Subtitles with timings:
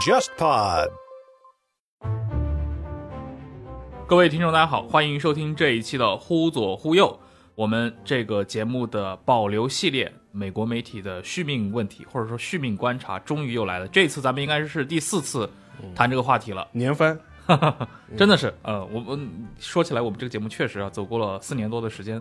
[0.00, 0.88] JustPod。
[4.06, 7.06] 各位听众，大家好，欢迎收听这一期的《忽左忽右》。
[7.54, 13.86] 我们这个节目的保留系列，美国媒体的续命问题，或者说续命观察，终于又来了。
[13.88, 15.50] 这次咱们应该是第四次
[15.94, 17.20] 谈这个话题了，年番，
[18.16, 22.18] 真的是，呃，我们说起来，我们这个节目确实啊，走过了四年多的时间，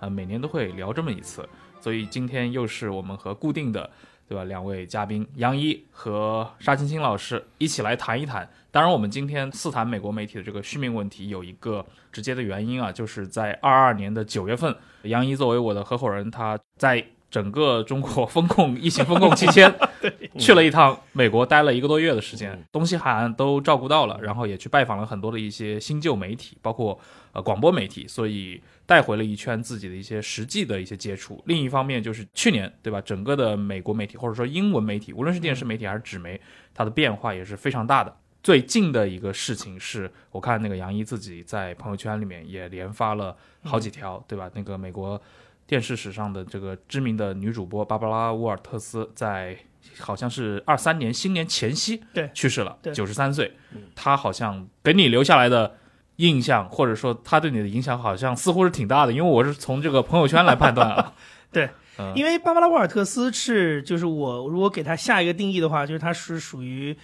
[0.00, 1.48] 啊，每年都会聊这么一次，
[1.82, 3.90] 所以今天又是我们和固定的，
[4.28, 4.44] 对吧？
[4.44, 8.48] 两位嘉宾杨一和沙青青老师一起来谈一谈。
[8.70, 19.74] 当然，我们今天四谈美国媒体的这个续命问题，有一个直接的原因啊，就是在二二年的九月份，杨一作为我的合伙人，他在整个中国风控疫情风控期间，
[20.38, 26.98] 去了一趟美国，待了一个多月的时间，东西海岸都照顾到了，然后也去拜访了很多的一些新旧媒体，包括
[27.32, 31.42] 呃广播媒体，所以带回了一圈自己的一些实际的一些接触。
[31.46, 36.40] 另一方面，就是去年对吧，整个的美国媒体或者说英文媒体，无论是电视媒体还是纸媒，
[36.74, 38.16] 它的变化也是非常大的。
[38.42, 44.50] 最近的一个事情是，我看那个杨一自己在朋友圈里面也连发了好几条，对吧？
[44.54, 45.20] 那个美国
[45.64, 49.56] 电视史上的这个知名的女主播芭芭拉·沃尔特斯，在
[49.98, 53.56] 好像是二三年新年前夕对去世了，九十三岁。
[53.94, 55.76] 她好像给你留下来的
[56.16, 61.12] 印象，或者说他对你的影响，好像似乎是挺大的，因为我是从这个朋友圈来判断啊。
[61.52, 61.68] 对
[61.98, 66.96] 嗯，因为芭芭拉·沃尔特斯是，就是我如果给他下一个定义的话，就是他是属于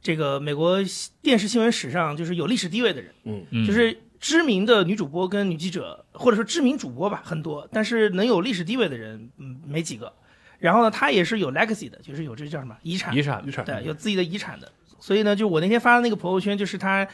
[0.00, 0.78] 这个美国
[1.20, 10.12] 电视新闻史上就是有历史地位的人，嗯就是知名的女主播跟女记者，或者说知名主播吧，很多，但是能有历史地位的人，嗯，没几个。
[10.58, 14.70] 然后呢，她也是有 legacy 的，就是有这叫什么遗产，遗产遗产对，有自己的遗产的。
[15.00, 17.06] 所以呢，就我那天发的那个朋友圈，就是他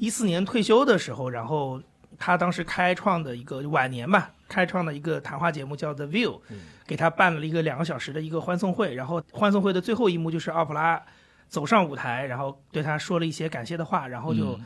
[0.00, 1.80] 一四年退休的时候，然后
[2.18, 6.40] 他当时开创的一个晚年吧，开创的一个谈话节目叫 The View，
[6.86, 8.94] 给他办了一个两个小时的一个欢送会。
[8.94, 11.00] 然后欢送会的最后一幕就是奥普拉
[11.48, 14.58] 走上舞台，然后对他说了一些感谢的话，然后就。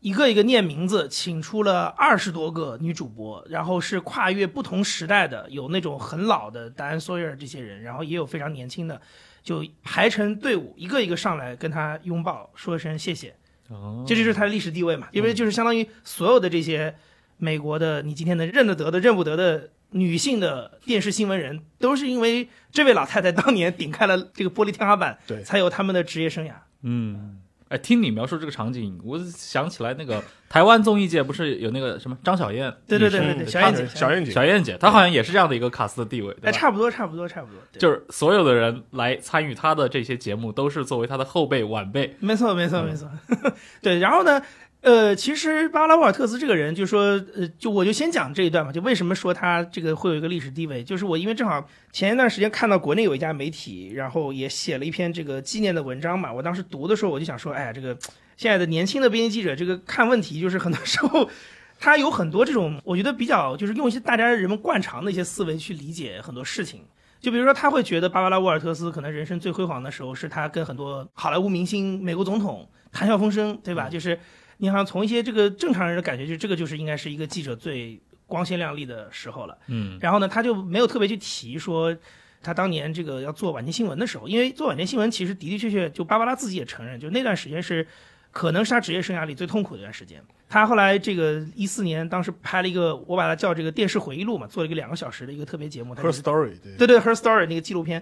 [0.00, 9.00] 一个一个念名字，请出了二十多个女主播，然后是跨越不同时代的，有那种很老的达安·索耶尔这些人，然后也有非常年轻的，
[9.42, 13.34] 就排成队伍，一个一个上来跟他拥抱，说一声谢谢。
[13.68, 14.04] 哦。
[14.06, 16.94] 这就是他的历史地位嘛，因为就是相当于所有的这些
[17.38, 25.42] 美国的你今天能认得得的、认不得的女性的电视新闻人，都是因为这位老太太当年顶开了这个玻璃天花板，对。
[25.42, 26.52] 才有他们的职业生涯。
[26.82, 27.38] 嗯，
[27.74, 32.72] 哎，听你描述这个场景，我想起来那个台湾综艺界不是有那个什么张小燕？
[32.86, 42.14] 对对对对对，小燕姐，小燕姐，小燕姐，她好像也是这样的一个卡斯的地位，对哎，差不多，差不多，差不多，就是所有的人来参与她的这些节目，都是作为她的后辈晚辈。
[42.20, 43.10] 没错，没错，嗯没错。
[43.82, 44.40] 对，然后呢，
[44.84, 47.00] 呃，其实巴拉沃尔特斯这个人，就说，
[47.34, 57.96] 呃，就我就先讲这一段吧，就为什么说他这个会有一个历史地位，就是我因为正好前一段时间看到国内有一家媒体，然后也写了一篇这个纪念的文章嘛，我当时读的时候我就想说，哎呀，这个
[58.36, 61.28] 现在的年轻的编辑记者，这个看问题就是很多时候。
[61.80, 66.80] 他有很多这种，我觉得比较就是用一些大家人们惯常的一些思维去理解很多事情。
[67.20, 73.88] 就比如说，他会觉得芭芭拉·沃尔特斯可能人生最辉煌的时候，是他跟很多好莱坞明星、美国总统谈笑风生，对吧？
[73.88, 74.18] 就是
[74.58, 79.58] 你好像从一些这个正常人的感觉，就这个就是应该是一个记者最光鲜亮丽的时候了。
[79.68, 81.96] 嗯然后呢，他就没有特别去提说
[82.42, 87.86] 他当年这个要做晚间新闻的时候，因为做晚间新闻其实的的确确，就芭芭拉自己也承认，就那段时间是
[88.30, 90.22] 可能是他职业生涯里最痛苦的一段时间。
[90.48, 95.94] 他后来这个一四年，当时拍了一个，我把它叫这个电视回忆录嘛，做了一个两个小时的一个特别节目。
[95.94, 98.00] Her Story，对，对对，Her Story 那个纪录片，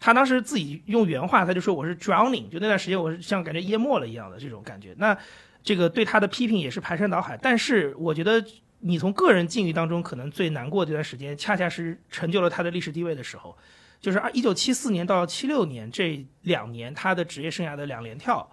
[0.00, 4.94] 他当时自己用原话，他就说我是 drowning，就那段时间我是像感觉淹没了一样的这种感觉。
[4.96, 5.16] 那
[5.62, 8.44] 这个对他的批评也是排山倒海，但是我觉得
[8.80, 13.56] 你从个人境遇当中可能最难过这段时间，恰恰是成就了他的历史地位的时候，
[14.00, 18.48] 就是二一九七四年到七六年这两年他的职业生涯的两连跳。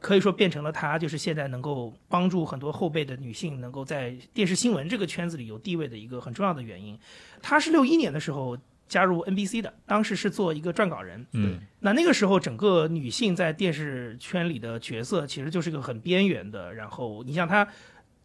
[0.00, 6.98] 可以说变成了他就是现在能够帮助很多后辈的女性能够在电视新闻这个圈子里有地位的一个很重要的原因。
[7.40, 8.54] 他是六一年的时候
[8.88, 11.24] 加入 NBC 的，当时是做一个撰稿人。
[11.32, 16.72] 嗯那那个时候，整个女性在电视圈里的角色其实就是一个很边缘的。
[16.74, 17.66] 然后你像她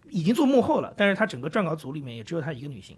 [0.09, 2.97] 已经做幕后了，但是她整个撰稿组里面也只有她一个女性。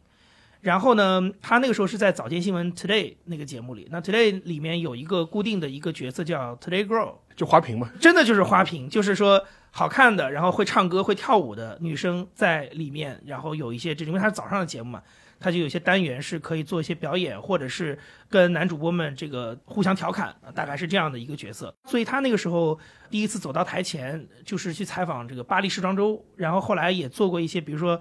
[0.62, 15.02] 然后呢，她那个时候是在早间新闻 Today 那个节目里，那 Today 里面有一个固定的一个角色叫 Today Girl，就花瓶嘛，真的就是花瓶，就是说好看的，然后会唱歌、会跳舞的女生在里面，然后有一些这，因为它是早上的节目嘛，
[15.42, 18.00] 他就有些单元是可以做一些表演，或者是
[18.30, 21.76] 跟男主播们这个互相调侃，大概是这样的一个角色。
[21.84, 22.80] 所以他那个时候
[23.10, 28.00] 第一次走到台前，就是去采访这个巴黎时装周，然后后来也做过一些，比如说。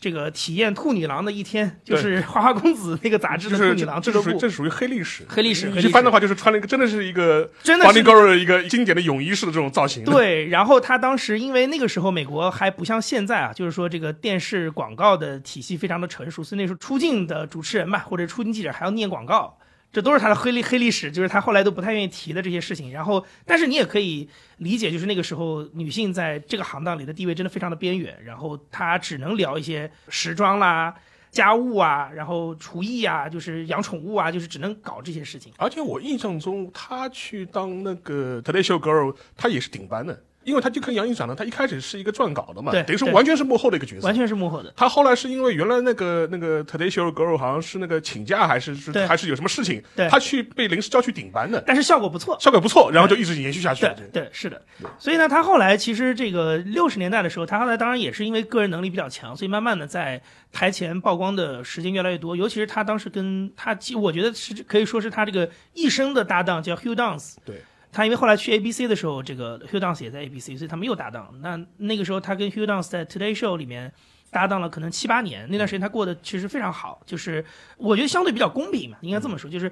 [0.00, 5.70] 这个体验兔女郎的一天，就是花花公子那个杂志的兔女郎这俱乐部，这属于这属于黑历史，黑历史。
[5.82, 10.02] 一般的话就是穿了一个真的是一个真的是 Girl 的一个经典的泳衣式的这种造型。
[10.04, 19.58] 对，然后他当时因为那个时候美国还不像现在啊，就是说这个电视广告的体系非常的成熟，所以那时候出镜的主持人吧，或者出镜记者还要念广告，
[19.92, 22.92] 这都是他的黑历黑历史，就是他后来都不太愿意提的这些事情。
[22.92, 24.28] 然后，但是你也可以
[24.58, 30.94] 理解，就是那个时候女性在这个行当里的地位真的非常的边缘，然后她只能聊一些时装啦。
[31.30, 35.52] 家务啊，然后厨艺啊，就是养宠物啊，就是只能搞这些事情。
[35.58, 44.14] 而且我印象中，她去当那个 Today Show Girl，她也是顶班的，因为他就跟杨颖讲的，他一开始是一个撰稿的嘛，对等于说完全是幕后的一个角色完。
[44.14, 44.72] 全是幕后的。
[44.76, 54.60] 他后来是因为原来那个那个 Today Show Girl 好像是那个请假还是是对还是有什么事情，对她去被临时叫去顶班的，但是效果不错，效果不错，然后就一直延续下去对是的，
[54.98, 60.20] 所以呢，他后来其实这个六十年代的时候，他后来当然也是因为个人能力比较强，所以慢慢的在
[60.52, 62.34] 台前曝光的时间越来越多。
[62.34, 67.36] 尤其是他当时跟他，其我觉得是可以说是他这个一生的搭档叫 Hugh Downs。
[67.44, 71.28] 对，他因为后来去 ABC 的时候，这个 Hugh Downs 也在 ABC，所以他们又搭档。
[71.40, 73.92] 那那个时候他跟 Hugh Downs 在 Today Show 里面
[74.30, 77.44] 搭档了可能七八年，那段时间他过得其实非常好，就是
[77.76, 79.70] 我觉得相对比较公平嘛，应该这么说，就是。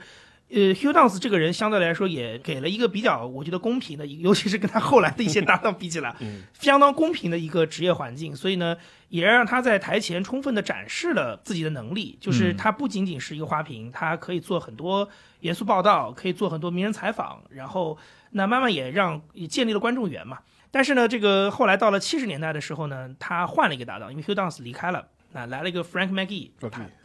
[0.50, 6.16] 呃，Hugh Downs 这个人相对来说也给了一个比较，我觉得公平的，尤其是跟他后来的一些搭档比起来，
[6.58, 8.34] 相当公平的一个职业环境。
[8.34, 8.74] 所以呢，
[9.10, 15.06] 也让他在台前充分的展示了自己的能力，就是他不仅仅是一个花瓶，他可以做很多
[15.40, 17.96] 严肃报道，可以做很多名人采访，然后
[18.30, 20.38] 那慢慢也让也建立了观众缘嘛。
[20.70, 26.50] 但是呢，这个后来到了七十年代的时候呢，他换了一个搭档，因为 Hugh Downs 离开了，那来了一个 Frank McGee，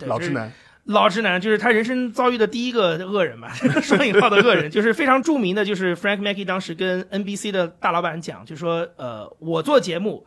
[0.06, 0.52] 老直男，
[0.84, 10.26] 老直男就是他人生遭遇的第一个恶人嘛，双引号的恶人，就是非常著名的，就是 Frank Mackey 当时跟 NBC 的大老板讲，就说呃，我做节目，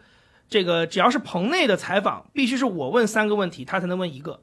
[0.48, 4.40] 这个只要是棚内的采访，必须是我问三个问题，他才能问一个。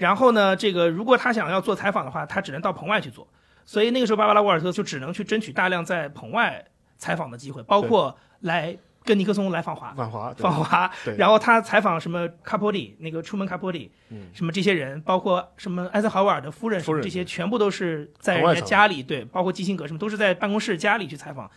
[0.00, 3.28] 然后呢，这个如果他想要做采访的话，他只能到棚外去做。
[3.66, 6.64] 所以那个时候，芭芭拉·沃尔特就只能去争取大量在棚外
[6.96, 8.74] 采访的机会，包括来
[9.04, 9.92] 跟尼克松来访华。
[9.92, 13.92] 访华，访华，然后他采访什么卡波里，那个出门卡波利，
[14.32, 21.48] 什么这些人，包括什么艾森豪威尔的夫人，这些全部都是在人家家里，对，包括基辛格什么都是在办公室家里去采访。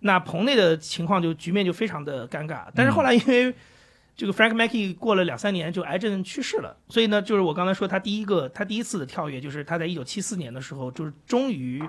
[0.00, 3.54] 那棚内的情况就局面就非常的尴尬，但是后来因为
[4.20, 11.82] 这个 Frank Mackey 过了两三年就癌症去世了，所以呢，就是我刚才说他第一个他第一次的跳跃，就是他在一九七四年的时候，就是终于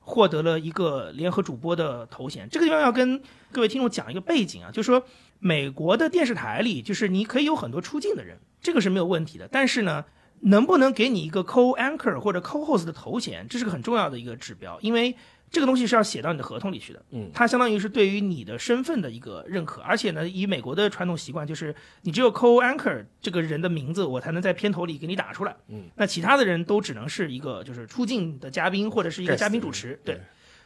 [0.00, 2.48] 获得了一个联合主播的头衔。
[2.50, 3.20] 这个地方要跟
[3.52, 5.02] 各位听众讲一个背景啊，就是说
[5.38, 10.02] 美国的电视台里，就是你可以有很多出镜的人，这个是没有问题的，但是呢。
[10.40, 15.16] 能不能给你一个 co-anchor 或者 co-host 的头衔，这是个很重要的一个指标，因为
[15.50, 17.02] 这个东西是要写到你的合同里去的。
[17.10, 25.56] 嗯，它相当于是对于你的身份的一个认可，而且呢，以美国的传统习惯，就是你只有 co-anchor 这个人的名字，我才能在片头里给你打出来。
[25.68, 29.98] 嗯，那其他的人都只能是一个就是出镜的嘉宾或者是一个嘉宾主持。
[30.04, 30.20] 对对，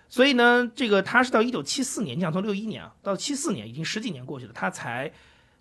[0.08, 5.12] 所以呢，这个他是到一九七四年，你想从六一年啊到七四年，已经十几年过去了，他才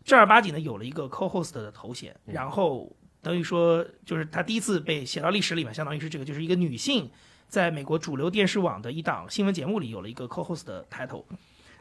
[0.03, 7.11] 正儿八经的有了一个 co-host 的头衔，然后等于说就是他第一次被写到历史里面，相当于是这个就是一个女性
[7.49, 11.25] 在美国主流电视网的一档新闻节目里有了一个 co-host 的 title。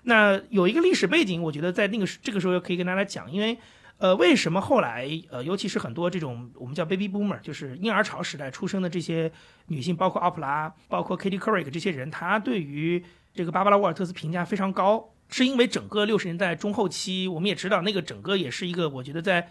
[0.05, 3.59] 那有一个历史背景，我觉得在那个时这个时候可以跟大家讲，因为
[3.99, 9.31] 呃，为什么后来呃，尤其是很多这种我们叫 baby boomer，就是婴儿潮时代出生的这些
[9.67, 19.49] 女性，包括奥普拉，包括 Katie Couric 这些人，她对于这个芭芭拉·沃尔特斯评价非常高，是因为整个六十年代中后期，我们也知道那个整个也是一个我觉得在。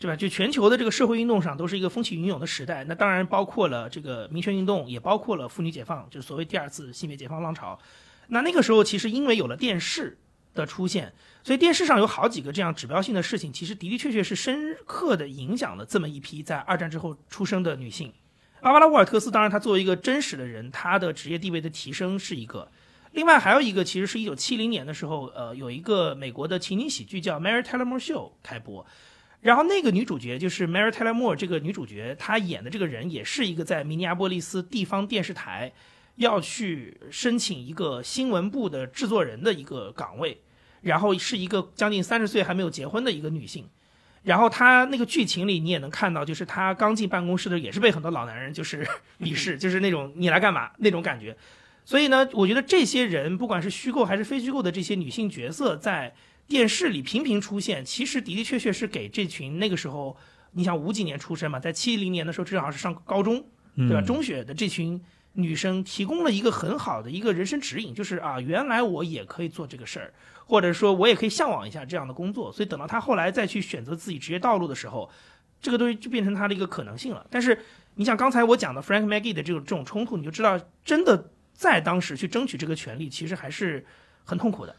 [0.00, 0.16] 对吧？
[0.16, 7.78] 就全球的这个社会运动上都是一个风起云涌的时代，那当然包括了这个民权运动，也包括了妇女解放，就是所谓第二次性别解放浪潮。
[8.28, 10.16] 那那个时候其实因为有了电视
[10.54, 11.12] 的出现，
[11.44, 18.10] 所以电视上有好几个这样指标性的事情，其实的的确确是深刻的影响了这么一批在二战之后出生的女性。
[18.62, 22.70] 阿巴拉·沃尔特斯，当然她作为一个真实的人，她的职业地位的提升是一个。
[23.12, 28.86] 另外还有一个，其实是一九七零年的时候，呃，有一个美国的情景喜剧叫《Mary Tyler Moore Show》开播。
[29.40, 35.72] 然后那个女主角就是 Mary Tyler Moore 这个女主角，她演的这个人也是一个在明尼阿波利斯地方电视台
[36.16, 40.42] 要去申请一个新闻部的制作人的一个岗位，
[40.82, 43.66] 然后是一个将近三十岁还没有结婚的一个女性。
[44.22, 48.86] 然后她那个剧情里你也能看到，就是她刚进办公室的也是被很多老男人就是
[49.18, 51.34] 鄙视， 就是那种你来干嘛那种感觉。
[51.86, 56.14] 所以呢，我觉得这些人不管是虚构还是非虚构的这些女性角色，在
[56.50, 60.16] 电视里频频出现，其实的的确确是给这群那个时候，
[60.50, 64.02] 你想五几年出生嘛，在七零年的时候正好是上高中，对吧？
[64.02, 65.00] 中学的这群
[65.34, 70.12] 女生提供了一个很好的一个人生指引，就是啊，原来我也可以做这个事儿，
[70.44, 72.50] 或者说我也可以向往一下这样的工作。
[72.50, 75.08] 所以等到他后来再去选择自己职业道路的时候，
[75.62, 77.24] 这个东西就变成他的一个可能性了。
[77.30, 77.56] 但是
[77.94, 83.86] 你想刚才我讲的 Frank Maggie 的这种这种冲突，你就知道真的在当时去争取这个权利，其实还是
[84.24, 84.74] 很痛苦的。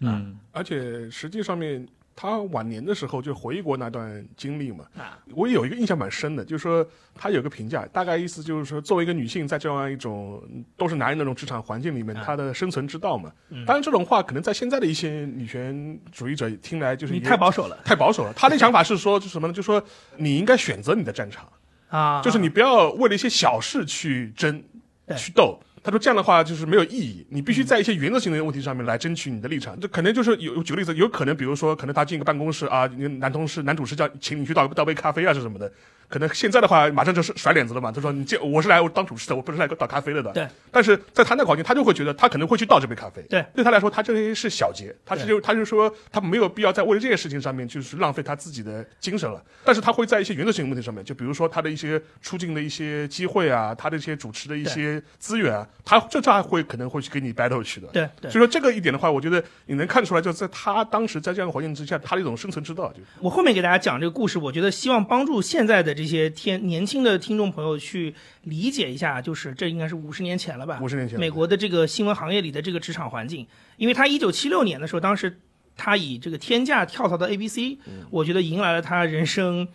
[0.00, 4.84] 嗯而且实际上面，他晚年的时候就回忆过那段经历嘛。
[4.96, 13.32] 啊，我也有一个印象蛮深的，就是说他有个评价，大概意思就是说，作为一个女性，在这样一种嗯都是男人那种职场环境里面，啊她的生存之道嘛。
[13.50, 18.32] 嗯当然，这种话可能在现在的一些女权主义者听来就是你太保守了太保守了。
[18.34, 19.52] 他的想法是说，就是什么呢？
[19.52, 19.82] 就是说
[20.16, 21.48] 你应该选择你的战场，
[21.88, 24.62] 啊，就是你不要为了一些小事去争
[25.06, 25.58] 对、去斗。
[25.82, 29.78] 他说这样的话就是没有意义，你必须在一些原则性的问题上面来争取你的立场。
[29.80, 35.72] 这可能就是有举个例子，有可能比如说，可能他进一个办公室啊，你男同事、男主持叫请你去倒倒杯咖啡啊，是什么的。
[36.10, 37.92] 可能现在的话，马上就是甩脸子了嘛。
[37.92, 40.46] 他说：“你这我是来当主持的，我不是来倒咖啡的的。”对。
[40.72, 43.22] 但是在他那个环境，他就会觉得他可能会去倒这杯咖啡。
[43.30, 43.42] 对。
[43.54, 49.40] 对他来说，他这些是小节，他是就他就说他没有必要在为了这件事情上面就是浪费他自己的精神了。
[49.64, 57.86] 但是他会在一些原则性问题上面，就比如说他的一些出境的一些机会啊，他的一些主持的一些资源啊，他这他会可能会去跟你 battle 去的。
[57.88, 62.92] 对对所以说这个一点的话，我觉得你能看出来，就在他当时在这样的环境之下，他的一种生存之道。
[62.92, 68.14] 就我后面给大家讲这个故事，我觉得希望帮助现在的这些天年轻的听众朋友去
[68.44, 70.78] 理解一下，就是这应该是五十年前了吧？
[70.80, 75.38] 五十年前美国的这个新闻行业里的这个职场环境，因为他一九七六年的时候，当时
[75.76, 77.76] 他以这个天价跳槽到 ABC，、
[78.08, 79.68] 我觉得迎来了他人生。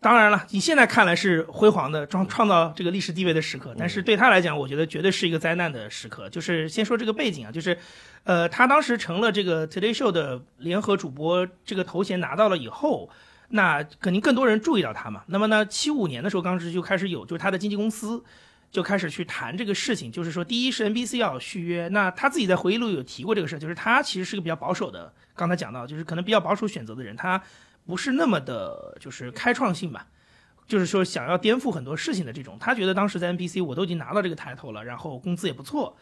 [0.00, 6.28] 当然了，你现在看来是辉煌的，创创造这个历史地位的时刻，但是对他来讲，我觉得绝对是一个灾难的时刻。
[6.30, 7.78] 就是先说这个背景啊，就是，
[8.24, 13.10] 呃，他当时成了这个 Today Show 的联合主播这个头衔拿到了以后，
[13.50, 15.22] 那肯定更多人注意到他嘛。
[15.26, 18.22] 那么呢，七五年的时候，当时就开始有，就是他的经纪公司
[18.70, 27.42] 就开始去谈这个事情，就是说，第一是 NBC 要续约，那他自己在回忆录有提过这个事，就是他其实是个比较保守的，刚才讲到，就是可能比较保守选择的人，他
[27.86, 30.06] 不是那么的，就是开创性吧。
[30.68, 35.96] 就是说，想要颠覆很多事情的这种，他觉得当时在 NBC 我都已经拿到这个抬头了，然后工资也不错，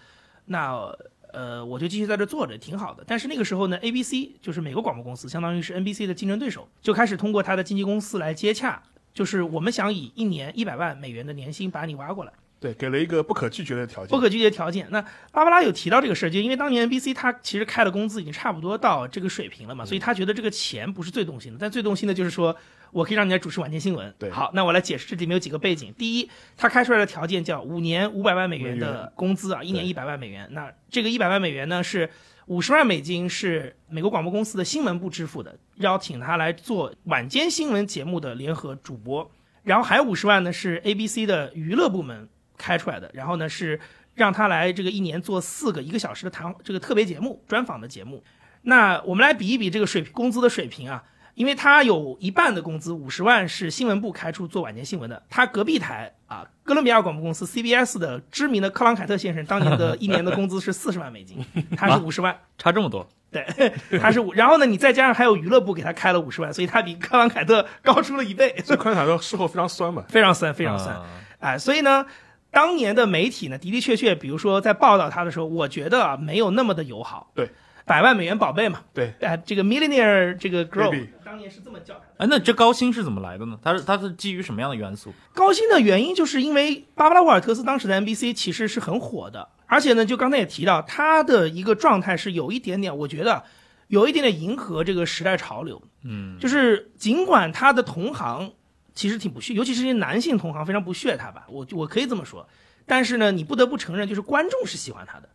[0.44, 0.94] 那
[1.32, 3.04] 呃我就继续在这坐着，挺好的。
[3.06, 8.82] 但是那个时候呢，ABC 就是美国广播公司，相当于是 NBC 的竞争对手，就开始通过他的经纪公司来接洽，
[9.12, 12.32] 就是我们想以一年一百万美元的年薪把你挖过来。
[12.60, 14.08] 对，给了一个不可拒绝的条件。
[14.08, 14.88] 不可拒绝条件。
[14.90, 22.56] 那芭芭拉有提到这个事儿，就因为当年 NBC 他其实开的工资已经差不多到这个水平了嘛，所以他觉得这个钱不是最动心的，但最动心的就是说
[22.92, 24.14] 我可以让你来主持晚间新闻。
[24.18, 25.92] 对好，那我来解释这里面有几个背景。
[25.98, 30.48] 第一，他开出来的条件叫五年五百万美元的工资啊，一年一百万美元。
[30.52, 32.10] 那这个一百万美元呢是。
[32.48, 39.30] 五十万美金是美国广播公司的新闻部支付的，邀请他来做晚间新闻节目的联合主播，
[39.64, 42.26] 然后还有五十万呢是 ABC 的娱乐部门
[42.56, 43.78] 开出来的，然后呢是
[44.14, 48.24] 让他来这个一年做四个一个小时的谈这个特别节目、专访的节目。
[48.62, 51.04] 那我们来比一比这个水平工资的水平啊，
[51.38, 61.38] 因为他有一半的工资五十万是新闻部开出做晚间新闻的，他隔壁台啊哥伦比亚广播公司 CBS 的知名的克朗凯特先生当年的一年的工资是四十万美金，
[61.78, 62.36] 他是五十万。
[62.58, 63.46] 差这么多，对，
[64.00, 70.02] 他是五，然后呢，你再加上还有娱乐部给他开了五十万，所以他比克朗凯特高出了一倍，所以昆塔说事后非常酸嘛。
[70.10, 70.92] 非常酸，非常酸。
[70.96, 71.06] 啊
[71.38, 72.04] 哎，所以呢，
[72.50, 77.30] 当年的媒体呢，的的确确，比如说在报道他的时候，我觉得啊，没有那么的友好。
[77.32, 77.48] 对，
[77.86, 82.14] 百万美元宝贝嘛，对，哎，这个 millionaire 这个 girl，Baby 当年是这么叫他的。
[82.16, 83.58] 哎，那这高薪是怎么来的呢？
[83.62, 85.12] 它是它是基于什么样的元素？
[85.34, 93.44] 高薪的原因就是因为芭芭拉沃尔特斯当时的 NBC 其实是很火的，而且呢，就刚才也提到，他的一个状态是有一点点，我觉得
[93.88, 95.82] 有一点点迎合这个时代潮流。
[96.04, 98.52] 嗯，就是尽管他的同行
[98.94, 102.48] 其实挺不屑，尤其是这些男性同行非常不屑他吧，我我可以这么说。
[102.86, 105.28] 但是呢，你不得不承认，就是观众是喜欢他的。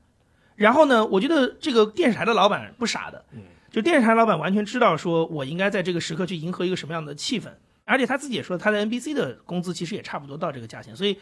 [0.56, 3.26] 然后呢，我觉得这个电视台的老板不傻的，
[3.74, 7.48] 就电视台老板完全知道说我应该在这个时刻去迎合一个什么样的气氛，
[7.84, 11.18] 而且他自己也说他在 NBC 的工资其实也差不多到这个价钱，所以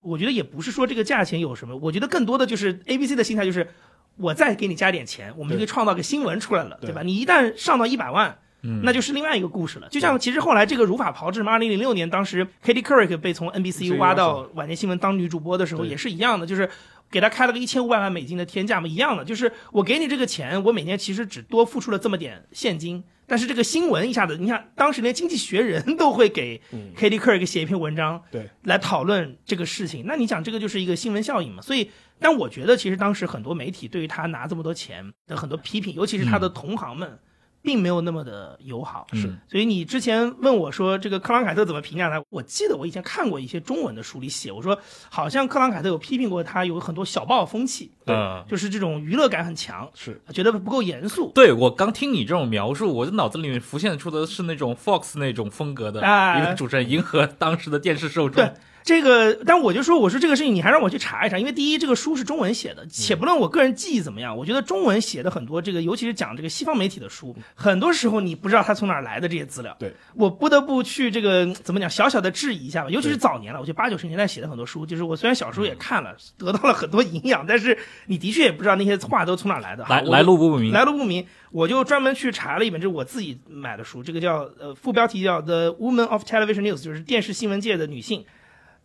[0.00, 3.68] 我觉得也不是说这个价钱有什么，我觉得更多的就是 ABC 的心态就是
[4.16, 7.02] 我再给你加点钱，我们就可以创造个新闻出来了，对对吧？
[7.02, 8.38] 你一旦上到一百万。
[8.62, 9.88] 嗯那就是另外一个故事了。
[9.90, 16.68] 就像其实后来这个如法炮制嘛，二零零六年当时 Katie Couric 被从 NBC 挖到晚间新闻当女主播的时候，也是一样的，就是
[17.10, 23.02] 给他开了个一千五百万美金的天价嘛，一样的，就是我给你这个钱，我每年其实只多付出了这么点现金。
[23.28, 26.62] 但是这个新闻一下子，你看当时连《经济学人》都会给
[26.96, 30.04] Katie Couric 写一篇文章，对，来讨论这个事情。
[30.06, 31.60] 那你想这个就是一个新闻效应嘛？
[31.60, 37.18] 所以，但我觉得其实当时很多媒体对于他拿这么多钱的很多批评，尤其是他的同行们，
[37.66, 39.08] 并没有那么的友好。
[39.12, 44.78] 是所以你之前问我说这个克朗凯特怎么评价他，我记得我以前看过一些中文的书里写，我说
[45.10, 51.32] 好像克朗凯特有批评过他有很多小报风气，嗯就是这种娱乐感很强，是觉得不够严肃。
[51.34, 58.52] 对我刚听你这种描述，我的脑子里面浮现出的是那种 Fox 那种风格的哎一个主持人，迎合当时的电视受众对。
[58.86, 69.74] 这个，但我就说，我说这个事情你还让我去查一查，因为第一，这个书是中文写的，且不论我个人记忆怎么样，我觉得中文写的很多这个，尤其是讲这个西方媒体的书，很多时候你不知道它从哪儿来的这些资料。
[69.80, 72.90] 对，我不得不去这个怎么讲，小小的质疑一下吧。
[72.90, 77.76] 尤其是早年了，我觉得八九十年代写的很多书，就是我虽然小时候也看了，得到了很多营养，但是
[78.06, 79.84] 你的确也不知道那些话都从哪儿来的。
[79.88, 88.24] 来来路不明，来路不明，我就专门去查了一本，这是我自己买的书，这个叫呃副标题叫《The Woman of Television News》，就是电视新闻界的女性。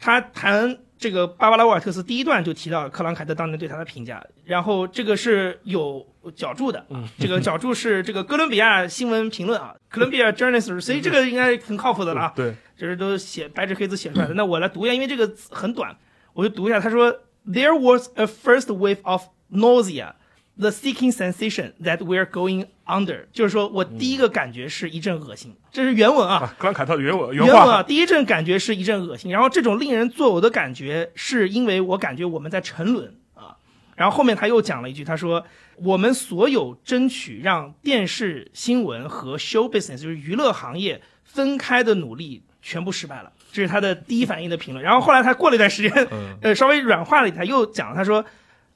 [0.03, 6.03] 他谈这个芭芭拉·沃尔特斯第一段就提到克朗凯特当年对他的评价，然后这个是有
[6.35, 6.83] 脚注的，
[7.19, 12.33] 这个脚注是这个哥伦比亚新闻评论啊， Columbia Journalist，所以这个应该很靠谱的了啊。
[12.35, 14.33] 对，这是都写白纸黑字写出来的。
[14.33, 15.95] 那我来读一下，因为这个字很短，
[16.33, 16.79] 我就读一下。
[16.79, 17.11] 他说
[17.47, 20.13] ：“There was a first wave of nausea,
[20.57, 26.35] the seeking sensation that we're going under。”就是说我第一个感觉是一阵恶心，这是原文啊。
[26.35, 33.55] 啊，克朗凯特的原文原文啊，第一阵感觉是一阵恶心，然后这种令人作呕的感觉，是因为我感觉我们在沉沦啊。
[33.95, 35.45] 然后后面他又讲了一句，他说
[35.77, 44.83] ：“我们所有争取让电视新闻和 show business，就是娱乐行业分开的努力，全部失败了。”这是他的第一反应的评论。
[44.83, 48.25] 然后后来他过了一段时间，嗯呃，稍微软化了一下，又讲了，他说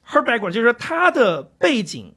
[0.06, 2.14] ：“Her background 就是说他的背景。”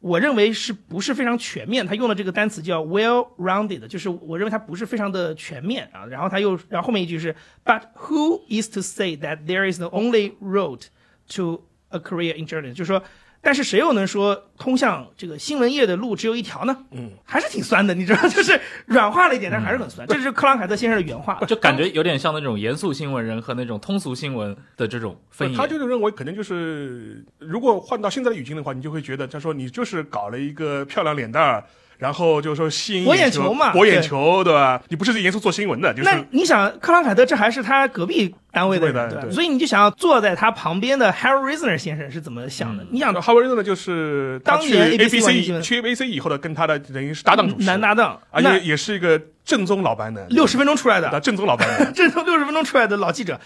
[0.00, 1.86] 我认为是不是非常全面？
[1.86, 6.06] 他用的这个单词叫 well-rounded，就是我认为它不是非常的全面啊。
[6.06, 10.86] 然后他又，然后后面一句是 But who is to say that there is the only road
[11.34, 12.72] to a career in journalism？
[12.72, 13.02] 就是说，
[13.42, 16.76] 但是谁又能说通向这个新闻业的路只有一条呢？
[16.90, 20.06] 嗯，还是挺酸的，你知道， 就是软化了一点，但还是很酸。
[20.06, 21.38] 这是克朗凯特先生的原话。
[21.46, 25.56] 就感觉有点像那种严肃新闻人和那种通俗新闻的这种分野。
[25.56, 31.64] 他就是认为可能就是，如果换到现在的语境的话，你就会觉得，他说你就是搞了一个漂亮脸蛋儿。
[32.00, 34.82] 然后就是说吸引博眼球球嘛博眼球，对吧？
[34.88, 39.20] 你不是严肃做新闻的，就是那你想，克朗凯特这还是他隔壁单位的人，对吧？
[39.20, 42.84] 对对所以你就想要坐在他旁边的 Harry Reasoner 先生是怎么想的？
[42.90, 53.38] 你想哈维瑞呢，就是当年 ABC 去 ABC 以后的，跟他的等于是搭档主持，男搭档，而那且也是一个正宗老白男，六十分钟出来的，的正宗老白男， 正宗六十分钟出来的老记者。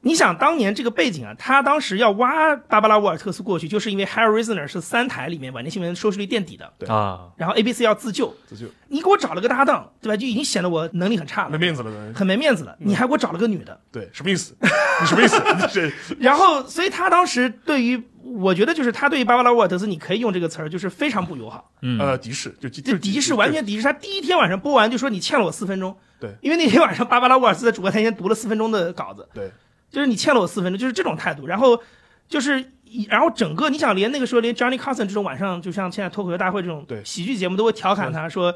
[0.00, 10.16] 你想当年这个背景啊，他当时要挖芭芭拉·沃尔特斯过去，就是因为 Harry Reasoner 是三台里面晚间新闻收视率垫底的，对啊，然后 ABC 要自救，自救你给我找了个搭档，对吧？
[10.16, 12.76] 就已经显得我能力很差了，没面子了，很没面子了。
[12.78, 14.56] 你还给我找了个女的，对，什么意思？
[15.00, 15.42] 你什么意思？
[16.20, 21.70] 然后，所以他当时对于，我觉得就是他对于芭芭拉·沃尔特斯，你可以用这个词儿，就是非常不友好。
[21.82, 23.82] 嗯，呃敌视，就就敌视完全敌视。
[23.82, 29.50] 他第一天晚上播完就说你欠了我四分钟，对因为那天晚上芭芭拉·沃尔特斯在主播台前读了四分钟的稿子，对，
[29.90, 31.46] 就是你欠了我四分钟，就是这种态度。
[31.46, 31.80] 然后
[32.28, 32.64] 就是，
[33.08, 38.54] 然后整个你想连那个时候连 Johnny Carson 这种晚上就像现在脱口秀大会这种对喜剧节目都会调侃他说。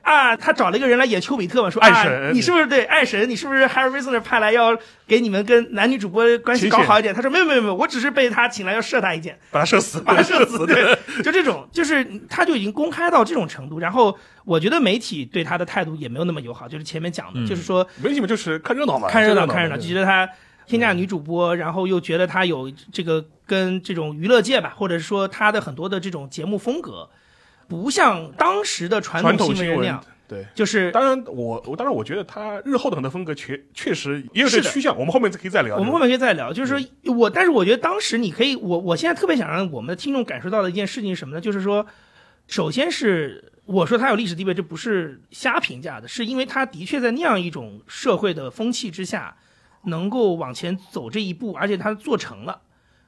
[0.00, 3.28] 啊，他找了一个人来演丘比特嘛，说啊，爱神你是不是对爱神？
[3.28, 4.74] 你是不是 Harry Reasoner 派来要
[5.06, 7.12] 给你们跟男女主播关系搞好一点？
[7.12, 9.38] 他说没有没有没有，我只是被他请来要射他一箭。
[9.50, 20.26] 把他射死， 把他射死，对， 就这种，就是他就已经公开到这种程度，然后我觉得媒体对他的态度也没有那么友好，就是前面讲的，嗯就是说媒体们就是看热闹嘛，看热闹看热闹，就觉得他
[20.68, 27.08] 天价女主播，然后又觉得她有这个跟这种娱乐界吧，或者是说她的很多的这种节目风格，
[27.66, 30.46] 不像当时的传传统统新闻人那样，，对。
[30.54, 35.76] 就是当然，我我当然我觉得他日后的很多风格确确实也有这趋向，我们后面可以再聊。
[35.76, 41.40] 我们后面可以再聊，就是说我，但是我觉得当时你可以，我我现在特别想让我们的听众感受到的一件事情是什么呢？
[41.40, 41.86] 就是说，
[42.46, 49.36] 首先是我说他有历史地位，这不是瞎评价的，是因为他的确在那样一种社会的风气之下，
[49.84, 52.62] 能够往前走这一步，而且他做成了。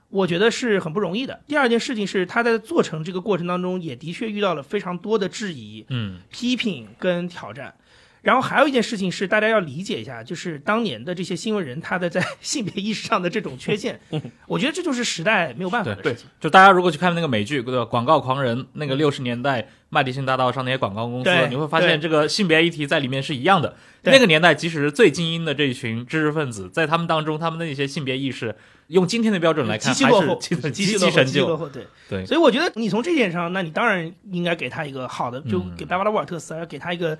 [0.09, 1.41] 我觉得是很不容易的。
[1.47, 7.75] 第二件事情是，他在做成这个过程当中，也的确遇到了非常多的质疑，嗯批评跟挑战。
[8.23, 13.99] 然后还有一件事情是，大家要理解一下，就是当年的这些新闻人他的在 性别意识上的这种缺陷，
[14.47, 16.29] 我觉得这就是时代没有办法的事情。
[16.39, 17.85] 就大家如果去看那个美剧，对？
[17.87, 23.75] 广告狂人那个六十年代麦迪逊大道上那些广告公司，你会发现这个性别议题在里面是一样的。
[24.03, 28.55] 对那个年代，即使是最精英的这一群知识分子，在他们当中，他们的那些性别意识，
[28.87, 30.87] 用今天的标准来看，还是极其落后，极
[31.27, 31.69] 其落后。
[31.69, 37.19] 对对所以我觉得你从这点上，那你当然应该给他一个好的，就嗯给巴巴拉·沃尔特斯，要给他一个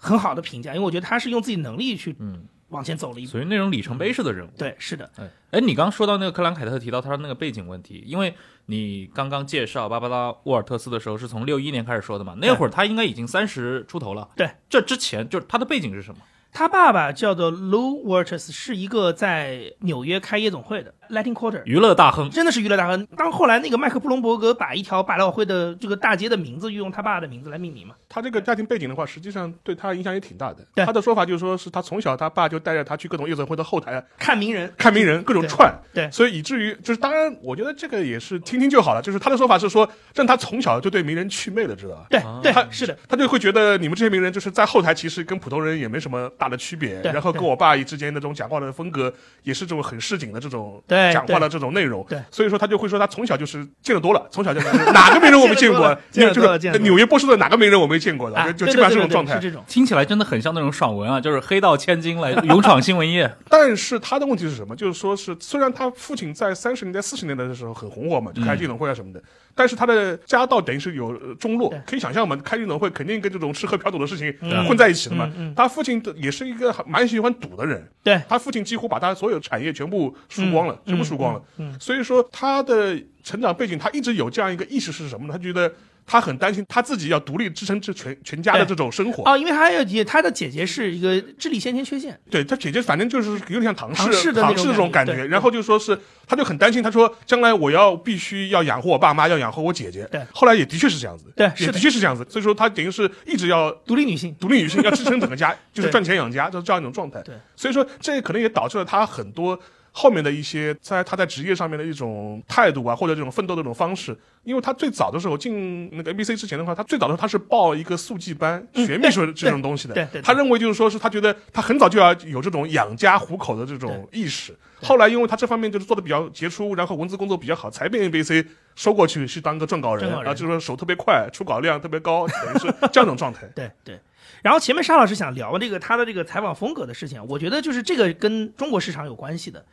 [0.00, 3.32] 很好的评价，因为我觉得他是用自己能力去嗯往前走了一步。
[3.32, 4.50] 属于那种里程碑式的人物。
[4.56, 8.34] 对，是的，哎，哎，你刚刚说到那个克兰凯特提到他的那个背景问题，因为
[8.66, 14.28] 你刚刚介绍芭芭拉沃尔特斯的时候是从六一年开始说的嘛，那会儿他应该已经三十出头了。
[14.36, 16.20] 对，这之前就是他的背景是什么？
[16.52, 22.28] 他爸爸叫做 Lou Walters，是一个在纽约开夜总会的 Latin Quarter，娱乐大亨。
[22.30, 23.06] 真的是娱乐大亨。
[23.16, 30.58] 当后来那个麦克布隆伯格把一条百老汇的这个大街的名字用他爸的名字来命名嘛，他这个家庭背景的话，实际上对他影响也挺大的。
[30.74, 35.72] 对他的说法就是说，是他从小他爸就带着他去各种夜总会的后台 看名人，看名人，各种串。
[35.92, 39.00] 对所以以至于就是，当然，我觉得这个也是听听就好了。
[39.00, 42.06] 就是他的说法是说，让他从小就对名人祛魅了，知道吧？
[42.10, 54.60] 对对他，是的，他就会觉得你们这些名人就是在后台其实跟普通人也没什么大的区别，然后跟我爸之间的这种讲话的风格也是这种很市井的这种对讲话的这种内容，对所以说他就会说他从小就是见得多了，从小就
[54.92, 55.94] 哪个名人我没见过，
[56.80, 59.40] 纽约波士顿哪个名人我没见过的，啊，就就基本上对对对对这种状态是。
[59.40, 59.62] 这种。
[59.68, 63.30] 听起来真的很像那种爽文啊，就是黑道千金来勇闯新闻业。
[63.50, 64.74] 但是他的问题是什么？
[64.74, 69.22] 就是说是虽然他父亲在三十年代、四十年代的时候很红火嘛，就开夜总会啊什么的，
[69.54, 75.26] 但是他的家道等于是有呃中落，可以想象嘛，开运动会肯定跟这种吃喝嫖赌的事情嗯混在一起的嘛。
[75.36, 81.42] 嗯嗯他父亲的也是一个蛮喜欢赌的人，对，他父亲几乎把他所有产业全部输光了，嗯全部输光了。
[81.58, 85.32] 嗯嗯所以说他的成长背景，他一直有这样一个意识是什么呢？
[85.32, 85.72] 他觉得
[86.10, 89.22] 他很担心他自己要独立支撑这全全家的这种生活。
[89.30, 95.96] 哦，因为他要也，他的姐姐是一个智力先天缺陷，对他姐姐，反正就是有点像唐唐氏的那种唐氏这种感觉对感觉，然后就说是，
[96.26, 100.04] 他就很担心，他说将来我要必须要养活我爸妈，要养活我姐姐。
[100.10, 104.34] 对后来也的确是这样子，对也的确是这样子，所以说他等于是一直要独立女性。
[104.40, 107.22] 独立女性，要支撑整个家， 就是赚钱养家，就是这样一种状态。
[107.22, 109.56] 对，所以说这可能也导致了他很多
[109.92, 114.16] 后面的一些在他在职业上面的一种态度啊，或者这种奋斗的这种方式。
[114.42, 119.92] 因为他最早的时候进那个 NBC 之前的话，他最早的时候他是报一个速记班、嗯 学秘书这种东西的。
[119.92, 124.56] 对对对他认为就是说是他觉得他很早就要有这种养家糊口的这种意识。
[124.82, 133.46] 后来因为他这方面就是做的比较杰出，然后文字工作比较好，才被 NBC 收过去去当个撰稿人，人然后就是说手特别快，出稿量特别高，等于是这样一种状态。
[133.54, 134.00] 对 对。
[134.42, 139.64] 然后前面沙老师想聊这个他的这个采访风格的事情，我觉得就是这个跟中国市场有关系的，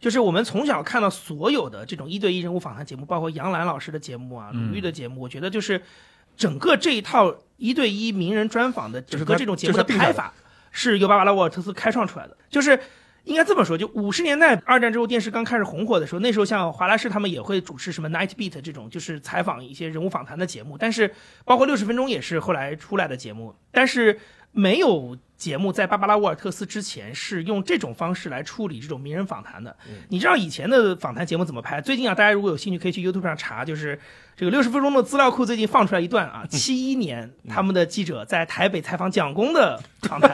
[0.00, 5.80] 就是我们从小看到所有的这种一对一人物访谈节目，包括杨澜老师的节目啊、鲁豫的节目，我觉得就是
[6.36, 10.32] 整个这一套一对一名人专访的整个这种节目的拍法，
[10.70, 12.78] 是由巴巴拉沃尔特斯开创出来的，就是。
[13.26, 21.12] 应该这么说，就五十年代二战之后电视刚开始红火的时候，那时候像华莱士他们也会主持什么 Night Beat 这种，就是采访一些人物访谈的节目，但是
[21.44, 24.18] 包括六十分钟也是后来出来的节目，但是
[24.56, 29.76] 没有节目在芭芭拉沃尔特斯之前是用这种方式来处理这种名人访谈的。
[30.08, 31.78] 你知道以前的访谈节目怎么拍？
[31.78, 34.00] 最近啊，大家如果有兴趣可以去 YouTube 上查，就是
[34.34, 40.30] 这个六十分钟的资料库最近放出来一段啊，七一年他们的记者在台北采访蒋公的访谈，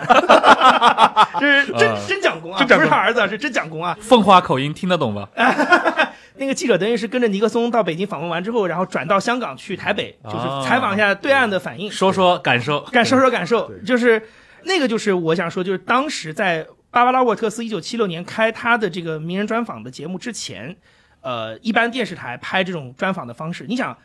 [1.41, 3.99] 这是真啊真蒋公啊，不是他儿子，是真蒋公啊。
[4.01, 5.29] 奉化口音听得懂吧？
[6.37, 11.91] 那个记者等于是跟着尼克松到北京访问完之后，然后转到香港去台北，就是采访一下对岸的反应。
[11.91, 12.81] 说说感受。
[12.93, 14.23] 感受说感受，就是
[14.65, 20.77] 那个就是我想说，就是当时在芭芭拉沃特斯一九七六年开他的这个名人专访的节目之前，
[21.21, 23.97] 呃，一般电视台拍这种专访的方式，你想。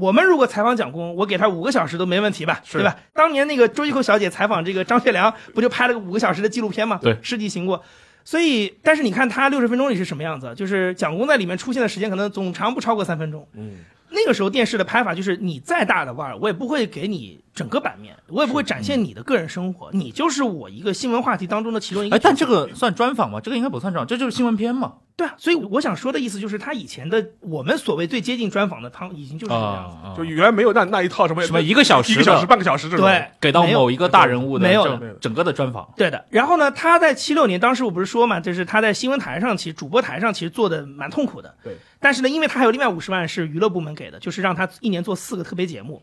[0.00, 2.96] 我们如果采访蒋公，我给他五个小时都没问题吧，对吧？
[3.12, 6.98] 当年那个周玉蔻小姐采访这个张学良，不就拍了个五个小时的纪录片吗？
[7.02, 7.84] 对世纪行过。
[8.24, 10.54] 所以，但是你看他六十分钟里是什么样子？
[10.54, 13.46] 就是蒋公在里面出现的时间可能总长不超过三分钟。
[13.54, 13.78] 嗯，
[14.10, 23.40] 那个时候电视的拍法就是，你再大的腕儿，我也不会给你整个版面，我也不会展现你的个人生活，你就是我一个新闻话题当中的其中一个哎，但这个算专访吗？
[23.40, 24.94] 这个应该不算专访，这就是新闻片嘛。
[25.14, 29.96] 对啊，所以我想说的意思就是，他以前的我们所谓最接近专访的他，已经就是这个样子。
[30.02, 33.06] 啊，就原来没有那那一套什么什么一个小时一个小时、半个小时这种。
[33.06, 35.86] 对，给到某一个大人物的没有整个的专访。
[35.94, 41.54] 对的，然后呢，他在七六年，当时我不是说嘛，就是他在新闻台上，其实主播台上其实做的蛮痛苦的。
[41.62, 41.76] 对。
[42.00, 46.02] 但是呢，因为他还有另外五十万是娱乐部门给的，就是让他一年做四个特别节目。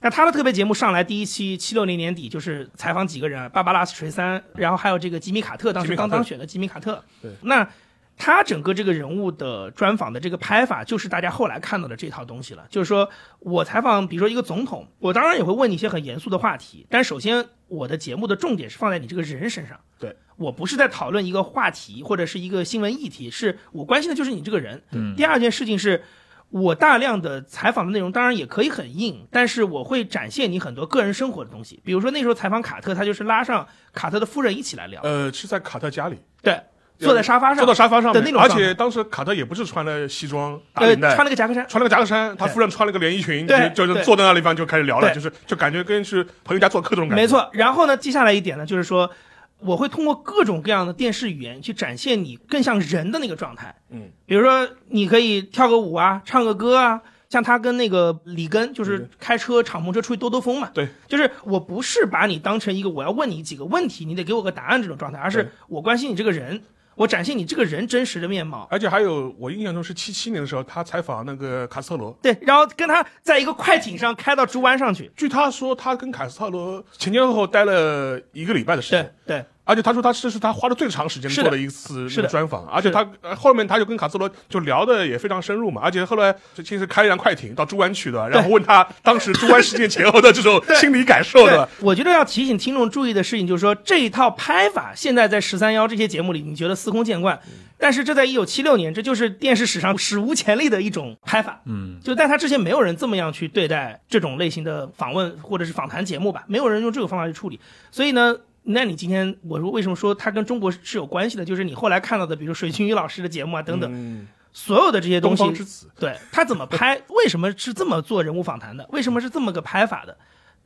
[0.00, 7.02] 那他的特别节目上来第一期七六年年底就是采访几个人，芭芭拉·史翠珊，然后还有这个吉米·卡特，当时刚当选的吉米·卡特。
[7.20, 7.32] 对。
[7.42, 7.68] 那
[8.16, 12.64] 他整个这个人物的专访的这个拍法，就是大家后来看到的这套东西了。
[12.70, 13.08] 就是说
[13.40, 19.78] 我采访，比如说一个总统，我当然也会问你一些很严肃的话题，但首先我的节目的重点是放在你这个人身上。
[19.98, 24.82] 对，我不是在讨论一个话题或者是一个新闻议题，是我关心的就是你这个人。
[24.92, 26.04] 嗯第二件事情是。
[26.50, 31.80] 我大量的采访的内容当然也可以很硬，但是我会展现你很多个人生活的东西。
[31.84, 36.58] 比如说那时候采访卡特，他就是拉上卡特的夫人一起来聊，呃，是在卡特家里对，
[36.98, 47.22] 坐在沙发上，坐到沙发上面，的那种而且当时卡特也不是穿了西装打呃领带，穿了个夹克衫，穿了个夹克衫，他夫人穿了个连衣裙，对就就是坐在那地方就开始聊了，就是就感觉跟是朋友家做客这种感觉。
[47.22, 47.48] 没，错。
[47.52, 49.10] 然后呢，接下来一点呢，就是说，
[49.60, 53.74] 我会通过各种各样的电视语言去展现你更像人的那个状态。
[53.90, 57.02] 嗯，比如说你可以跳个舞啊，唱个歌啊。
[57.28, 60.70] 像他跟那个里根，就是开车敞篷车出去兜兜风嘛。
[60.72, 66.62] 对，就是我不是把你当成一个我要问你几个问题，你得给我个答案这种状态，而是我关心你这个人，
[66.98, 68.66] 我展现你这个人真实的面貌。
[68.70, 72.10] 而且还有，我印象中是七七年的时候，他采访那个卡斯特罗。
[72.20, 75.10] 对，然后跟他在一个快艇上开到猪湾上去。
[75.16, 79.14] 据他说，他跟卡斯特罗前前后后待了一个礼拜的时对间。
[79.24, 97.38] 对，而且他说他这是他花了最长时间做的一次专访，而且他呃后面他就跟卡斯罗就聊的也非常深入嘛，而且后来就先是开一辆快艇到猪湾去的，然后问他当时猪湾事件前后的 这种心理感受对的。，我觉得要提醒听众注意的事情就是说，这一套拍法现在在十三幺这些节目里，你觉得司空见惯，
[97.76, 101.60] 但是这在一九七六年，这就是电视史上史无前例的一种拍法。
[101.66, 107.60] 嗯，就在他之前，没有人这么样去对待这种类型的访问或者是访谈节目吧，没有人用这个方法去处理。
[107.90, 108.34] 所以呢，
[108.70, 111.44] 那你今天我说为什么说它跟中国是有关系的？
[111.44, 120.16] 就是你后来看到的，比如水清宇老师的节目啊等等，嗯，所有的这些东东西，对他怎么拍，为什么是这么做人物访谈的，为什么是这么个拍法的，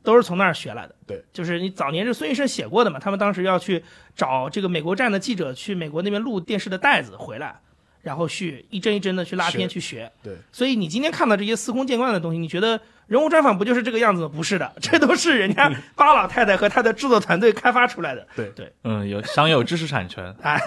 [0.03, 0.93] 都是从那儿学来的。
[1.07, 3.81] 对，就是你早年是孙医生写过的嘛，他们当时要去
[4.15, 7.61] 找这个美国站的记者去美国那边录电视的带子回来，
[8.03, 10.11] 然后去一帧一帧的去拉片去学。
[10.21, 14.31] 对，所以你今天看到这些司空见惯的东西，你觉得人物专访不就是这个样子吗？
[14.31, 18.27] 不是的，这都是人家巴老太太和他的制作团队开发出来的。
[18.35, 20.35] 对对，嗯，有享有知识产权。
[20.43, 20.61] 哎，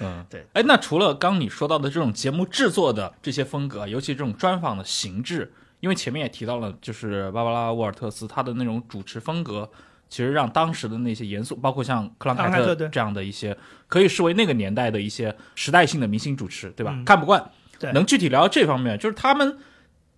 [0.00, 0.46] 嗯，对。
[0.52, 9.68] 哎，那除了刚你说到的这种节目制作的这些风格，尤其这种专访的形制，因为前面也提到了，就是芭芭拉·沃尔特斯他的那种主持风格，
[10.10, 16.92] 其实让当时的那些严肃，包括像克朗凯特这样的一些，可以视为那个年代的一些时代性的明星主持，对吧？
[16.94, 17.42] 嗯看不惯。
[17.78, 19.56] 对能具体聊这方面，就是他们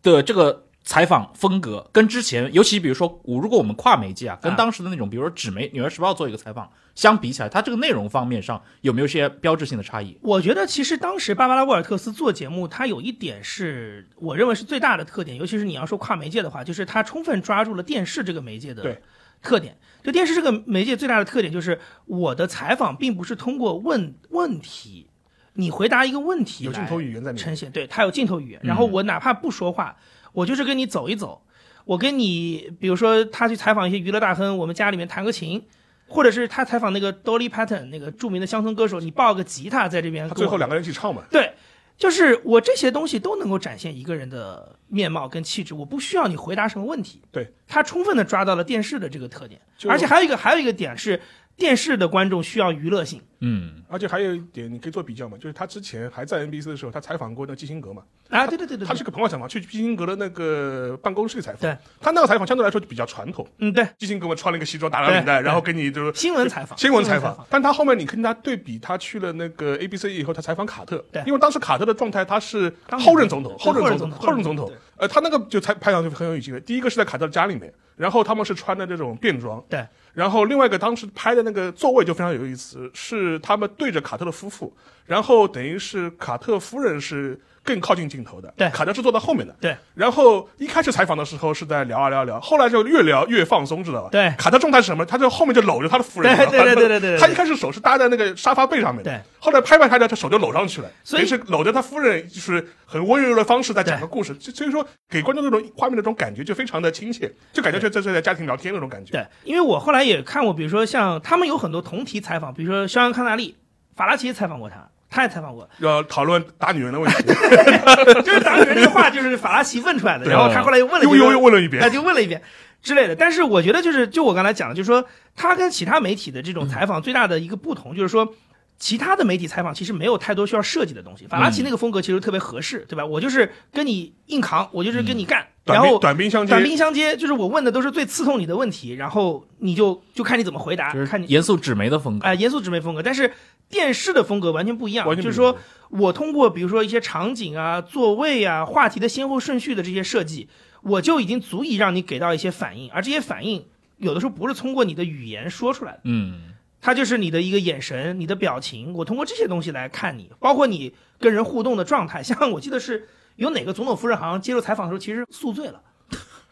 [0.03, 10.19] 的这个采访风格跟之前，尤其比如说，我如果我们跨媒介啊，跟啊当时的那种，比如说纸媒《纽约时报》做一个采访相比起来，它这个内容方面上有没有一些标志性的差异？
[10.23, 19.01] 我觉得其实当时芭芭拉·沃尔特斯做节目，它有一点是我认为是最大的特点，尤其是你要说跨媒介的话，就是它充分抓住了电视这个媒介的对
[19.43, 19.77] 特点。
[20.03, 25.09] 就电视这个媒介最大的特点就是，我的采访并不是通过问问题，
[25.55, 28.61] 你回答一个问题有镜来头语言在里面呈现，对，它有镜头语言。
[28.63, 29.97] 然后我哪怕不说话，
[30.33, 31.43] 我就是跟你走一走，
[31.85, 35.63] 我跟你，比如说他去采访一些娱乐大亨，我们家里面弹个琴。
[36.09, 41.23] 或者是他采访那个 Dolly Parton 那个著名的乡村歌手，你抱个吉他在这边，他最后两个人一起唱嘛。
[41.31, 41.55] 对，
[41.99, 47.23] 就是我这些东西都能够展现一个人的面貌跟气质，我不需要你回答什么问题。
[47.31, 51.21] 对，他充分的抓到了电视的这个特点，而且还有一个还有一个点是，
[51.57, 53.21] 电视的观众需要娱乐性。
[53.45, 61.61] 嗯，而且还有一点，你可以做比较嘛，就是他之前还在 NBC 的时候，他采访过那基辛格嘛，啊，对对对对他，是个朋友采访，去基辛格的那个办公室采访。
[61.61, 71.21] 对，他那个采访相对来说就比较传统，嗯对，基辛格嘛穿了一个西装，打了领带，然后给你就是新闻采访，新闻采采访，但他后面你跟他对比，他去了那个 ABC 以后，他采访卡特，对。
[71.27, 76.61] 因为当时卡特的状态他是刚后任总统，后任总统，后任总统，呃，他那个就采拍上去很有意境的。
[76.61, 84.75] 第一个是在卡特的家里面，然后他们是穿的这种便装，对，然后另外一个当时拍的那个座位就非常有意思，是他们对着卡特的夫妇，
[85.07, 89.77] 然后等于是卡特夫人是更靠近镜头的，对卡特是坐在后面的，对。
[89.95, 94.09] 然后一开始采访的时候是在聊啊聊啊聊，后来就越聊越放松，知道吧？
[94.11, 95.07] 对卡特状态是什么？
[95.07, 99.21] 他就后面就搂着他的夫人，对对对对对他一开始手是搭在那个沙发背上面的，对。
[99.39, 109.13] 后来拍拍拍着，他手就搂上去了，所以是搂着他夫人，就是很温柔的方式在讲个故事，所以说给观众那种画面那种感觉就非常的亲切，就感觉就在在家庭聊天那种感觉。
[109.13, 113.57] 对，因为我后来也看过，比如说像他们有很多同题采访，比如说肖恩康纳利，
[113.95, 117.23] 法拉奇也采访过他，他也采访过，要讨论打女人的问题，
[118.25, 122.41] 就是打女人这个话就是法拉奇问出来的， 然后他后来又问了又一遍又又问了一遍哎，就问了一遍
[122.83, 123.15] 之类的。
[123.15, 125.05] 但是我觉得就是就我刚才讲的，就是说
[125.37, 128.35] 他跟其他媒体的这种采访最大的一个不同，就是说。
[128.83, 133.07] 其他的媒体采访其实没有太多需要设计的东西，法拉奇那个风格其实特别合适，对吧？
[133.07, 142.27] 我就是跟你硬扛，我就是跟你干，然后短兵相接短，兵相接，就是我问的都是最刺痛你的问题，然后你就就看你怎么回答，就是看你严肃纸媒的风格。
[142.27, 143.33] 哎，严肃纸媒风格，但是
[143.69, 144.51] 电视的风格。
[144.51, 145.57] 完全不一样就是说
[145.91, 150.49] 我通过比如说一些场景啊、座位啊、话题的先后顺序的这些设计，
[150.83, 153.65] 我就已经足以让你给到一些反应，而这些反应
[153.99, 156.52] 有的时候不是通过你的语言说出来的，嗯，
[156.83, 162.21] 它就是你的一个眼神、你的表情，我通过这些东西来看你，包括你跟人互动的状态。
[162.25, 165.81] 像我记得是有哪个总统夫人好像接受采访的时候，其实宿醉了。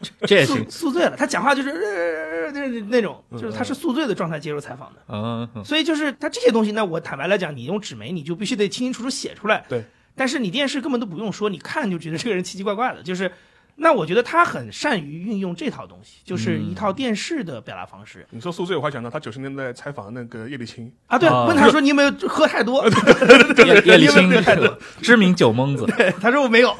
[0.01, 0.71] 宿 这也行。
[0.71, 5.01] 宿醉了，他讲话就是呃那那种，就是他是宿醉的状态接受采访的。
[5.09, 9.63] 嗯，嗯所以就是他这些东西，那我坦白来讲，你用纸媒，你就必须得清清楚楚写出来。
[9.67, 9.83] 对。
[10.15, 13.31] 但是你电视根本都不用说，你看就觉得这个人奇奇怪怪的，就是
[13.75, 21.17] 那我觉得他很善于运用这套东西，就是一套电视的表达方式、你说宿醉，我还想到他九十年代采访那个叶利钦，啊。
[21.17, 22.85] 对，啊问他说你有没有喝太多？
[23.65, 24.29] 叶叶利钦
[25.01, 26.75] 知名酒蒙子，对，他说我没有。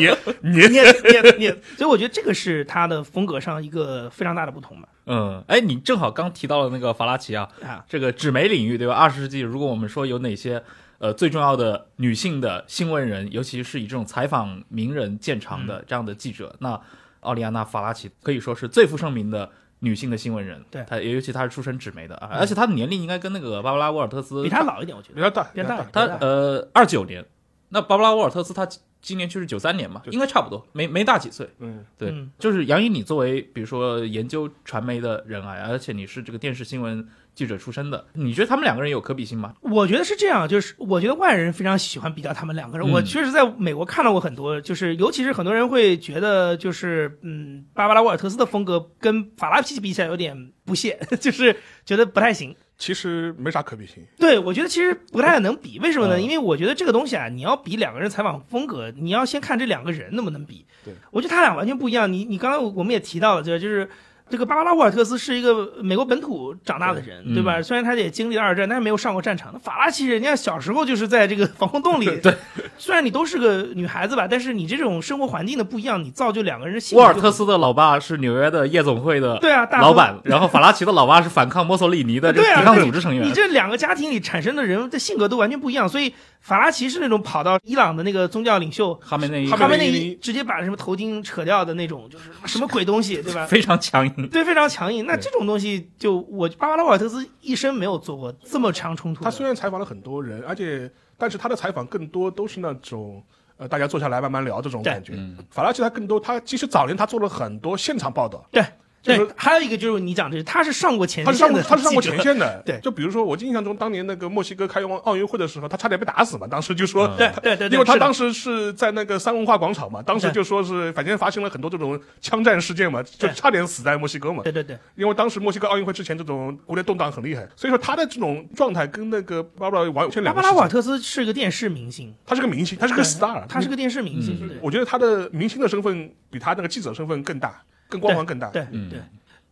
[0.00, 4.88] 年年念念念，所以我觉得这个是他的风格上一个非常大的不同吧。
[5.06, 8.94] 嗯，哎，你正好刚提到了那个法拉奇啊，啊，这个纸媒领域对吧？
[8.94, 10.62] 二十世纪，如果我们说有哪些
[10.98, 16.80] 呃最重要的女性的新闻人，尤其是以这种采访名人见长的这样的记者，那
[17.20, 20.62] 奥利安娜·法拉奇可以说是最负盛名的女性的新闻人。
[20.70, 26.06] 对她尤其她是出身纸媒的啊，而且她的年龄应该跟那个芭芭拉·沃尔特斯比她老一点，我觉得比她大，比她大。
[26.06, 27.24] 她呃二九年，
[27.70, 28.68] 那芭芭拉·沃尔特斯她
[29.00, 31.46] 今年就是九三年嘛，应该差不多，没没大几岁。
[31.58, 39.54] 嗯，对，嗯就是杨毅，你作为比如说研究传媒的人啊，而且你是这个电视新闻记者出身的，你觉得他们两个人有可比性吗？
[39.60, 42.88] 我觉得是这样，就是我觉得外人非常喜欢比较他们两个人。
[42.88, 52.54] 嗯我确实在美国看到过很多，就是尤其是很多人会觉得，就是嗯，芭芭拉沃尔特斯的风格跟法拉奇比起来有点不屑， 就是觉得不太行。
[52.76, 54.04] 其实没啥可比性。
[54.18, 56.16] 对，我觉得其实不太能比，为什么呢？
[56.18, 60.66] 嗯因为我觉得这个东西啊，你要比两个人采访风格，你要先看这两个人能不能比。
[60.84, 62.12] 对，我觉得他俩完全不一样。
[62.12, 63.88] 你你刚刚我们也提到了，这就是
[64.30, 67.58] 这个芭芭拉沃尔特斯是一个美国本土长大的人，对对吧？
[67.58, 69.50] 嗯虽然他也经历了二战，但是没有上过战场。
[69.52, 72.34] 那法拉奇人家小时候就是在这个防空洞里， 对，
[72.78, 83.32] 虽然你都是个女孩子吧，但是你这种生活环境的不一样，你造就两个人的性格沃尔特斯的老爸是纽约的夜总会的对啊，大老板，然后法拉奇的老爸是反抗墨索里尼的抵抗组织成员你。
[83.32, 93.44] 这两个家庭里产生的人的性格都完全不一样，所以法拉奇是那种跑到伊朗的那个宗教领袖哈梅内伊哈哈梅内伊直接把什么头巾扯掉的那种，就是什么鬼东西，对吧？
[93.48, 95.06] 非常强硬，对，非常强硬。
[95.06, 99.24] 那这种东西就，我巴巴拉瓦尔特斯一生没有做过这么强冲突。
[99.24, 103.22] 他虽然采访了很多人，而且但是他的采访更多都是那种
[103.56, 105.14] 呃大家坐下来慢慢聊这种感觉。
[105.16, 112.62] 嗯法拉奇他更多，他其实早年他做了很多现场报道，对就是对，还有一个就是你讲的，他是上过前线他是上过他是上过 前线的。
[112.64, 112.80] 对。
[112.80, 117.16] 就比如说我印象中当年那个墨西哥开奥奥运会的时候，他差点被打死嘛，当时就说嗯。
[117.18, 124.42] 对对对对，因为他当时是在那个三文化广场嘛，当时就说是反正发生了很多这种枪战事件嘛，就差点死在墨西哥嘛。
[124.42, 130.94] 对对对，因为当时墨西哥奥运会之前这种国内动荡很厉害，所以说他的这种状态跟那个巴布拉完全芭芭拉沃尔两个世界。
[130.94, 134.50] 特斯是个电视明星，他是个明星，他是个 star，他是个电视明星，嗯。
[134.62, 137.62] 我觉得他的明星的身份比他那个记者身份更大，
[137.94, 138.48] 更光环更大。
[138.50, 139.00] 对嗯对。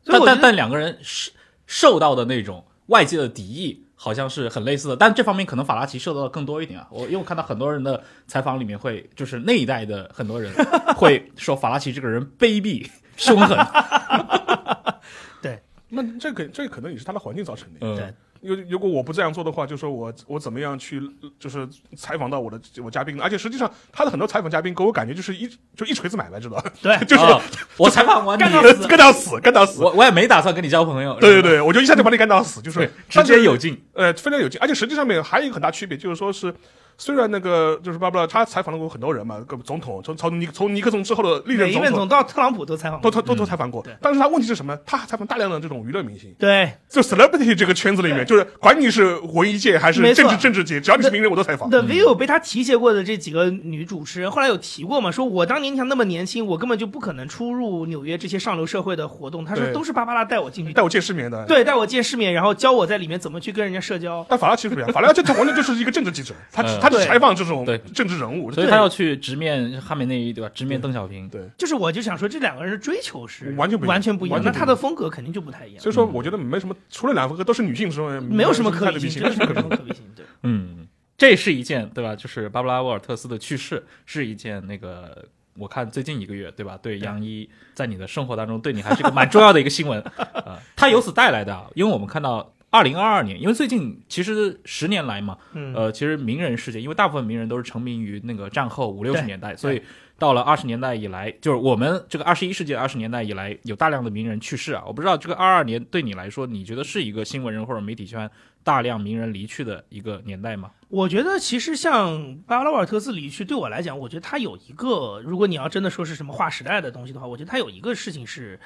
[0.05, 1.31] 但但但两个人是
[1.67, 6.89] 受到的那种外界的敌意好像是很类似的，但这方面可能法拉奇受到的更多一点啊。
[6.91, 10.53] 我因为我看到很多人的采访里面会，就是那一代的很多人
[10.97, 12.85] 会说法拉奇这个人卑鄙
[13.17, 13.57] 凶狠，
[15.41, 17.79] 对那这可这可能也是他的环境造成的。
[17.83, 21.01] 嗯对因为如果我不这样做的话，就说我我怎么样去
[21.39, 23.23] 就是采访到我的我嘉宾呢？
[23.23, 26.65] 而且实际上他的很多采访嘉宾给我感觉就是一就一锤子买卖，知道吧？
[26.83, 27.41] 对 就是啊
[27.79, 29.83] 我采访完你，干到死干到死，干到死。
[29.83, 33.81] 我我也没打算跟你交朋友，对对对，我就一下就把你干到死，就是对，直接有劲。
[33.95, 36.53] 呃，非常有劲，而且实际上面还有一个很大区别，就是说是，
[36.99, 41.99] 虽然那个就是巴布拉他采访了过很多人嘛，各总统从从尼从尼克松之后的历任每一任总统。
[42.01, 43.83] 总到特朗普都采访过，都都都都采访过。
[43.83, 44.77] 对，但是他问题是什么？
[44.85, 46.73] 他还采访大量的这种娱乐明星，对。
[46.89, 51.71] 就 celebrity 这个圈子里面，就是管你是文艺界还是政治政治界，只要你是名人，我都采访。
[51.71, 59.45] The View 被他提携过的这几个女主持人，后来有提过嘛，说我当年像那么年轻，我根本就不可能出入纽约这些上流社会的活动。
[59.45, 64.25] 他说都是芭芭拉带我进去，带我见世面的，对，带我见世面，然后教我在里面怎么去跟人家社交。
[64.29, 70.51] 但法拉奇不一样，法拉奇他完全就是一个政治记者，他只嗯他只对采访这种对政治人物，所以他要去直面哈梅内伊，对吧？
[70.55, 71.29] 直面邓小平。
[71.29, 71.49] 对。
[71.57, 74.41] 就是我就想说，这两个人的追求是完全不一样完全不一样。
[74.45, 80.03] 那他的风格肯定就不太一样，所以说，我觉得没什么，除了两个都是女性之外，没有什么可太比比性，没有什么可比性。
[80.17, 82.17] 对，嗯，这是一件对吧？
[82.17, 85.25] 就是芭芭拉·沃尔特斯的去世是一件那个，
[85.57, 86.79] 我看最近一个月对吧？
[86.83, 90.01] 对杨一在你的生活当中，对你还是一个蛮重要的一个新闻
[90.35, 90.59] 啊。
[90.75, 99.83] 他由此带来的啊，因为我们看到二零二二年，因为最近其实十年来嘛，嗯，呃，其实名人世界，因为大部分名人都是成名于那个战后五六十年代，所以
[100.19, 104.83] 到了二十年代以来，就是我们这个二十一世纪二十年代以来，有大量的名人去世啊。
[104.87, 108.31] 我不知道这个二二年对你来说，你觉得是一个新闻人或者媒体圈
[108.65, 110.71] 大量名人离去的一个年代吗？
[110.89, 118.59] 我觉得其实像巴巴拉瓦尔特斯离去，对我来讲，我觉得他有一个，如果你要真的说是什么划时代的东西的话，我觉得他有一个事情是，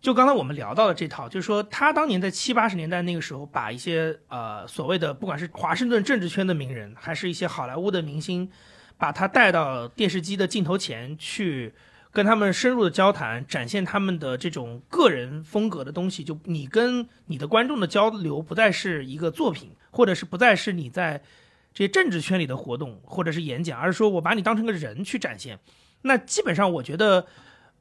[0.00, 8.50] 就刚才我们聊到的这套，就是说他当年在七八十年代那个时候，把一些呃所谓的不管是华盛顿政治圈的名人，还是一些好莱坞的明星，
[8.96, 11.74] 把他带到电视机的镜头前去。
[12.12, 21.22] 跟他们深入的交谈，展现他们的这种个人风格的东西，就你跟你的观众的交流，不再是一个作品，或者是不再是你在
[21.72, 25.60] 这些政治圈里的活动或者是演讲，而是说我把你当成个人去展现。
[26.02, 27.24] 那基本上我觉得，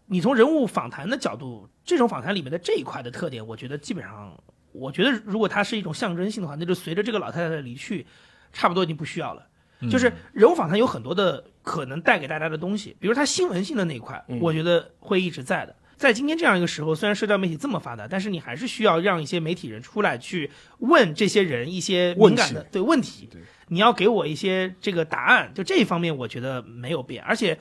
[0.10, 4.36] 你从人物访谈的角度，这种访谈里面的这一块的特点，我觉得基本上，
[4.72, 8.06] 我觉得如果它是一种象征性的话，那就随着这个老太太的离去，
[8.52, 9.46] 差不多已经不需要了。
[9.90, 15.76] 就是人物访谈有很多的可能带给大家的东西，比如它新闻性的那一块，我觉得会一直在的。
[15.96, 20.50] 在今天这样一个时候，虽然社交媒体这么发达，但是你还是需要让一些媒体人出来去
[20.80, 23.30] 问这些人一些敏感的对问题，
[23.68, 25.52] 你要给我一些这个答案。
[25.54, 27.24] 就这一方面，我觉得没有变。
[27.24, 27.60] 而且，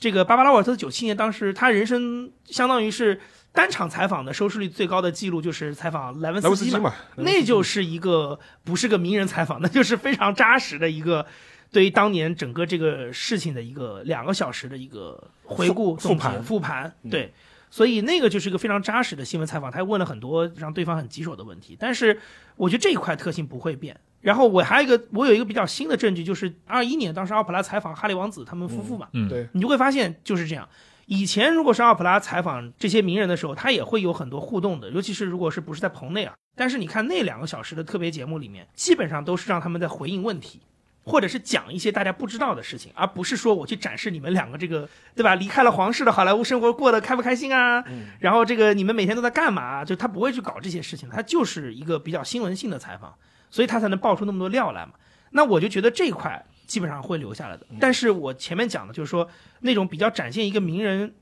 [0.00, 3.20] 这个芭芭拉沃尔特九七年当时他人生相当于是
[3.52, 11.26] 单场采访的收视率最高的记录，就是采访莱文斯基嘛，那就是一个不是个名人采访，那就是非常扎实的一个。
[11.72, 17.32] 对于当年整个这个事情的一个两个小时的一个回顾、复盘、复盘，对，
[17.70, 21.76] 所以那个就是一个非常扎实的新闻采访，他问了很多让对方很棘手的问题。
[21.78, 22.18] 但是
[22.56, 23.96] 我觉得这一块特性不会变。
[24.20, 30.68] 然后我还有一个，我有一个比较新的证据，就是二一年当时奥普拉采访哈利王子他们夫妇嘛，嗯，对，你就会发现就是这样。
[31.06, 36.34] 以前如果是奥普拉采访这些名人的时候，他也会有很多互动的，尤其是如果是不是在棚内啊。
[36.54, 40.60] 但是你看那两个小时的特别节目里面，基本上都是让他们在回应问题。
[41.02, 45.34] 或者是讲一些大家不知道的事情，而不是说我去展示你们两个这个，对吧？
[45.34, 47.82] 离开了皇室的好莱坞生活过得开不开心啊？
[48.20, 49.82] 然后这个你们每天都在干嘛？
[49.82, 53.14] 就他不会去搞这些事情，他就是一个比较新闻性的采访，
[53.50, 54.92] 所以他才能爆出那么多料来嘛。
[55.30, 57.66] 那我就觉得这一块基本上会留下来的。
[57.78, 59.28] 但是我前面讲的就是说
[59.60, 61.12] 那种比较展现一个名人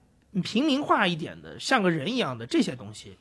[0.42, 3.16] 平民化一点的，像个人一样的这些东西，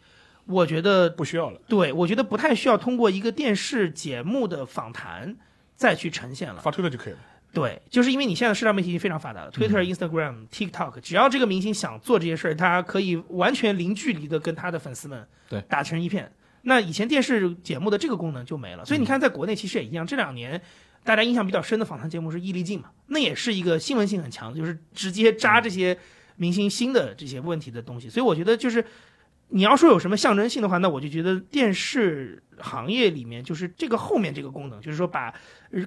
[0.46, 1.60] 我觉得不需要了。
[1.68, 5.36] 对，我觉得不太需要通过一个电视节目的访谈。
[5.78, 7.20] 再去呈现了，发推特就可以了。
[7.54, 16.32] 对，就是因为你现在社交媒体已经非常发达了，Twitter、Instagram、TikTok，只要这个明星想做这些事儿，他可以完全零距离的跟他的粉丝们对打成一片。
[16.68, 20.06] 那以前电视节目的这个功能就没了，所以你看，在国内其实也一样。
[20.06, 20.62] 这两年
[21.04, 25.98] 大家印象比较深的访谈节目是《易立竞》嘛，那也是一个新闻性很强的，就是直接扎这些
[26.36, 28.10] 明星新的这些问题的东西。
[28.10, 28.86] 所以我觉得就是。
[29.50, 35.34] 你要说有什么象征性的话，那我就觉得电视行业里面就是这个后面这个功能，就是说把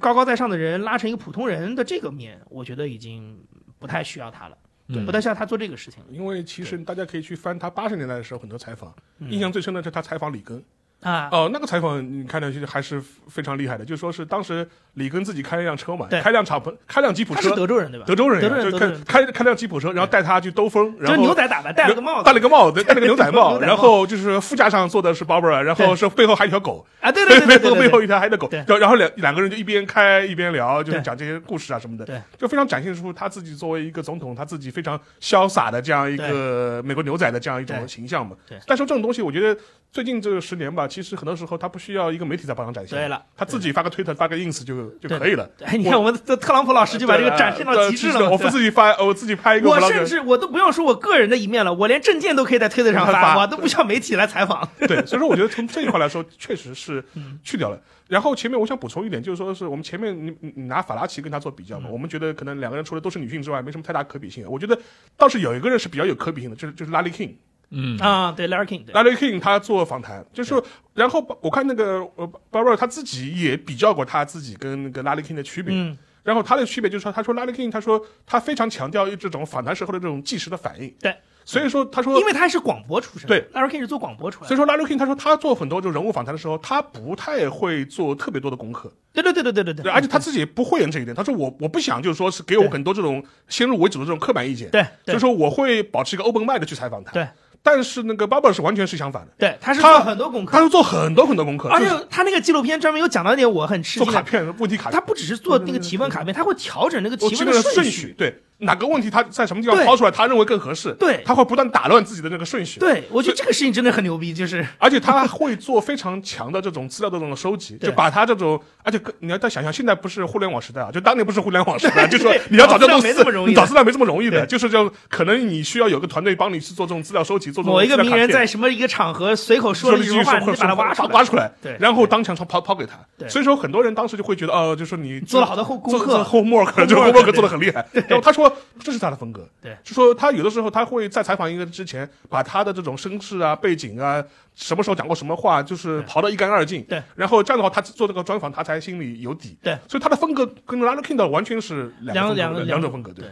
[0.01, 3.39] 高高在上的人拉成一个普通人的这个面，我觉得已经
[3.79, 4.57] 不太需要它了，
[5.05, 6.03] 不太像他做这个事情。
[6.11, 10.63] 因为其实大家可以去翻他八十年代的时候很多采访，印象最深的是他采访里根。
[11.01, 11.29] 啊。
[11.33, 18.07] 哦，那个采访你看上去还是非常厉害的，就说是当时里根自己开了一辆车嘛，开辆敞篷，开辆吉普车，是德州人对吧？
[18.07, 26.87] 德州人，德州人，就开开开辆吉普车，然后带他去兜风，然后牛仔打扮，戴了个帽子，戴了个帽子，戴了个 牛仔帽，然后就是副驾上坐的是 Barbara，然后是背后还有一条狗。
[27.01, 38.37] 啊，对对 对，背后背后一条还有狗，然后然后两两个人就一边开一边聊，就是讲这些故事啊什么的，对，就非常展现出他自己作为一个总统，他自己非常潇洒的这样一个美国牛仔的这样一种形象嘛。
[38.47, 39.59] 对，但是这种东西，我觉得
[39.93, 45.51] 最近这十年吧，其实很多时候他不需要一个媒体在帮他展现，对了，他自己发个推特、发个 ins 就就可以了。
[45.65, 48.31] 哎，你看我们的特朗普老师就把这个展现到极致了。
[48.31, 49.69] 我不自己发，我自己拍一个。
[49.69, 54.69] 我甚至我都不用说我个人的一面了，我连证件都可以在推特上发，我都不需要媒体来采访。
[54.87, 57.05] 对，所以说我觉得从这一块来说， 确实是
[57.43, 57.81] 去掉了。
[58.07, 64.45] 然后前面我想补充一点，就是说是我们前面你你拿法拉奇跟他做比较嘛，我们觉得可能两个人除了都是女性之外，没什么太大可比性。
[64.49, 64.79] 我觉得
[65.17, 67.33] 倒是有一个人是比较有可比性的，就是就是拉力 king。
[67.71, 67.97] 嗯。
[67.99, 70.55] 啊，对，Larry King，拉 Larry King 他做访谈，就是
[70.95, 96.65] 然后我看那个呃 Barbara 他自己也比较过他自己跟那个 Larry King 的区别，嗯，然后他的区别就是说，他说 Larry King 他说他非常强调这种访谈时候的这种即时的反应，对，所以说他说，因为他是广播出身，对，Larry King 是做广播出来，所以说 Larry King 他说他做很多就人物访谈的时候，他不太会做特别多的功课，对对对对对对对，而且他自己也不会演这一点，他说我我不想就是说是给我很多这种先入为主的这种刻板意见，对，就是说我会保持一个 open mind
[96.65, 97.27] 去采访他，对。
[97.63, 104.05] 但是那个 Barber 是完全是相反的，对，他是做很多功课，他是做很多很多功课，而且他那个纪录片专门有讲到一点，我很吃惊。
[104.05, 108.41] 做卡片，问题卡，他不只是做那个提问卡片，他会调整那个提问的顺序，对。
[108.61, 110.93] 哪个问题他在什么地方抛出来，他认为更合适？
[110.99, 112.79] 对，他会不断打乱自己的那个顺序。
[112.81, 132.99] 对，我觉得这个事情真的很牛逼，就是，而且他会做非常强的这种资料的这种收集，就把他这种，而且你要再想想，现在不是互联网时代啊，就当年不是互联网时代，就说 你要找这种没这么容易，找资料没这么容易的，就是就可能你需要有个团队帮你去做这种资料收集，做某一个名人在什么一个场合随口说了一句话，你把它挖挖出来，对，然后当场抛抛给他。
[133.29, 137.87] 所以说很多人当时就会觉得，哦，就说你做了好多后功课，后默可能就后默可做的很厉害。
[138.09, 144.23] 然后他说这是他的风格，对，就说他有的时候他会在采访一个人之前，把他的这种身世啊、背景啊、
[144.55, 146.83] 什么时候讲过什么话，就是刨得一干二净。
[146.85, 149.57] 对，然后这样的话，他做这个专访，他才心里有底。
[149.63, 153.13] 对，所以他的风格跟 Larry King 的完全是两两个两种风格。
[153.13, 153.27] 对。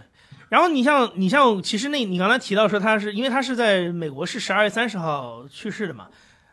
[0.49, 6.09] 然后你像你像，其实那你刚才提到说他是因为他是在美国是十二月三十号去世的嘛，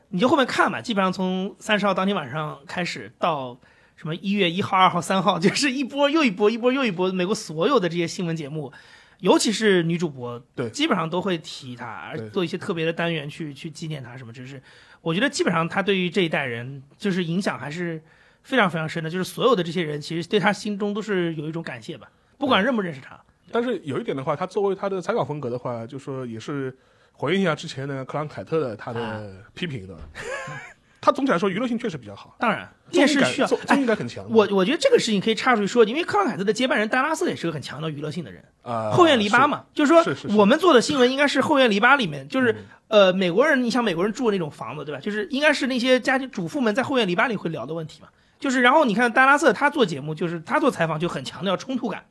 [0.09, 3.57] 你就后面看吧，基本上从三十号当天晚上开始到。
[3.95, 7.11] 什么一月一号、二号、三号， 就是一波又一波，一波又一波。
[7.11, 8.71] 美国所有的这些新闻节目，
[9.19, 14.33] 尤其是女主播，对基本上都会提她，而做一些特别的单元去去纪念她什么。
[14.33, 14.61] 就是
[15.01, 18.01] 我觉得基本上她对于这一代人就是影响还是
[18.43, 23.19] 非常非常深的，就是所有的这些人其实对她心中都是有一种感谢吧，不管认不认识她。
[23.51, 26.75] 但是有一点的话，她作为她的采访风格的话，就说也是
[27.13, 29.97] 回应一下之前的克朗凯特的他啊的批评的。
[30.99, 34.29] 他总体来说娱乐性确实比较好，当然，电视需要综艺感综哎艺感很强的。
[34.29, 38.43] 我我觉得这个事情可以插出去说，因为克朗凯特的接班人丹拉斯也是个很强的娱乐性的人。
[38.61, 42.55] 啊，后院篱笆嘛，就是说我们做的新闻应该是后院篱笆里面，就是、嗯
[42.87, 45.01] 呃美国人，你像美国人住的那种房子，对吧？
[45.01, 48.07] 就是应该是那些家庭主妇们在后院篱笆里会聊的问题嘛。
[48.39, 52.05] 就是然后你看丹拉瑟他做节目，就是他做采访就很强调冲突感，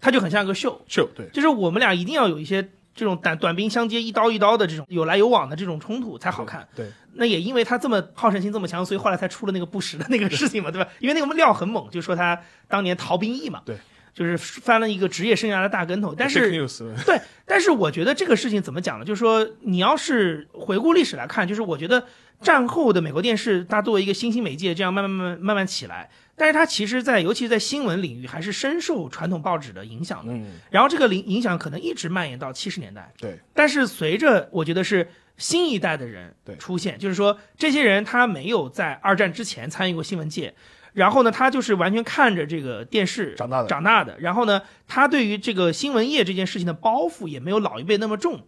[0.00, 6.66] 他就很像个秀，秀对就是我们俩一定要有一些这种短短兵相接、一刀一刀的这种有来有往的这种冲突才好看。
[6.76, 10.88] 对，那也因为他这么好胜心这么强，所以后来才出了那个不实的那个事情嘛，对吧？
[11.00, 13.76] 因为那个料很猛，就说他当年逃兵役嘛，对，
[14.14, 16.14] 就是翻了一个职业生涯的大跟头。
[16.14, 16.50] 但是
[17.04, 19.04] 对，但是我觉得这个事情怎么讲呢？
[19.04, 22.04] 就是说，你要是回顾历史来看，就是我觉得
[22.40, 30.32] 战后的美国电视，它作为一个新兴媒介，这样慢慢慢慢慢慢起来，但是它其实在，尤其是在新闻领域，还是深受传统报纸的影响的。
[30.32, 33.12] 嗯，然后这个影影响可能一直蔓延到七十年代。
[33.18, 40.54] 对，但是随着我觉得是新一代的人对出现，就是说这些人他没有在二战之前参与过新闻界，
[40.92, 48.46] 然后呢，他就是完全看着这个电视长大的长大的，然后呢，他对于这个新闻业这件事情的包袱也没有老一辈那么重。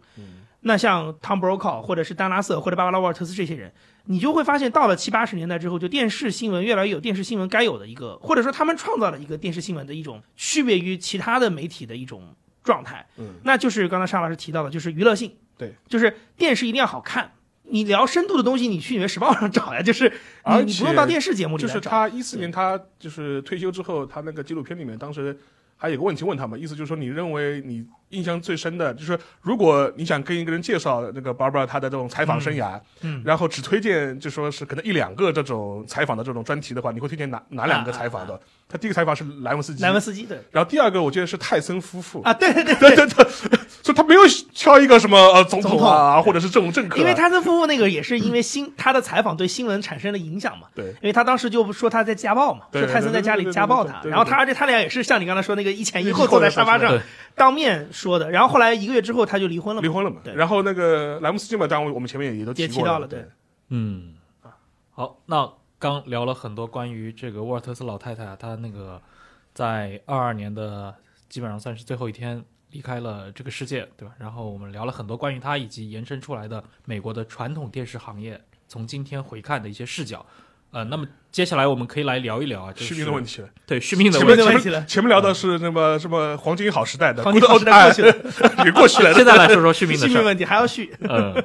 [0.61, 3.71] 那像 Tom Brokaw 或者是丹拉瑟或者芭芭拉沃尔特斯这些人，
[4.05, 13.05] 你就会发现，到了七八十年代之后，就电视新闻越来越有电视新闻该有的一个，或者说他们创造了一个电视新闻的一种区别于其他的媒体的一种状态。
[13.17, 15.31] 嗯，那就是刚才沙老师提到的，就是娱乐性。
[15.57, 17.31] 对，就是电视一定要好看。
[17.69, 20.09] 你聊深度的东西，你去《纽约时报》上找呀，就是
[20.45, 21.67] 你你不用到电视节目里就。
[21.67, 25.37] 是他一四年他就是退休之后，他那个纪录片里面当时
[25.77, 38.39] 还有个问题问他们，意思就是说你认为你印象最深的，就是如果你想跟一个人介绍那个 Barbara 他的这种采访生涯，嗯然后只推荐就说是可能一两个这种采访的这种专题的话，你会推荐哪哪两个采访的？
[38.69, 40.37] 他第一个采访是莱文斯基，莱文斯基对。
[40.51, 42.21] 然后第二个我记得是泰森夫妇。
[42.23, 42.95] 啊，对对 对，对。
[42.95, 44.21] 对对，所以他没有
[44.53, 50.67] 挑一个什么呃总统总统啊，或者是这种政客啊，因为泰森夫妇那个也是因为新他的采访对新闻产生了影响嘛。
[50.75, 50.87] 对。
[50.87, 56.99] 因为他当时就说他在家暴嘛，说泰森在家里家暴他然后他而且他俩也是像你刚才说那个一前一后坐在沙发上。
[57.35, 60.17] 当面说的，然后后来一个月之后他就离婚了嘛，离婚了嘛。
[60.23, 60.33] 对。
[60.33, 63.19] 然后那个莱姆斯基嘛，当然我们前面也都也提过提到了对。
[63.19, 63.29] 对。
[63.69, 64.13] 嗯，
[64.91, 65.47] 好，那
[65.79, 69.01] 刚聊了很多关于这个沃尔特斯老太太啊，她那个
[69.53, 70.93] 在二二年的
[71.29, 74.13] 基本上算是最后一天离开了这个世界，对吧？
[74.17, 80.25] 然后我们聊了很多关于她以及延伸出来的美国的传统电视行业从今天回看的一些视角。
[80.71, 84.43] 呃，那么接下来我们可以来聊一聊啊，就是续命的问题了，对续命的问题。
[84.69, 88.15] 了面前面聊的是那么什么黄金好时代的，黄金好时代过去了，
[88.65, 89.13] 也过去了。
[89.13, 90.05] 现在来说说续命的。
[90.05, 90.93] 续命问题还要续。
[90.99, 91.41] 嗯，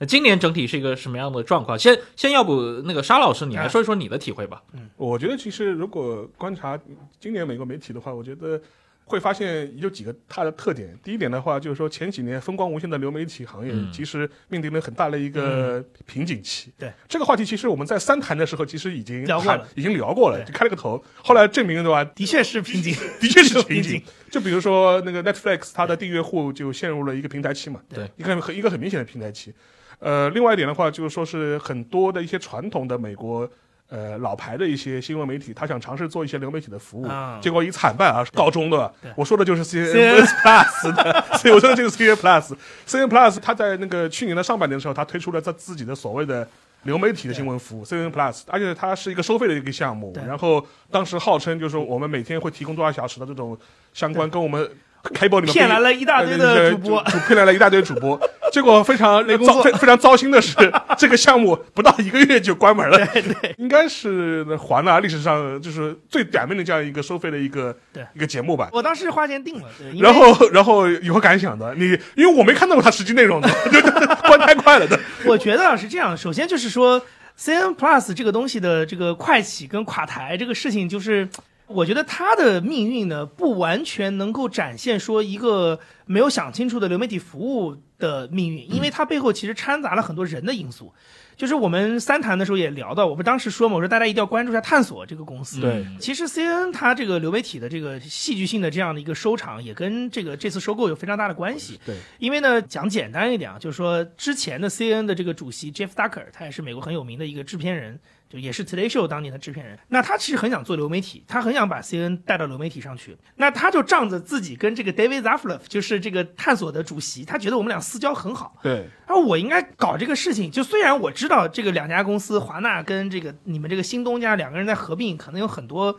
[0.00, 1.78] 那今年整体是一个什么样的状况？
[1.78, 4.62] 先先要不那个沙老师你来说一说你的体会吧。
[4.72, 6.78] 嗯我觉得其实如果观察
[7.20, 8.60] 今年美国媒体的话，我觉得
[9.04, 10.98] 会发现有几个它的特点。
[11.02, 16.72] 第一点的话，就是说前几年风光无限的流媒体行业，嗯其实面临了很大的一个瓶颈期。
[16.78, 21.02] 对这个话题，其实我们在三谈的时候，其实已经聊过了已经聊过了，就开了个头。
[21.16, 22.02] 后来证明对吧？
[22.14, 24.02] 的确是瓶颈，的确是瓶瓶颈。
[24.30, 29.52] 就比如说那个 Netflix，它的订阅户就陷入了一个平台期嘛，对，一个很一个很明显的平台期。
[30.00, 33.48] 呃，另外一点的话，就是说是很多的一些传统的美国
[33.88, 39.12] 呃老牌的一些新闻媒体，他想尝试做一些流媒体的服务，啊结果以惨败而告终的对。
[39.16, 42.56] 我说的就是 CNN CNN Plus 的， 所以我说的就是 CNN Plus。
[42.86, 46.46] CNN Plus 它在那个去年的上半年的时候，它推出了它自己的所谓的。
[46.84, 50.16] 流媒体的新闻服务 CNN Plus，而且它是一个收费的一个项目。
[50.26, 53.54] 然后当时号称就是我们每天会提供多少小时的这种
[53.92, 54.66] 相关跟我们
[55.14, 58.20] cable 里面骗来了一大堆的主播主骗来了一大堆主播，
[58.52, 60.54] 结果非常 糟非非常糟心的是，
[60.98, 62.98] 这个项目不到一个月就关门了。
[63.06, 68.68] 对对，应该是华纳历史上就是最短命的这样一个收费的一个对一个节目吧。
[68.72, 71.74] 我当时花钱定了，对，然后，然后有何感想的？
[71.76, 73.80] 你因为我没看到过它实际内容的，就
[74.28, 74.98] 关太快了的。
[75.24, 77.00] 我觉得啊是这样，首先就是说
[77.38, 81.28] ，CN Plus 这个东西的这个快起跟垮台这个事情，就是
[81.72, 90.92] 我觉得他的命运呢，不完全能够展现说一个没有想清楚的流媒体服务的命运，因为它背后其实掺杂了很多人的因素。
[91.36, 95.58] 就是我们三谈的时候也聊到，我不当时说嘛，我说大家一定要关注一下探索这个公司。
[95.58, 101.80] 对其实 C N 它这个流媒体的这个戏剧性的这样的一个收场，也跟这个这次收购有非常大的关系。
[101.86, 107.98] 对，因为呢，讲简单一点啊，就是说之前的 C N 的这个主席 Jeff Ducker，他也是美国很有名的一个制片人，
[108.30, 109.76] 就也是 Today Show 当年的制片人。
[109.88, 113.18] 那他其实很想做流媒体，他很想把 CNN 带到流媒体上去。
[113.36, 120.48] 那他就仗着自己跟这个 David Zaslav，就是这个探索的主席，他觉得我们俩私交很好，对，他说我应该搞这个事情。
[120.48, 125.98] 就虽然我知道这个两家公司，华纳跟这个你们这个新东家两个人在合并，可能有很多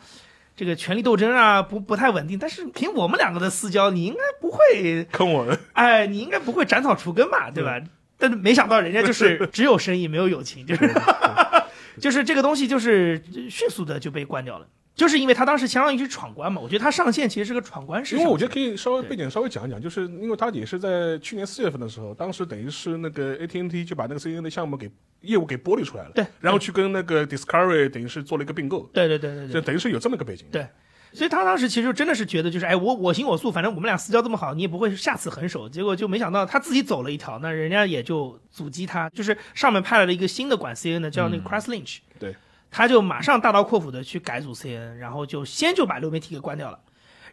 [0.55, 2.39] 这个权力斗争啊，不不太稳定。
[2.39, 5.59] 但是凭我们两个的私交，你应该不会，坑我们。
[5.73, 7.77] 哎，你应该不会斩草除根吧，对吧？
[8.17, 10.87] 但是没想到人家就是 只有生意没有友情，就是
[11.99, 14.67] 就是这个东西就是迅速的就被关掉了。
[14.93, 18.17] 就是因为他当时相当于是闯关嘛，我觉得他上线其实是个闯关式。
[18.17, 30.45] 因为我觉得可以稍微背景稍微讲一讲，就是因为他也是在去年四月份的时候，当时等于是那个 AT&T 就把那个 CNN 的项目给业务给剥离出来了，对，然后去跟那个 Discovery 等于是做了一个并购，对对对对对，就等于是有这么个背景。
[30.51, 30.67] 对
[31.13, 35.67] 所以他当时其实真的是觉得，就是哎，我我行我素，反正我们俩私交这么好，你也不会下此狠手。
[35.67, 42.35] 结果就没想到他自己走了一条，那人家也就阻击他，就是上面派来了一个新的管 CNN 的，叫那个 Chris Lynch，、对，
[42.69, 46.79] 他就马上大刀阔斧的去改组 CNN，然后就先就把流媒体给关掉了。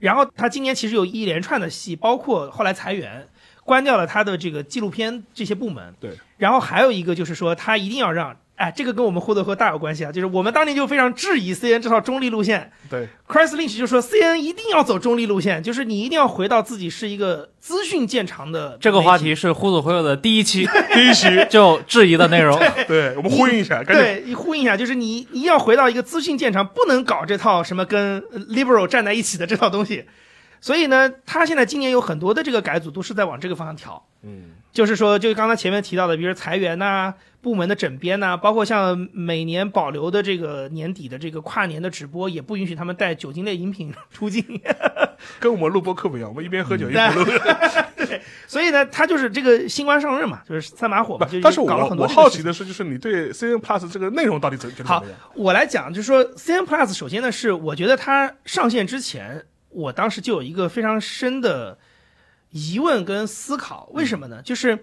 [0.00, 3.28] 然后他今年其实有一连串的戏，包括后来裁员，
[3.64, 5.94] 关掉了他的这个纪录片这些部门。
[5.98, 12.70] 对，然后还有一个就是说，他一定要让，哎，这个跟我们霍德赫大有关系啊，就是我们当年就非常质疑 CNN 这套中立路线。
[12.90, 22.58] 对，Chris Lynch 就说，CNN 一定要走中立路线，就是你一定要回到自己是一个资讯见长的这个话题是忽左忽右的第一期 第一期， 就质疑的内容。
[22.88, 30.04] 对我们呼应一下，对，你呼应一下，就是你你要回到一个资讯见长，不能搞这套什么跟呃 liberal 站在一起的这套东西。
[30.60, 44.44] 所以呢，他现在今年有很多的这个改组都是在往这个方向调，嗯，就是说，就刚才前面提到的，比如裁员呐、部门的整编呐、包括像每年保留的这个年底的这个跨年的直播，也不允许他们带酒精类饮品出境。
[45.40, 47.24] 跟我们录播课不一样，我们一边喝酒 一边录。
[48.46, 61.78] 所以呢，他就是这个新官上任嘛，就是三把火嘛，就不但是我搞了很多我这个事情好奇的是，就是你对 CNN Plus 这个内容到底怎觉得怎好么样？，我来讲，就是说 CN Plus，首先呢是我觉得它上线之前，我当时就有一个非常深的
[62.50, 64.40] 疑问跟思考，为什么呢？
[64.42, 64.78] 就是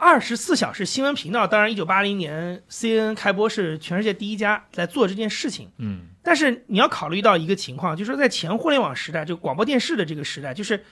[0.00, 10.82] 二十四小时新闻频道，当然一九八零年 CNN 开播是全世界第一家在做这件事情，嗯，但是你要考虑到一个情况，就是说在前互联网时代，就广播电视的这个时代，就是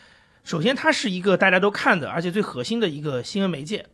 [0.44, 3.86] 首先它是一个大家都看的，而且最核心的一个新闻媒介。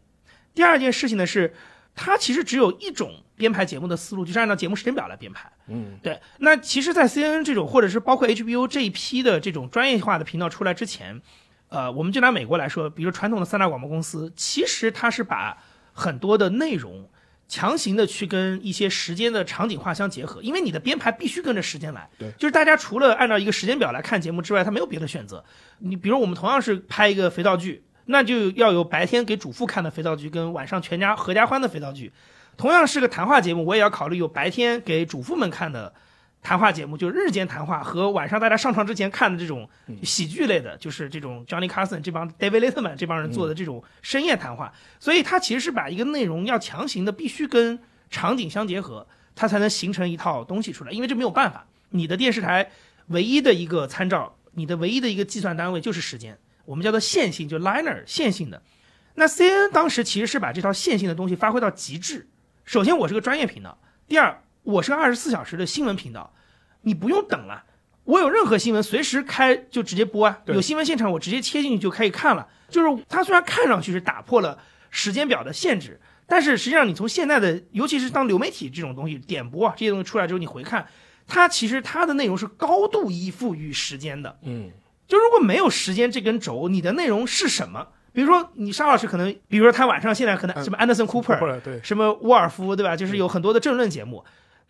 [0.52, 1.54] 第二件事情呢是，
[1.94, 5.48] 它其实只有一种编排节目的思路，就是按照节目时间表来编排。
[5.68, 11.22] 嗯，对，那其实，在 CNN 这种，或者是包括 HBO 这一批的这种专业化的频道出来之前，
[11.74, 15.58] 呃，我们就拿美国来说，比如传统的三大广播公司，其实它是把
[15.92, 17.08] 很多的内容
[17.48, 22.08] 强行的去跟一些时间的场景化相结合，因为你的编排必须跟着时间来。
[22.16, 25.44] 对就是大家除了按照一个时间表来看节目之外，他没有别的选择。
[25.78, 32.12] 你比如我们同样是拍一个肥皂剧，那就要有白天给主妇看的肥皂剧，跟晚上全家合家欢的肥皂剧。
[32.56, 35.92] 同样是个谈话节目，我也要考虑有白天给主妇们看的
[36.44, 39.66] 谈话节目，就是日间谈话和晚上大家上床之前看的这种
[40.02, 44.70] 喜剧类的，就是这种 Johnny Carson 这帮 David Letterman 这帮人做的这种深夜谈话。
[45.00, 47.80] 所以它其实是把一个内容要强行的必须跟
[48.10, 50.92] 场景相结合，它才能形成一套东西出来。
[50.92, 52.70] 因为这没有办法，你的电视台
[53.06, 58.62] 唯一的一个参照，你的唯一的一个计算单位就是时间，我们叫做线性，就 linear 线性的。
[59.14, 62.28] 那 CNN 当时其实是把这套线性的东西发挥到极致。
[62.66, 66.34] 首先，我是个专业频道；第二，我是个二十四小时的新闻频道，
[66.82, 67.64] 你不用等了，
[68.04, 72.48] 我有任何新闻随时开就直接播啊，有新闻现场我直接切进去就可以看了。
[72.68, 74.58] 就是它虽然看上去是打破了
[74.90, 80.86] 时间表的限制，但是实际上你从现在的，尤其是当流媒体这种东西点播啊这些东西出来之后，你回看，
[81.26, 84.38] 它其实它的内容是高度依附于时间的。
[84.42, 84.70] 嗯，
[85.06, 87.86] 就如果没有时间这根轴，你的内容是什么？
[88.12, 92.96] 比如说你沙老师可能，比如说他晚上现在可能什么安德森·库珀，后来对，什么沃尔夫，对吧？
[92.96, 94.24] 就是有很多的政论节目，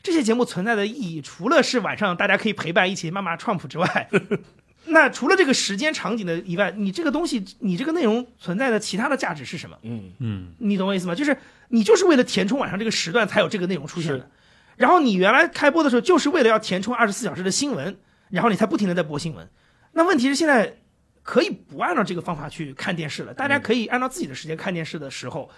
[0.04, 4.08] 这些节目存在的意义，除了是晚上大家可以陪伴一起骂骂川普之外，
[4.84, 9.78] 那除了这个时间场景的以外，你这个东西，你这个内容存在的其他的价值是什么？
[9.80, 11.14] 嗯，嗯，你懂我意思吗？
[11.14, 11.34] 就是
[11.68, 14.30] 你就是为了填充晚上这个时段才有这个内容出现的。
[14.76, 17.96] 然后你原来开播的时候就是为了要填充二十四小时的新闻，
[18.28, 19.48] 然后你才不停的在播新闻。
[19.92, 20.76] 那问题是现在
[21.22, 25.48] 可以不按照这个方法去看电视了，大家可以按照自己的时间看电视的时候，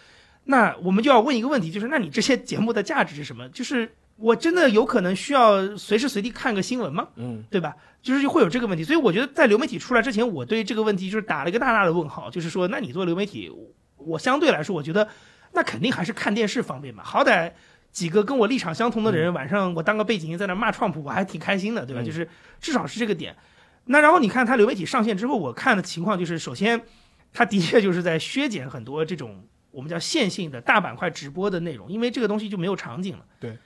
[0.45, 3.49] 那我们就要问一个问题，就是那你这些节目的价值是什么？
[3.49, 7.09] 就是我真的有可能需要随时随地看个新闻吗？
[7.17, 7.77] 嗯，对吧？
[8.03, 13.51] 就是会有这个问题，所以我觉得在流媒体出来之前，我对这个问题就是打了一个大大的问号，就是说，那你做流媒体，
[13.97, 15.09] 我相对来说，我觉得
[15.53, 17.53] 那肯定还是看电视方便嘛，好歹
[17.91, 22.01] 几个跟我立场相同的人，晚上我当个背景音在那骂川普，我还挺开心的，对吧？
[22.01, 22.29] 嗯就是
[22.61, 23.35] 至少是这个点。
[23.87, 26.81] 那然后你看它流媒体上线之后，我看的情况就是，首先，
[27.33, 33.25] 它的确就是在削减很多这种我们叫线性的大板块直播的内容，因为这个东西就没有场景了。
[33.41, 33.57] 对。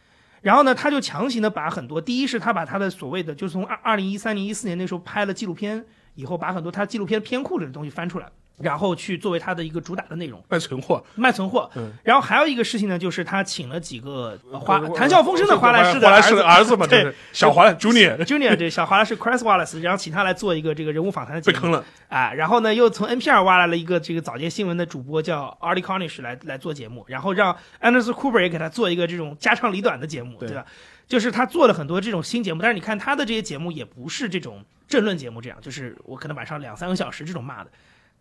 [0.42, 5.84] 然后呢，他就强行的把很多，第一是他把他的所谓的，就是从二二零一三年、一四年那时候拍了纪录片
[6.14, 8.26] 以后，把很多他纪录片片库里的东西翻出来，
[8.60, 10.42] 然后去作为他的一个主打的内容。
[10.48, 11.70] 卖存货，卖存货。
[11.74, 11.92] 嗯。
[12.04, 16.76] 然后还有一个事情呢，就是他请了几个呃华谈笑风生的华莱士的华莱士的儿子。
[16.76, 17.12] 嘛，对。
[17.32, 21.56] 小华 Junior Junior 对小华莱士 Chris Wallace，然后请他来做一个这个人物访谈的节目。
[21.56, 30.50] 被坑了，啊，然后呢，又从 NPR 挖来了一个这个早间新闻的主播叫 Artie Cornish 来来做节目，然后让 Anderson Cooper 也给他做一个这种家长里短的节目，对。
[30.50, 30.66] 对吧？
[31.06, 37.70] 就是他做了很多这种新节目，但是你看他的这些节目也不是这种政论节目，这样就是我可能晚上两三个小时这种骂的，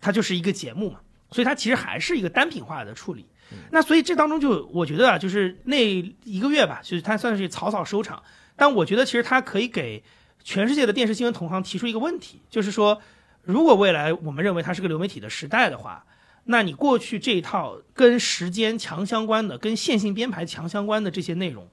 [0.01, 0.99] 它就是一个节目嘛，
[1.31, 3.25] 所以它其实还是一个单品化的处理。
[3.71, 5.83] 那所以这当中就我觉得啊，就是那
[6.23, 8.21] 一个月吧，就是它算是草草收场，
[8.55, 10.03] 但我觉得其实它可以给
[10.43, 13.01] 全世界的电视新闻同行提出一个问题，就是说，
[13.41, 16.05] 如果未来我们认为它是个流媒体的时代的话，
[16.43, 21.67] 那你过去这一套跟时间强相关的、跟线性编排强相关的这些内容，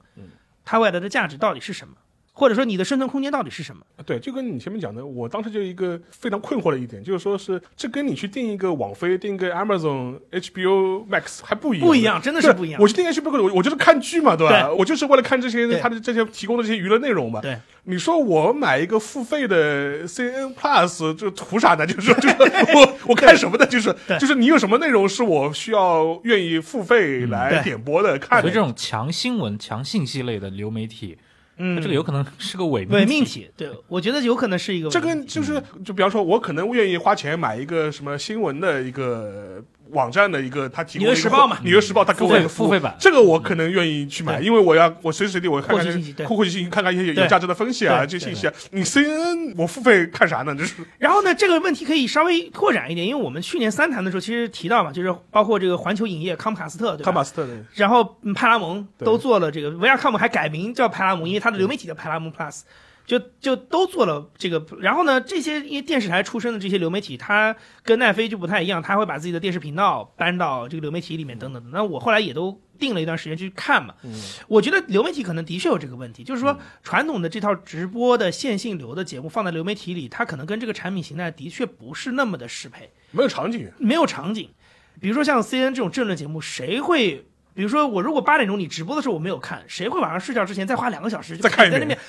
[0.65, 1.95] 它未来的价值到底是什么？
[2.37, 3.81] 或者说你的生存空间到底是什么？
[4.05, 14.67] 对，就跟你前面讲的，我当时就一个非常困惑的一点，就是说是这跟你去订一个网飞、订一个 Amazon、HBO Max 还不一样，不一样真的是不一样我去订 HBO，我我就是看剧嘛，对吧？
[14.67, 17.41] 对我就是为了看这些对他的这些提供的这些娱乐内容嘛。
[17.41, 21.87] 对，你说我买一个付费的 CNN Plus，就图啥呢？
[21.87, 22.35] 就是就是
[22.77, 23.65] 我我看什么呢？
[23.65, 28.59] 就是就是你有什么内容是我需要愿意付费来点播的、看的所以这？
[28.59, 31.17] 种强新闻、强信息类的流媒体，
[31.57, 31.81] 嗯。
[31.81, 35.19] 这个有可能是个伪伪命命题，对我觉得有可能是一个这伪命题。
[35.19, 42.95] 跟就是就比方说，我可能愿意花钱买一个什么新闻的一个网站的一个，他提供的一个纽约时报嘛纽约时报他给我付费一个付费版。
[42.99, 45.85] 这个我可能愿意去买，因为我要我随时随地我看看
[46.25, 48.53] 获取信息看看一些有有价值的分析啊，这些信息啊。
[48.71, 50.55] 你 CNN 我付费看啥呢？
[50.55, 50.75] 就是。
[50.97, 56.97] 然后呢，这个问题可以稍微拓展一点，因为我们去年三谈的时候其实提到嘛，就是包括这个环球影业、康姆卡斯特？
[56.97, 62.61] 康卡斯特的然后嗯派拉蒙都做了这个，维亚康姆还改名叫派拉蒙，因为它的流媒体叫派拉蒙 Plus，
[63.07, 64.63] 就就都做了这个。
[64.79, 71.69] 然后呢，这些因为电视台出身的这些流媒体，它跟奈飞就不太一样，他会把自己的电视频道搬到这个流媒体里面等等的。
[71.71, 73.95] 那我后来也都定了一段时间去看嘛，
[74.47, 82.91] 我觉得流媒体可能的确有这个问题，就是说传统的这套直播的线性流的节目放在流媒体里，它可能跟这个产品形态的确不是那么的适配。
[83.11, 84.49] 没有场景，没有场景。
[84.99, 87.25] 比如说像 CNN 这种政论节目，谁会？
[87.53, 91.99] 比如说我如果八点钟你直播的时候我没有看，谁会晚上睡觉之前再花两个小时就再看一遍在那边？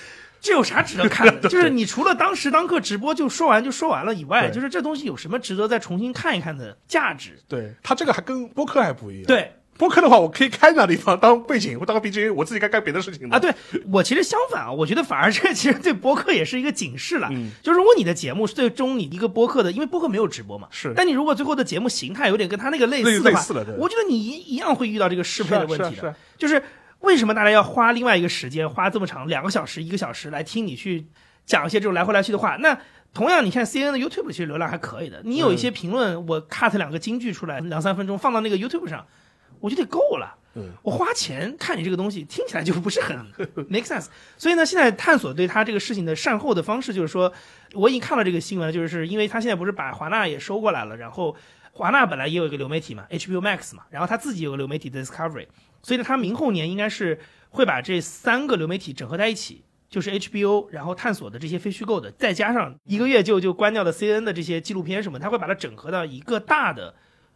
[0.41, 1.47] 这有啥值得看的？
[1.51, 7.39] 就是你除了当时当刻直播就说完就说完了以外，就是这东西有什么值得再重新看一看的价值？
[7.49, 13.55] 对他这个还跟播客还不一样。，对播客的话，我可以开那地方当背景我当个 BGM，我自己该干别的事情的啊，对
[13.93, 17.29] 我其实相反啊，我觉得反而这其实对播客也是一个警示了。
[17.31, 25.91] 嗯就如果你的节目是最终你一个播客的，因为播客没有直播嘛，是但你如果最后的节目形态有点跟他那个类类似的话，类似了对我觉得你一一样会遇到这个适配的问题的。
[25.95, 26.61] 是啊是啊就是
[27.01, 31.07] 为什么大家要花另外一个时间，花这么长两个小时、一个小时来听你去
[31.47, 32.57] 讲一些这种来回来去的话？
[32.57, 32.79] 那
[33.15, 39.07] 同样，你看 C N 的 YouTube 其实流量还可以的，你有一些评论，我 cut 两个金句出来，两三分钟放到那个 YouTube 上，
[39.61, 40.37] 我觉得够了。
[40.55, 43.17] 嗯我花钱看你这个东西，听起来就不是很
[43.69, 44.07] make sense。
[44.37, 47.33] 所以呢，现在探索对他这个事情的善后的方式，就是说，
[47.75, 51.37] 我已经看到这个新闻，就是因为他现在不是把华纳也收过来了，然后
[51.73, 55.47] 华纳本来也有一个流媒体嘛，HBO Max 嘛，然后他自己有个流媒体 Discovery，
[55.89, 57.19] 所以呢，他明后年应该是
[57.49, 59.65] 会把这三个流媒体整合在一起。
[59.91, 66.95] 就是 HBO，然后探索的这些非虚构的，再加上一个月就就关掉的 CNN 的这些纪录片什么，他会把它整合到一个大的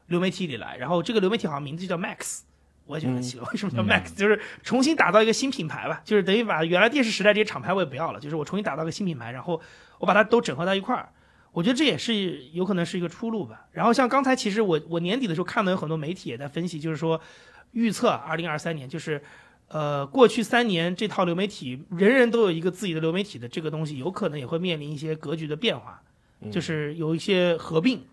[0.08, 0.76] 流媒体里来。
[0.76, 2.40] 然后这个流媒体好像名字就叫 Max，
[2.84, 9.58] 我也觉得奇怪，为什么叫 Max？、就是重新打造一个新品牌吧，就是等于把原来电视时代这些厂牌我也不要了，就是我重新打造一个新品牌，然后
[9.98, 11.08] 我把它都整合到一块儿。
[11.52, 13.66] 我觉得这也是有可能是一个出路吧。
[13.72, 17.18] 然后像刚才其实我我年底的时候看到有很多媒体也在分析，就是说
[17.72, 19.22] 预测二零二三年就是。
[19.68, 25.98] 呃，过去三年这套流媒体，人人都有一个自己的流媒体的这个东西，有可能也会面临一些格局的变化，
[26.50, 28.04] 就是有一些合并，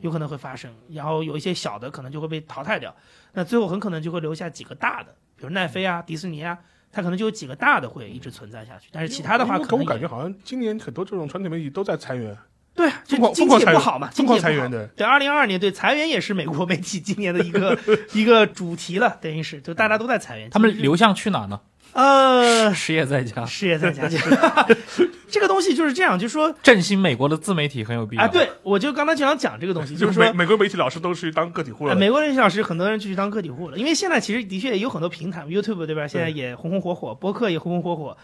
[0.00, 2.94] 有可能会发生，然后有一些小的可能就会被淘汰掉，
[3.32, 6.56] 那最后很可能就会留下几个大的，比如奈飞啊、迪士尼啊，
[6.92, 12.38] 它可能就有几个大的会一直存在下去，但是其他的话可能也感觉好像今年很多这种传统媒体都在裁员，
[12.78, 17.76] 对啊，就经济不好嘛，疯狂经济不好裁员对对，二零二二年对裁员也是美国媒体 今年的一个
[18.14, 21.58] 一个主题了，等于是就大家都在裁员，他们流向去哪呢？
[21.94, 24.06] 呃失业在家，失业在家，
[25.28, 28.22] 这个东西就是这样，就是说振兴美国的自媒体很有必要。
[28.22, 30.22] 啊，对，我就刚才就想讲这个东西，就是说。
[30.22, 31.94] 美美国媒体老师都去当个体户了。
[31.94, 36.06] 呃美国媒体老师很多人就去当个体户了，因为现在其实的确有很多平台，YouTube 对吧？
[36.06, 38.16] 现在也红红火火，博客也红红火火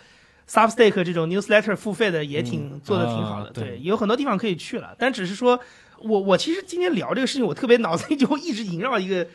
[0.48, 4.94] ，Substack 这种 newsletter 付费的也挺、做的挺好的，啊对对，有很多地方可以去了。
[4.98, 5.58] 但只是说
[5.98, 9.26] 我我其实今天聊这个事情，我特别脑子里就一直萦绕一个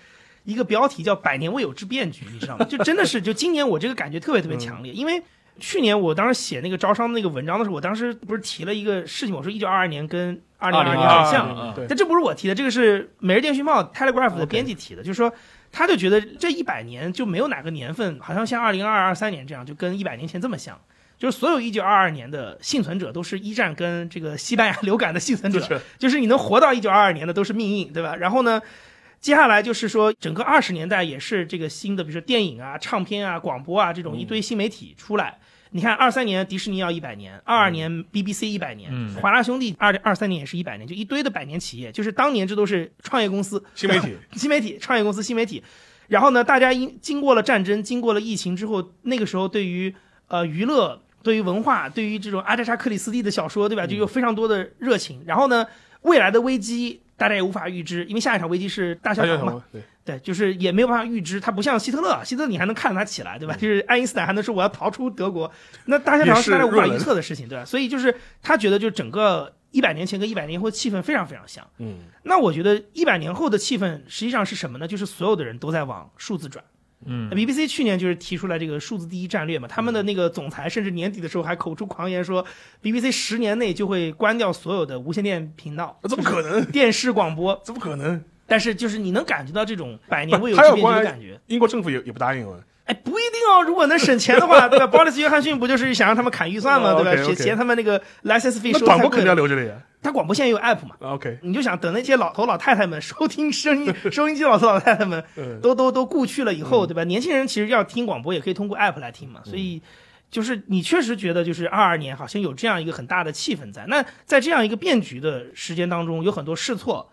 [0.43, 2.65] 一个标题叫“百年未有之变局”，你知道吗？
[2.65, 5.21] 就真的是，就今年我这个感觉特别特别强烈，因为
[5.59, 15.31] 去年我当时写那个招商那个文章的时候，我当时不是提了一个事情，我说一九二二年跟二零二二年2022很像，但这不是我提的，这个是《每日电讯报》Telegraph 的编辑提的，就是说
[15.71, 20.79] 他就觉得这一百年就没有哪个年份好像像二零二二、二三年这样，就跟一百年前这么像。
[21.19, 28.15] 就是所有一九二二年的幸存者都是一战跟这个西班牙流感的幸存者，是就是你能活到一九二二年的都是命硬，对吧？
[28.15, 28.61] 然后呢，
[29.19, 35.37] 接下来就是说整个二十年代也是这个新的，比如说电影啊、唱片啊、广播啊这种一堆新媒体出来。
[35.71, 45.61] 你看，二三年迪士尼要一百年，二二年 BBC 一百年，嗯华纳兄弟二二三年也是一百年，就一堆的百年企业，就是当年这都是创业公司、 新媒体， 新媒体、创业公司、新媒体。
[46.07, 49.93] 然后呢，大家因经过了战争，经过了疫情之后，那个时候对于
[50.27, 55.21] 呃娱乐、对于文化、对于这种阿加莎·克里斯蒂的小说，对吧，就有非常多的热情。
[55.25, 55.65] 然后呢，
[56.01, 63.53] 未来的危机大家也无法预知，因为下一场危机是大萧条嘛，对，对，就是也没有办法预知，它不像希特勒，希特勒你还能看着他起来，对吧？
[63.55, 65.51] 就是爱因斯坦还能说我要逃出德国，
[65.85, 67.65] 那大萧条是大家无法预测的事情，对吧？
[67.65, 71.67] 所以就是他觉得就整个一百年前跟一百年后气氛非常非常像。
[71.79, 74.87] 嗯，那我觉得一百年后的气氛实际上是什么呢？
[74.87, 76.63] 就是所有的人都在往数字转。
[77.05, 82.45] 嗯 BBC 去年就是提出来这个数字第一战略嘛，他们的那个总裁甚至年底的时候还口出狂言说
[82.83, 86.63] ，BBC 十年内就会关掉所有的无线电频道，那怎么可能？
[86.65, 87.59] 电视广播。
[87.63, 88.21] 怎么可能？
[88.45, 91.39] 但是就是你能感觉到这种百年未有之变的感觉。
[91.47, 92.57] 英国政府也也不答应啊。
[92.85, 93.61] 哎，不一定哦。
[93.63, 94.87] 如果能省钱的话，对吧？
[94.91, 96.93] 鲍里斯·约翰逊不就是想让他们砍预算吗？
[96.93, 98.87] 哦对吧嫌嫌他们那个 license 费那收太贵了。
[98.87, 99.75] 广播肯定要留着的呀。
[100.01, 100.95] 他广播现在有 app 嘛？
[100.99, 107.03] 啊 OK，你就想等那些老头老太太们 收听声音收音机老头老太太们嗯，都都都故去了以后，对吧？
[107.03, 109.81] 年轻人其实要听广播也可以通过 app 来听嘛，所以。
[110.31, 113.83] 就是你确实觉得，就是二二年好像有这样一个很大的气氛在。
[113.87, 117.11] 那在这样一个变局的时间当中，有很多试错，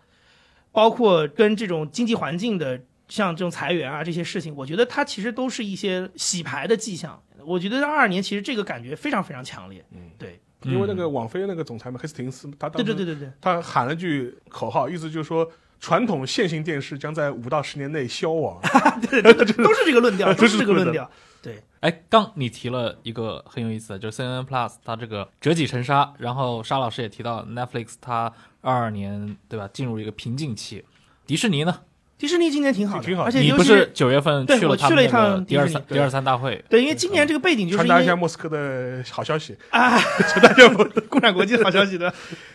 [0.71, 2.79] 包括跟这种经济环境的，
[3.09, 7.19] 像这种裁员啊这些事情，我觉得它其实都是一些洗牌的迹象。
[7.43, 9.83] 我觉得二二年其实这个感觉非常非常强烈。
[9.93, 15.49] 嗯对，因为那个网飞那个总裁嘛，黑斯廷斯，他当时对对对对对，他喊了句口号，意思就是说，
[15.79, 18.59] 传统线性电视将在五到十年内消亡。
[19.01, 21.09] 都是这个论调，都是这个论调。
[21.41, 30.83] 对，哎，刚你提了一个很有意思的，就是 CNN Plus 它这个折戟沉沙，然后沙老师也提到 Netflix 它二二年对吧进入一个瓶颈期，
[31.27, 31.81] 迪士尼呢？
[32.17, 40.67] 迪士尼今年挺好的，挺好而且你不尤其是九月份对我去了一趟第二迪士尼三第二三大会，对，因为今年这个背景就是传达一下莫斯科的好消息， 啊，传达一下
[41.09, 42.11] 共产国际的好消息的，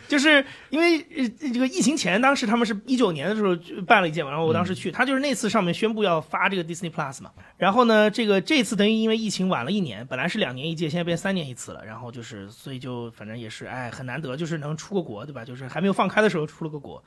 [0.09, 15.45] 就是因为呃这个疫情前，当时他们是一九年的时候就办了一届嘛，然后我当时去，他就是那次上面宣布要发这个 Disney Plus 嘛，然后呢，这个这次等于因为疫情晚了一年，本来是两年一届，现在变三年一次了，然后就是所以就反正也是哎很难得，就是能出个国，对吧？
[15.45, 17.01] 就是还没有放开的时候出了个国。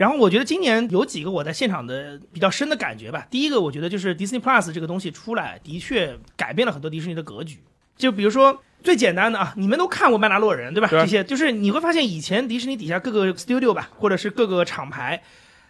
[0.00, 3.26] 然后我觉得今年有几个我在现场的比较深的感觉吧。
[3.30, 7.58] 第一个，我觉得就是 Disney Plus 这个东西出来，的确改变了很多迪士尼的格局。
[7.98, 10.88] 就比如说最简单的啊，你们都看过《曼达洛人》对吧？
[10.90, 15.22] 这些就是你会发现，以前迪士尼底下各个 studio 吧，或者是各个厂牌，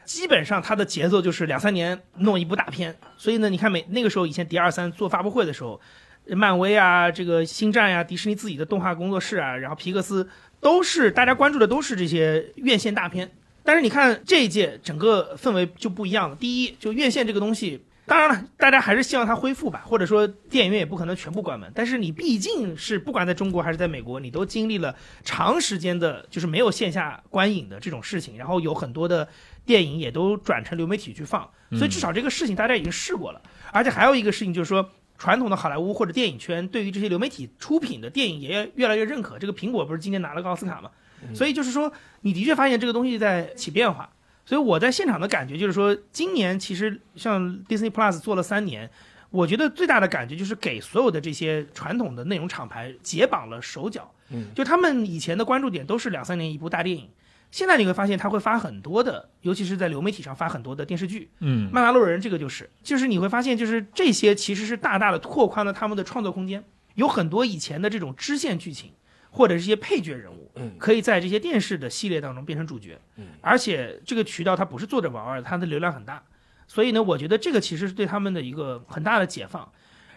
[0.04, 2.94] 基本上它的节奏就是两三年弄一部大片。
[3.16, 5.80] 所以呢，你看每那个时候以前迪二三做发布会的时候，
[6.28, 10.28] 漫威啊，这个星战呀、迪士尼自己的动画工作室啊，然后皮克斯
[10.60, 13.28] 都是大家关注的都是这些院线大片。
[13.62, 16.36] 但是你看这一届整个氛围就不一样了。
[16.36, 21.70] 第一，就院线这个东西，当然了，大家还是希望它恢复吧，或者说电影院也不可能全部关门。
[21.74, 24.94] 但是你毕竟是不管在中国还是在美国，你都经历了
[25.24, 29.28] 长时间的，就是没有线下观影的这种事情，然后有很多的
[29.64, 33.40] 电影也都转成流媒体去放，所以至少这个事情大家已经试过了。
[33.72, 34.90] 而且还有一个事情就是说。
[35.20, 39.38] 传统的好莱坞或者电影圈对于这些流媒体出品的电影也越来越认可。
[39.38, 40.90] 这个苹果不是今年拿了个奥斯卡嘛？
[41.34, 44.10] 所以就是说，你的确发现这个东西在起变化。
[44.46, 48.90] 所以我在现场的感觉就是说，今年其实像 Disney Plus 做了三年，
[49.30, 54.12] 我觉得最大的感觉就是给所有的这些传统的内容厂牌解绑了手脚。
[54.30, 57.08] 嗯，就他们以前的关注点都是两三年一部大电影，
[57.52, 61.30] 现在你会发现他会发很多的，尤其是在流媒体上发很多的电视剧。
[61.38, 66.64] 嗯，曼达洛人这个就是，就是你会发现，就是这些其实是大大的拓宽了他们的创作空间，
[66.94, 68.90] 有很多以前的这种支线剧情
[69.30, 76.22] 或者是一些配角人物，嗯可以在这些电视的系列当中变成主角，嗯而且这个渠道它不是坐着玩玩，它的流量很大，
[76.66, 79.70] 所以呢，我觉得这个其实是对他们的一个很大的解放。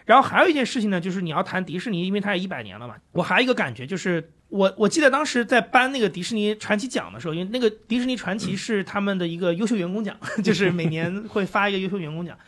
[0.06, 2.94] 然后还有一件事情呢，就是你要谈迪士尼，因为它也一百年了嘛。
[3.12, 12.38] 我还有一个感觉就是，我我记得当时在颁那个迪士尼传奇奖的时候，因为那个迪士尼传奇是他们的一个优秀员工奖， 就是每年会发一个优秀员工奖。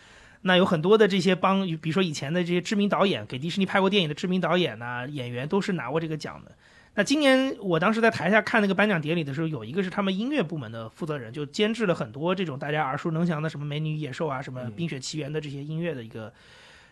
[0.47, 6.53] 那有很多的这些帮，比如说以前的这些知名导演，给迪士尼拍过电影的知名导演呐、演员都是拿过这个奖的。
[6.95, 16.33] 那今年我当时在台下看那个颁奖典礼的时候，有一个是他们音乐部门的负责人，就监制了很多这种大家耳熟能详的什么《美女与野兽》啊、什么《冰雪奇缘》的这些音乐的一个。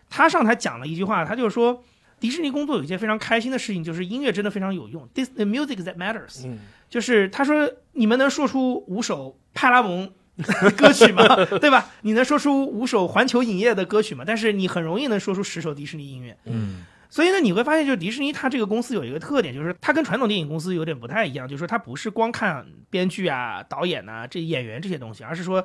[0.09, 1.83] 他上台讲了一句话，他就说，
[2.19, 6.45] 迪士尼工作有一件非常开心的事情，就是音乐真的非常有用，this the music that matters。
[6.45, 10.11] 嗯，就是他说你们能说出五首派拉蒙
[10.77, 11.23] 歌曲嘛？
[11.59, 11.89] 对吧？
[12.01, 14.23] 你能说出五首环球影业的歌曲嘛？
[14.25, 16.37] 但是你很容易能说出十首迪士尼音乐。
[16.45, 25.63] 嗯所以呢，你会发现，就是迪士尼它这个公司有一个特点，就是它跟传统电影公司有点不太一样，就是说它不是光看编剧啊、导演呐、这演员这些东西，而是说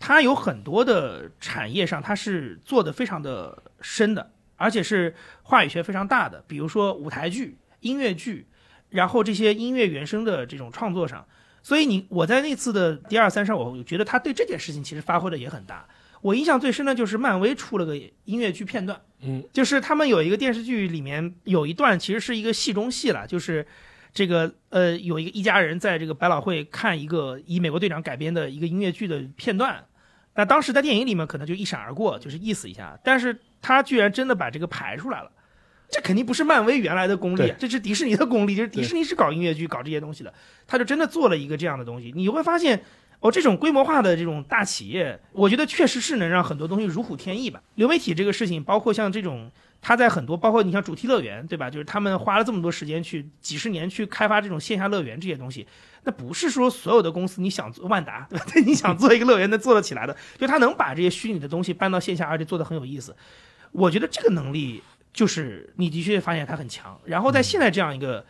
[0.00, 8.48] 它有很多的产业上它是做的非常的深的，而且是话语权非常大的，比如说舞台剧、音乐剧，
[8.88, 11.24] 然后这些音乐原声的这种创作上。
[11.62, 15.86] 所以你我在那次的第二三上，我觉得他对这件事情其实发挥的也很大。
[16.20, 23.64] 我印象最深的就是漫威出了个音乐剧片段，嗯，就是他们有一个电视剧里面有一段其实是一个戏中戏了，就是
[24.12, 29.84] 这个呃有一个一家人在这个百老汇看一个以美国队长改编的一个音乐剧的片段，
[30.34, 35.30] 那当时在电影里面可能就一闪而过，就是意思一下，但是他居然真的把这个排出来了。
[35.90, 38.54] 这肯定不是漫威原来的功力，这是迪士尼的功力。
[38.54, 40.32] 就是迪士尼是搞音乐剧、搞这些东西的，
[40.66, 42.12] 他就真的做了一个这样的东西。
[42.14, 42.82] 你会发现，
[43.20, 47.62] 哦，这种规模化的这种大企业，我觉得确实是能让很多东西如虎添翼吧。
[47.76, 51.70] 流媒体这个事情，包括像这种，他在很多，包括你像主题乐园，对吧？
[51.70, 55.66] 就是他们花了这么多时间去几十年去开发这种线下乐园这些东西，
[56.04, 58.44] 那不是说所有的公司你想做万达，对吧？
[58.66, 63.16] 你想做一个乐园能做得起来的，就他能把这些虚拟的东西搬到线下，而且做得很有意思。
[63.72, 64.82] 我觉得这个能力
[65.12, 67.00] 就是你的确发现它很强。
[67.04, 68.24] 然后在现在这样一个，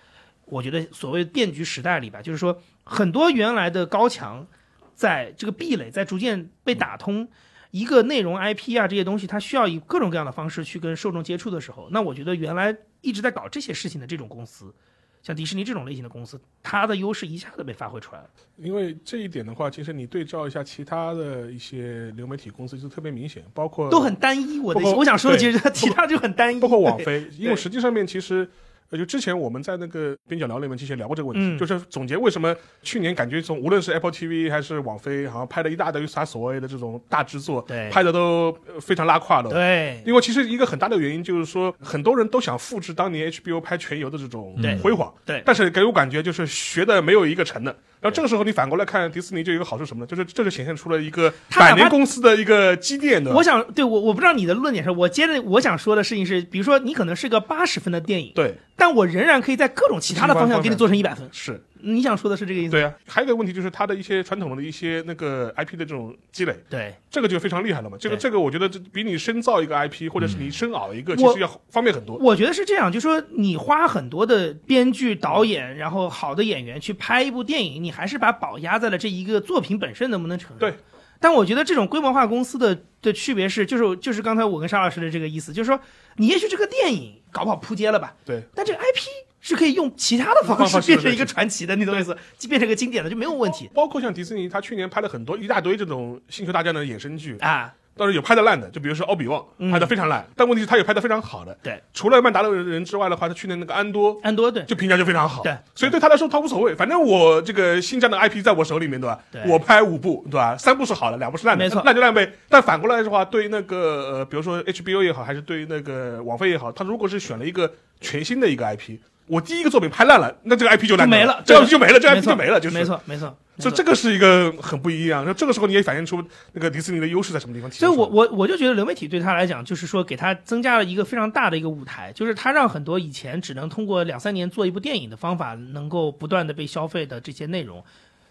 [0.46, 4.46] 我觉得所谓变局时代里吧，就是说很多原来的高墙，
[4.94, 7.28] 在这个壁垒在逐渐被打通。
[7.70, 14.74] 一个内容 IP 啊这些东西，它需要以各种各样的方式去跟受众接触的时候，那我觉得原来一直在搞这些事情的这种公司，
[15.22, 18.30] 像迪士尼这种类型的公司，它的优势一下子被发挥出来了。
[18.56, 24.58] 因为这一点的话，其实你对照一下其他的一些流媒体公司就特别明显，包括都很单一。
[24.58, 28.48] 我的我想说的，其实其他就很单一，包括网飞，因为实际上面其实。
[28.90, 39.50] 呃，就之前我们在那个边角聊里面之前聊过这个问题，嗯就是总结为什么去年感觉从无论是 Apple TV 还是网飞，好像拍了一大堆啥所谓的这种大制作，对拍的都呃非常拉胯的。
[39.50, 47.76] 对因为其实一个很大的原因就是说，很多人都想复制当年 HBO 拍《全游》的这种对辉煌，对但是给我感觉就是学的没有一个成的。
[48.00, 50.06] 然后这个时候你反过来看迪士尼，就有一个好处什么呢？
[50.06, 53.32] 就是这就显现出了一个百年公司的一个积淀的。
[53.34, 61.28] 我想对我我不知道你的论点是，我接着我想说的事情是，比如说你可能是个八十分的电影，对但我仍然可以在各种其他的方向给你做成一百分。
[61.32, 61.60] 是。
[61.80, 62.70] 你想说的是这个意思？
[62.72, 67.96] 对啊，还有一个问题就是它的一些传统的一些那个 IP 的这种积累，对这个就非常厉害了嘛。
[67.98, 72.16] 这个这个我觉得这比你深造一个 IP 或者是你深熬一个，其实要方便很多。
[72.16, 80.56] 我觉得是这样，就说你花很多的编剧、导演，然后好的演员去拍一部电影，你还是把宝压在了这一个作品本身能不能成。
[80.58, 80.74] 对。
[81.20, 85.80] 但我觉得这种规模化公司的的区别是，就是就是刚才我跟沙老师的这个意思，就是说
[86.16, 89.02] 你也许这个电影搞不好扑街了吧，对，但这个 IP
[89.48, 92.16] 是可以用其他的方方式式变成一个传奇的，你懂我意思？
[92.38, 97.72] 就变成一个经典的就没有问题包括像迪士尼，他去年拍了很多一大堆这种星球大战的衍生剧，啊。
[97.96, 101.58] 倒是有拍的烂的，就比如说奥比旺嗯拍的非常烂，但问题是他有拍的非常好的。
[101.60, 105.42] 对，除了曼达洛人之外的话，他去年那个安多安多对就评价就非常好。
[105.42, 109.18] 对，所以对他来说他无所谓，反正我这个星战的 IP 在我手里面，对吧？
[109.32, 110.56] 对我拍五部，对吧？
[110.56, 112.32] 三部是好的，两部是烂的，没错烂就烂呗。
[112.48, 117.68] 但反过来的话，对于那个呃，比如说 HBO 也好，还是对于那个网飞也好，他如果是选了一个
[118.00, 122.84] 全新的一个 IP，我第一个作品拍烂了，那这个 IP 就烂掉就没了这个 IP 就没了，这 IP 就没了，就是没。
[122.84, 123.36] 错没错。
[123.58, 125.24] 所以这个是一个很不一样。
[125.26, 126.22] 那这个时候你也反映出
[126.52, 127.88] 那个迪士尼的优势在什么地方体现。
[127.88, 137.84] 所以我我我就觉得流媒体对他来讲，就是说给他增加了一个非常大的一个舞台，就是他让很多以前只能通过两三年做一部电影的方法，能够不断的被消费的这些内容。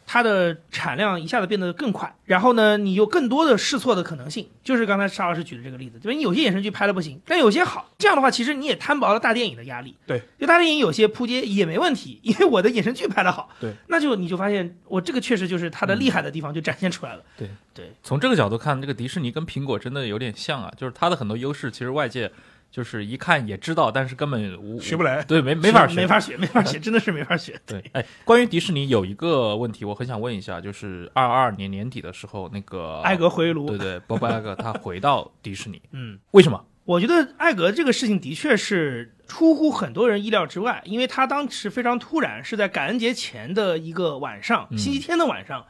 [0.09, 6.15] 它的产量一下子变得更快，然后呢，你有更多的试错的可能性，就是刚才沙老师举的这个例子，对吧？
[6.15, 9.93] 你有些衍生剧拍的不行，但有些好，这样的话，其实你也摊薄了大电影的压力。
[10.07, 13.49] 对，就大电影有些扑街也没问题，因为我的衍生剧拍的好。
[13.59, 17.21] 对，那就你就发现，我这个确实就是它的厉害的地方就展现出来了。
[17.37, 22.31] 对对，从这个角度看，这个迪士尼跟苹果真的有点像啊，就是它的很多优势，其实外界
[22.69, 27.59] 就是一看也知道，但是根本无学不来对，没没法学，没法学，没法学，真的是没法学。
[27.65, 36.63] 对，哎，关于迪士尼有一个问题，我很想问一下，就是二二年年底的时候，那个艾格回炉，对对，波波艾格他回到迪士尼， 嗯，为什么？
[36.85, 45.65] 我觉得艾格这个事情的确是出乎很多人意料之外，因为他当时非常突然，是在感恩节前的一个晚上，嗯星期天的晚上，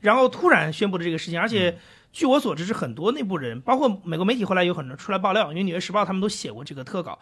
[0.00, 1.78] 然后突然宣布了这个事情，而且。
[2.12, 7.18] 据我所知，是很多内部人，包括美国媒体，后来有很多人出来爆料，因为《纽约时报》他们都写过这个特稿。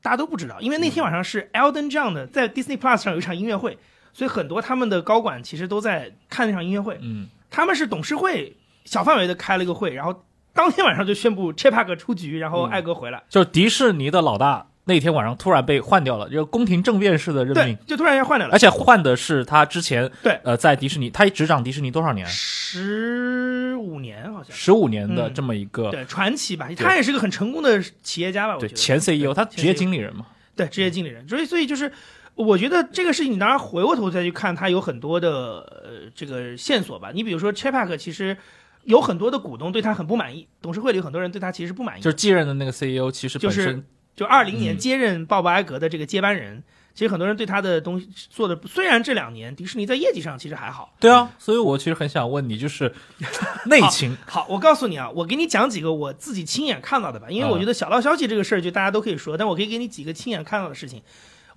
[0.00, 3.76] 大家都不知道，因为那天晚上是 Elton John 的在 Disney Plus 上有一场音乐会，
[4.12, 6.96] 所以很多他们的高管其实都在看那场音乐会。
[7.02, 13.24] 嗯，他们是董事会小范围的开了一个会，然后当天晚上就宣布 Chip Park 出局，然后艾格回来。
[13.28, 18.58] 就是迪士尼的老大那天晚上突然被换掉了，就宫廷政变式的任命，，就突然间换掉了而。
[18.58, 22.26] 且换的是他之前对呃在迪士尼，他执掌迪士尼多少年？
[22.26, 24.56] 十五年好像。
[24.56, 28.72] 十五年的嗯这么一个对，传奇吧，他也是个很成功的企业家吧，我觉得。
[28.72, 30.26] 对前 CEO，他职业经理人嘛。
[30.56, 31.92] 对职业经理人，所以所以就是，
[32.34, 37.12] 我觉得这个事情，你当然回过头再去看，它有很多的呃这个线索吧。
[37.14, 38.36] 你比如说 c h e p a k 其实
[38.82, 42.02] 有很多的股东对他很不满意，董事会里有很多人对他其实不满意。
[42.02, 43.84] 就是继任的那个 CEO，其实就是本身
[44.18, 46.60] 就二零年嗯接任鲍勃艾格的这个接班人，
[46.92, 50.92] 其实很多人对他的东西做的，虽然这两年迪士尼在业绩上其实还好。
[50.98, 52.92] 对啊，所以我其实很想问你，就是
[53.66, 61.00] 内情，好，我告诉你啊，我给你讲几个我自己亲眼看到的吧，因为我觉得小道消息这个事儿就大家都可以说，但我可以给你几个亲眼看到的事情。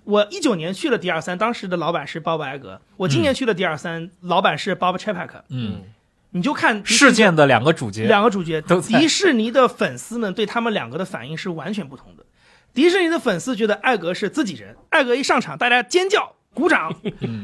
[0.04, 2.80] 我一九年去了迪尔三，当时的老板是鲍勃艾格。
[2.96, 5.42] 我今年去了迪尔三，老板是 Bob Chapek。
[5.48, 5.82] 嗯，
[6.30, 12.24] 你就看事件的两个主角，两个主角，都迪士尼的粉丝们对他们两个的反应是完全不同的。
[12.74, 16.94] 迪士尼的粉丝觉得艾格是自己人，艾格一上场，大家尖叫、鼓掌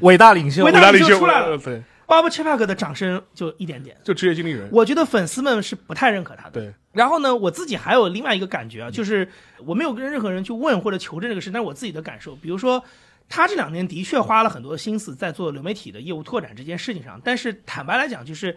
[0.01, 3.97] 伟大领袖，伟大领袖袖出来了呃对，，Bob Chapek 的掌声就一点点。
[4.03, 4.69] 就职业经理人。
[4.73, 6.53] 我觉得粉丝们是不太认可他的。
[6.53, 9.29] 对，然后呢，我自己还有另外一个感觉啊，就是
[9.65, 12.85] 我没有跟任何人去问或者求证这个事，但是我自己的感受，比如说。
[13.31, 18.57] 他这两年的确花了很多心思在做流媒体的业务拓展这件事情上，但是坦白来讲，就是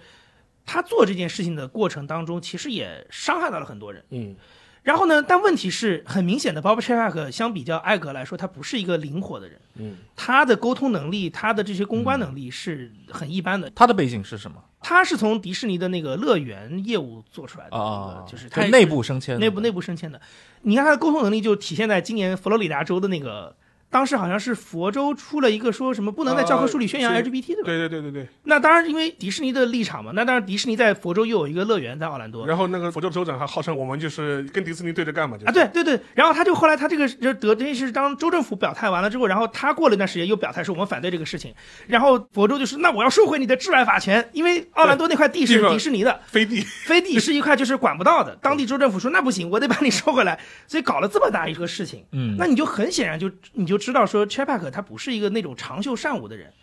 [0.66, 4.02] 他做这件事情的过程当中，其实也伤害到了很多人。
[4.12, 4.34] 嗯，
[4.84, 9.60] 然后呢，但问题是很明显的，Bob Chapek 相比较艾格来说，他不是一个灵活的人。
[9.76, 13.70] 嗯，他的沟通能力，他的这些公关能力是很一般的。
[13.76, 18.26] 他的背景是什么他是从迪士尼的那个乐园业务做出来的，啊？
[18.28, 20.20] 就是他内部升迁的，内部内部升迁的。
[20.62, 23.56] 你看他的沟通能力就体现在今年佛罗里达州的那个。
[23.92, 27.64] 当时好像是佛州出了一个说什么不能在教科书里宣扬 LGBT 对吧？
[27.66, 28.28] 对对对对对。
[28.46, 30.12] 那当然，因为迪士尼的立场嘛。
[30.16, 32.48] 那当然，迪士尼在佛州又有一个乐园在奥兰多。
[32.48, 41.54] 然后那个佛州州长还号称我们就是跟迪士尼对着干嘛，就是、啊，对对对，然后他就后来他这个就得这是当州政府表态完了之后，然后他过了一段时间又表态说我们反对这个事情，
[41.88, 56.54] 然后佛州就说那我要收回你的治外法权，因为奥兰多那块地是迪士尼的， 飞地，飞地是一块就是管不到的，当地州政府说那不行，我得把你收回来，所以搞了这么大一个事情，嗯，那你就很显然就你就知道说 c h a p a k 他不是一个那种长袖善舞的人。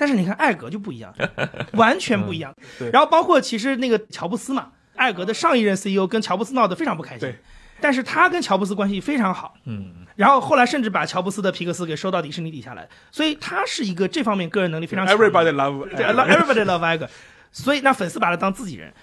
[0.00, 1.12] 但是你看艾格就不一样，
[1.74, 2.54] 完全不一样。
[2.78, 7.34] 对然后包括其实那个乔布斯嘛，艾格的上一任 CEO 跟乔布斯闹得非常不开心，
[7.80, 9.54] 但是他跟乔布斯关系非常好。
[9.64, 15.14] 嗯，然后后来甚至把乔布斯的皮克斯给收到迪士尼底下来，所以他是一个这方面个人能力非常强。
[15.18, 17.08] Everybody love，everybody love Iger，
[17.50, 18.94] 所以那粉丝把他当自己人。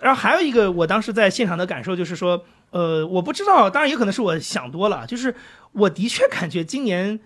[0.00, 5.34] 然后还有一个，我当时在现场的感受就是说，呃，我不知道，当然也可能是我想多了，就是
[5.72, 7.18] 我的确感觉今年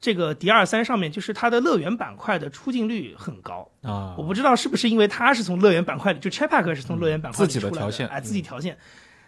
[0.00, 3.70] 这个迪二三上面，就是它的乐园板块的出镜率很高。
[3.82, 8.76] 啊，我不知道是不是因为它是从乐园板块里，就 c h a p a k 是从乐园板块里自己的出来条线哎，自己条线，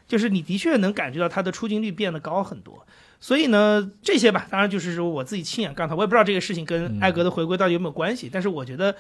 [0.07, 2.85] 就是你的确能感觉到它的出镜率变得高很多。
[3.21, 8.95] 所以呢，这些吧，当然就是说我自己亲眼看到，我也不知道这个事情跟艾格的回归到底有没有关系，但是我觉得。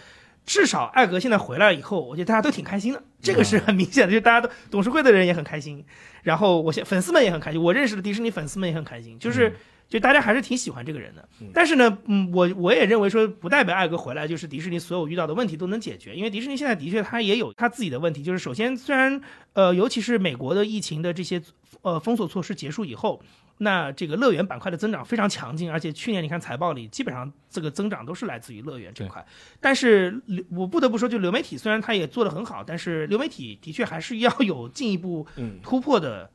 [0.46, 5.84] 至少艾格现在回来以后，我觉得大家都挺开心的，这个是很明显的，就是大家都董事会的人也很开心，
[6.22, 9.56] 然后我现粉丝们也很开心，我认识的迪士尼粉丝们也很开心，就是
[9.88, 11.28] 就大家还是挺喜欢这个人的。
[11.52, 18.22] 但是呢，嗯，我我也认为说，不代表艾格回来就是迪士尼所有遇到的问题都能解决，因为迪士尼现在的确它也有它自己的问题。
[18.22, 19.20] 就是首先，虽然
[19.54, 21.40] 呃，尤其是美国的疫情的这些
[21.82, 23.22] 呃封锁措施结束以后，
[23.58, 29.24] 那这个乐园板块的增长非常强劲，而且去年你看财报里，基本上这个增长都是来自于乐园这块。
[29.60, 36.30] 但是我不得不说，就流媒体虽然它也做得很好，但是流媒体的确还是要有进一步嗯突破的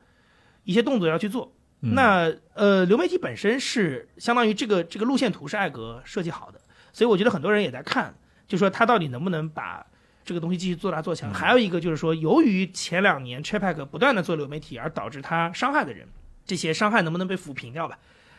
[0.64, 1.52] 一些动作要去做。
[1.82, 6.60] 嗯那呃，流媒体本身是相当于这个这个路线图是艾格设计好的，
[6.92, 8.14] 所以我觉得很多人也在看，
[8.46, 9.86] 就说他到底能不能把
[10.22, 11.32] 这个东西继续做大做强。
[11.32, 16.06] 还有一个就是说，由于前两年 c h a p a k 不断的做流媒体，而导致他伤害的人，
[16.50, 17.96] 这些伤害能不能被抚平掉吧？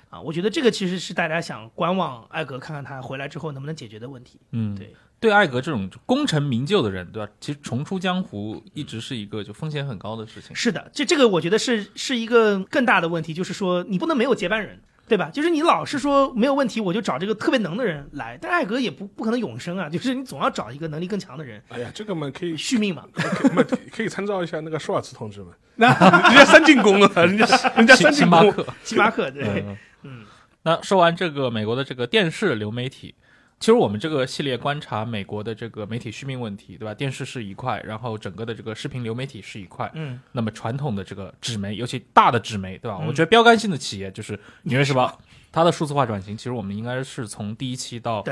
[0.09, 4.37] 啊，我觉得这个其实是大家想观望艾格，看看他回来之后能不能解决的问题。
[4.51, 7.31] 嗯，对，对艾格这种功成名就的人，对吧？
[7.39, 10.53] 其实重出江湖一直是一个就风险很高的事情。
[10.53, 14.81] 是的，这这个我觉得是是一个更大的问题，就是说你不能没有接班人，
[15.11, 15.29] 对吧？
[15.33, 23.03] 就是你老是说没有问题，我就找这个特别能的人来，但艾格也不不可能永生啊， 就是你总要找一个能力更强的人哎呀，这个嘛可以续命嘛。
[23.13, 29.77] 可以可以参照一下那个舒尔茨同志嘛， 人家三进宫了， 人家人家三进宫，星巴克，星巴克对，嗯。
[30.03, 30.25] 嗯，
[30.63, 33.13] 那说完这个美国的这个电视流媒体
[33.61, 36.95] 其实我们这个系列观察美国的这个媒体续命问题，对吧？
[36.95, 42.97] 电视是一块，然后整个的这个视频流媒体是一块，嗯，那么传统的这个纸媒，尤其大的纸媒，对吧？
[42.99, 43.05] 嗯。
[43.05, 45.07] 我觉得标杆性的企业就是《纽约时报》，
[45.51, 48.25] 它的数字化转型，其实我们应该是从第一期到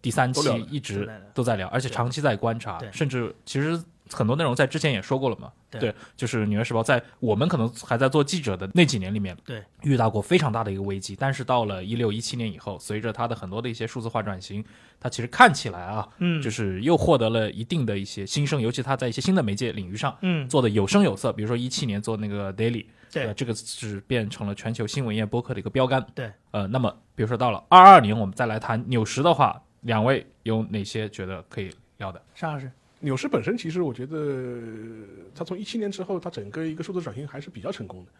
[0.00, 5.52] 第三期一直都在聊，而且长期在观察，甚至其实很多内容在之前也说过了嘛。
[5.78, 11.14] 对就是《纽约时报》在我们可能还在做记者的那几年里面，对，遇到过非常大的一个危机。
[11.14, 14.64] 但是到了一六一七年以后，随着它的很多的一些数字化转型，
[14.98, 20.16] 它其实看起来啊，嗯就是又获得了一定的一些新生，尤其它在一些新的媒介领域上。
[20.22, 26.06] 嗯，做的有声有色，比如说一七年做那个 Daily，对呃这个是变成了全球新闻业播客的一个标杆。
[26.14, 32.22] 对，呃，那么比如说到了二二年，我们再来谈纽时的话，两位有哪些觉得可以聊的？
[32.34, 34.60] 沙老师，纽市本身其实我觉得，
[35.34, 38.10] 它从一七年之后，它整个一个数字转型还是比较成功的。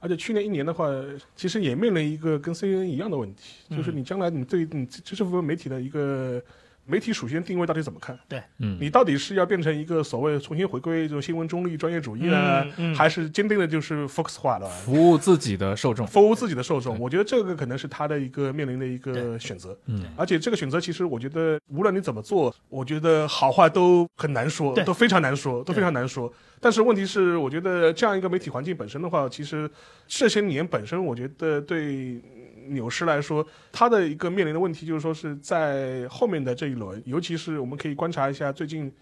[0.00, 0.88] 而且去年一年的话，
[1.34, 6.42] 其实也面临一个跟 CNN 一样的问题，就是你将来你对你这这部分媒体的一个
[6.86, 8.18] 媒体属性定位到底怎么看？
[8.28, 14.68] 对嗯，你到底是要变成一个所谓重新回归这种新闻中立、专业主义呢，嗯嗯还是坚定的就是 Fox 化的？
[14.68, 16.06] 服务自己的受众。
[16.06, 19.76] 服务自己的受众，我觉得这个可能是他的一个面临的一个选择。
[19.86, 26.32] 嗯，而且这个选择，其实我觉得无论你怎么做，我觉得好坏都很难说，对都非常难说，都非常难说。
[26.60, 29.70] 但是问题是，我觉得这样一个媒体环境本身的话，其实
[30.06, 32.20] 这些年本身，我觉得对
[32.68, 38.92] 纽时来说，它的一个面临的问题就是说是在后面的这一轮，尤其是我们可以观察一下最近。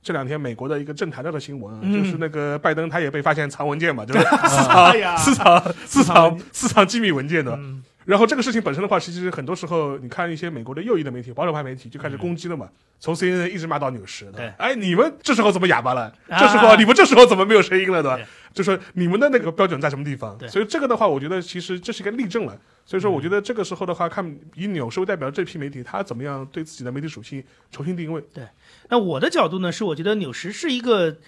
[0.00, 7.52] 这两天美国的一个政坛上的新闻啊，嗯就是那个拜登他也被发现藏文件嘛，就是 私藏、私藏、私藏、私藏机密文件的。
[7.56, 12.66] 嗯然后这个事情本身的话，其实很多时候你看一些美国的右翼的媒体、保守派媒体就开始攻击了嘛，
[12.98, 14.32] 从 CNN 一直骂到纽时的。
[14.32, 16.10] 对哎，你们这时候怎么哑巴了？
[16.26, 18.24] 啊这时候你们这时候怎么没有声音了，对吧对？
[18.54, 20.48] 就说你们的那个标准在什么地方对？
[20.48, 22.58] 所以这个的话，我觉得其实这是一个例证了。
[22.86, 28.24] 所以说，我觉得这个时候的话，看以纽时为代表的这批媒体，他怎么样对自己的媒体属性重新定位。
[28.32, 28.42] 对
[28.88, 31.18] 那我的角度呢，是我觉得纽时是一个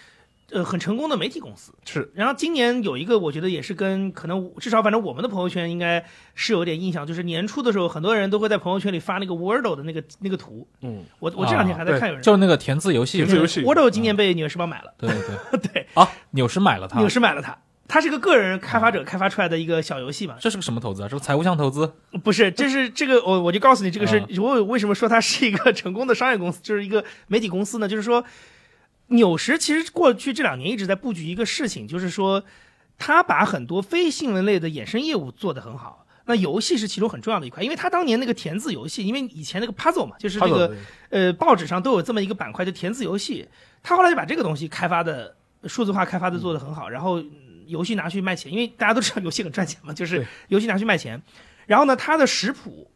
[0.52, 1.72] 呃很成功的媒体公司。
[1.84, 6.04] 是，然后今年有一个，我觉得也是跟可能至少反正我们的朋友圈应该
[6.34, 10.66] 是有点印象，就是年初的时候，很多人都会在朋友圈里发那个 Wordle 的那个那个图。
[10.82, 12.22] 嗯，我我这两天还在看有人。
[12.22, 15.18] 就那个填字游戏，填字游戏 Wordle 今年被 纽约时报买了，对对
[15.58, 17.56] 对对，啊，纽时买了它纽，时买了它。
[17.92, 21.08] 它是个个人开发者开发出来的一个小游戏嘛，这是个什么投资啊？
[21.08, 21.92] 这个财务项投资？
[22.22, 27.88] 不是，这是这个我我就告诉你，这个是啊我为什么说它是一个 成功的商业公司，就是一个媒体公司呢？
[27.88, 28.24] 就是说，
[29.10, 32.42] 纽时其实过去这两年一直在布局一个事情，就是说，
[32.98, 36.06] 他把很多非新闻类的衍生业务做得很好。
[36.26, 40.76] 那游戏是其中很重要的一块，因为他当年那个填字游戏，因为以前那个 puzzle 嘛，就是这个
[41.08, 43.48] 呃报纸上都有这么一个板块，就填字游戏。
[43.82, 45.34] 他后来就把这个东西开发的
[45.64, 47.30] 数字化开发的做得很好，然后嗯
[47.66, 51.20] 游戏拿去卖钱，因为大家都知道游戏很赚钱嘛，就是游戏拿去卖钱。
[51.66, 52.88] 然后呢，他的食谱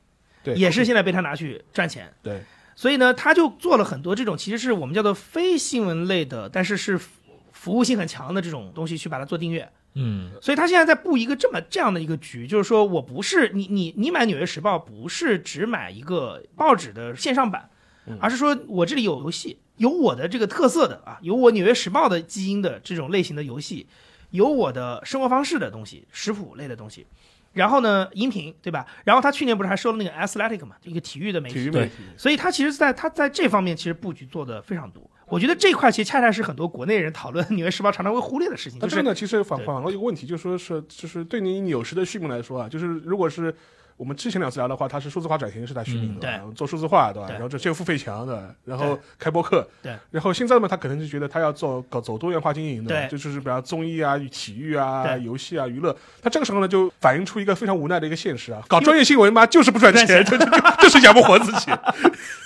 [0.44, 2.40] 对也是现在被他拿去赚钱，对
[2.76, 7.10] 所以呢，他就做了很多这种其实是我们叫做非新闻类的，但是是服
[7.52, 9.70] 服务性很强的这种东西去把它做订阅。
[9.96, 17.70] 嗯所以他现在在布一个这么这样的一个局，就是说我不是你你你买《纽约时报》不是只买一个报纸的线上版，
[18.18, 23.86] 而是说我这里有游戏，有我的这个特色的啊，有我《纽约时报》的基因的这种类型的游戏，
[24.30, 27.06] 有我的生活方式的东西，食谱类的东西。
[27.54, 28.84] 然后呢，音频对吧？
[29.04, 35.10] 然后他去年不是还收了那个 Athletic 嘛，一个体育的媒体，育媒体，所以他其实在他在这方面其实布局做的非常多。
[35.26, 43.52] 我觉得这块其实恰恰是很多国内人讨论《纽约时报》常常会忽略的事情，就是那这个呢，其实反对反了一个问题，就说是就是对你纽时的续命来说啊，就是如果是
[43.96, 46.54] 我们之前两次聊的话，它是数字化转型是在续命嗯的，对。
[46.54, 47.28] 做数字化对吧？
[47.28, 47.34] 对。
[47.34, 53.08] 然后这这个付费墙的，然后开播课，对，然后现在嘛，他可能就觉得他要做搞走多元化经营的，对。
[53.08, 61.70] 就就是比方综艺啊、体育啊、游戏啊、娱乐，他这个时候呢就反映出一个非常无奈的一个现实啊， 搞专业新闻嘛就是不赚钱， 赚就就就 就是养不活自己，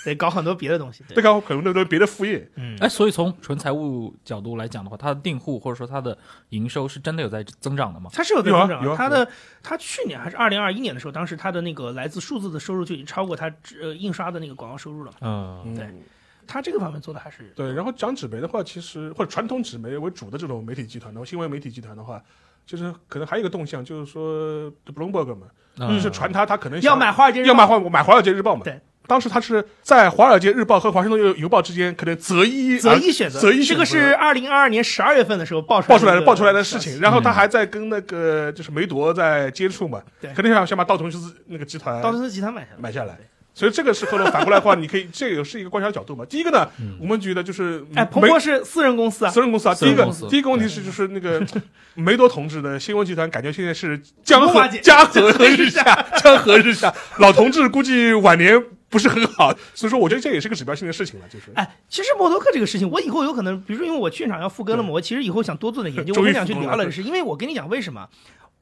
[0.04, 1.02] 得搞很多别的东西。
[1.08, 6.16] 对，搞可能都是别的副业，嗯，哎，所以从纯财务角度来讲的话，它的订户或者说它的
[6.50, 8.10] 营收是真的有在增长的吗？
[8.12, 8.84] 它是有在增长的。
[8.84, 8.96] 有啊。
[8.96, 9.26] 它的
[9.62, 13.46] 它去年还是二零二一年的时候，当时它的那个来自数字的收入就已经超过它
[13.80, 15.62] 呃印刷的那个广告收入了嘛。
[15.64, 15.84] 嗯，对。
[15.84, 16.02] 嗯
[16.50, 22.22] 它这个方面做的还是对，然后讲纸媒的话，其实或者传统纸媒为主的这种媒体集团的新闻媒体集团的话，
[22.64, 25.46] 就是可能还有一个动向，就是说 Bloomberg 嘛，
[25.76, 25.92] 嗯。
[25.92, 27.48] 就是传他他可能要买华尔街日报。
[27.48, 28.62] 要买华买华尔街日报嘛。
[28.64, 33.72] 对，当时他是在华尔街日报和华盛顿邮邮报之间可能择一择一选择，择一选择。
[33.74, 40.30] 这个是二零二二年十二月份的时候爆出来的爆出来的爆出来的事情，然后他还在跟那个就是梅铎在接触嘛，对。
[40.34, 42.76] 肯定想想把道琼斯那个集团道琼斯集团买下来。
[42.78, 43.18] 买下来。
[43.54, 46.24] 所以这个时候呢，反过来的话， 你可以这个是一个观察角度嘛。
[46.26, 46.68] 第一个呢，
[47.00, 49.30] 我们觉得就是哎，彭梅博是私人公司啊。
[49.32, 51.44] 私，人公司啊，第一个第一个问题是就是那个
[51.96, 55.82] 梅多同志的新闻集团，感觉现在是江河 江河日下，
[56.22, 56.94] 江河日下。
[57.16, 61.46] 老同志估计晚年不是很好，所以说我觉得这也是个指标性的事情了，就是。
[61.54, 68.08] 哎，其实默多克这个事情，我以后有可能，比如说因为我去场要复更了嘛，我其实以后想多做点研究， 我很想去复更了聊了，是因为我跟你讲为什么。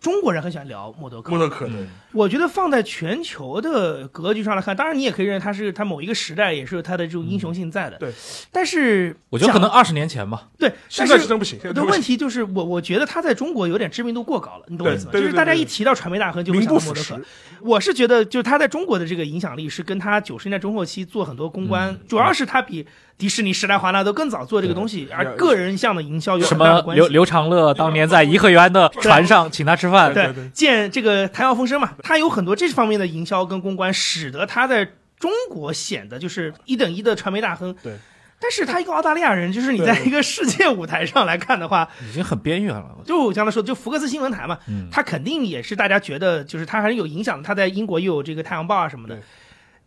[0.07, 7.99] 中国人很喜欢聊默多克，默多克对，我觉得放在全球的格局上来看，当然你也可以认为他是他某一个时代也是有他的这种英雄性在的。
[7.99, 8.13] 对，
[8.53, 11.59] 但是我觉得可能二十年前吧，对，现但是在是真不行。
[11.59, 15.13] 的问题就是，我我觉得他在中国有点知名度过高了，你懂我意思吗？
[15.13, 17.21] 就是大家一提到传媒大亨就会想到默多克。。
[17.63, 22.87] 我是觉得，就是他在中国的这个影响力是跟他九十年代中后期做很多公关，嗯主要是他比
[23.19, 26.57] 迪士尼、时代华纳都更早做这个东西，而个人向的营销有什。
[26.57, 34.85] 么刘刘长乐当年在颐和园的船上请他吃饭，对对见这个谈笑风生嘛，他有很多这方面的营销跟公关，使得他在
[35.19, 37.75] 中国显得就是一等一的传媒大亨。
[37.83, 37.97] 对。
[38.39, 42.95] 但是他一个澳大利亚人，就是你在一个世界舞台上来看的话，已经很边缘了。
[43.03, 47.43] 就我刚才说，就福克斯新闻台嘛，嗯他肯定也是大家觉得就是他还是有影响的。
[47.43, 49.23] 他在英国又有这个《太阳报》啊什么的对，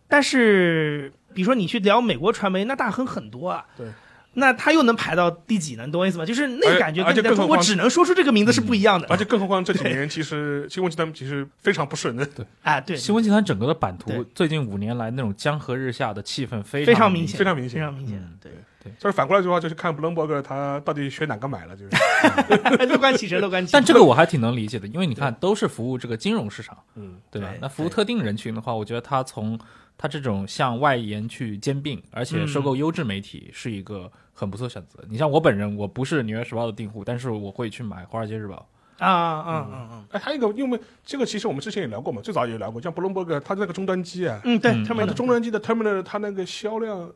[0.07, 3.65] 但是比如说你去聊美国传媒，那大亨很多啊。
[3.77, 3.88] 对。
[4.34, 5.85] 那他又能排到第几呢？
[5.88, 6.23] 你懂我意思吗？
[6.23, 9.07] 就是那个感觉跟中国只能说出这个名字是不一样的。
[9.10, 18.51] 而且更何况这几年其实新闻集团其实非常不顺的，对， 啊，对，新闻集团整个的版图，最近五年来那种江河日下的气氛非非常明常明显，非常明显非常明显对。
[18.81, 21.89] 对，就是反过来的话，就是看布伦伯格他到底选哪个买了，就是
[22.88, 23.77] 乐观其成， 乐观其成。
[23.77, 27.57] 但这个我还挺能理解的，因为你看都是服务这个金融市场，嗯，对吧对？
[27.61, 29.60] 那服务特定人群的话，我觉得他从
[30.02, 35.04] 他这种向外延去兼并，而且收购优质媒体是一个很不错的选择。
[35.10, 38.66] 你像我本人，我不是《纽约时报》的订户，但是我会去买《华尔街日报
[39.00, 40.06] 啊啊啊啊！
[40.12, 47.12] 哎，还有一个，因为这个其实我们之前也聊过嘛，最早也聊过，像布隆伯格他那个终端机啊，嗯，对，嗯他们他的终端机的 terminal 它那个销量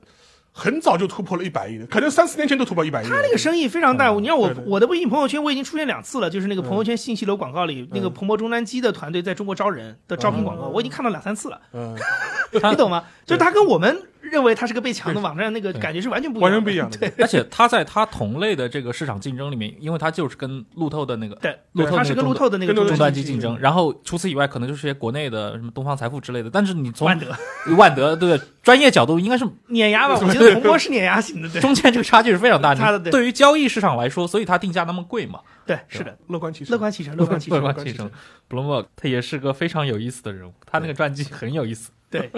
[0.55, 3.07] 很早就突破了一百亿的，可能三四年前都突破一百亿。
[3.09, 11.97] 他那个生意非常大，你让我我的微信朋友圈我已经出现两次了，就是那个朋友圈信息流广告里，那个彭博终端机的团队在中国招人的招聘广告，我已经看到两三次了，嗯，
[12.53, 13.03] 你懂吗？
[13.25, 13.99] 就是他跟我们
[14.33, 16.97] 认为他是个被抢的网站，那个感觉是完全不一样的，完全不一样的。
[16.97, 26.49] 对，》，而且他在他同类的这个市场竞争里面，因为他就是跟路透的那个对，路透他是跟路透的那个终终端端机竞争，然后除此以外，可能就是些国内的什么东方财富之类的。
[26.49, 27.27] 但是你从万德
[27.77, 28.47] 万德对不对？
[28.63, 35.39] 专业角度应该是碾压吧，我觉得彭博是碾压型的，对中间这个差距是非常大差的对对于交易市场来说，所以它定价那么贵嘛。
[35.65, 38.09] 对，是的，乐观其成，乐观其成，乐观其成，乐观其成。
[38.47, 41.91] 布隆伯格他也是个非常有意思的人物，他那个传记很有意思。
[42.09, 42.29] 对，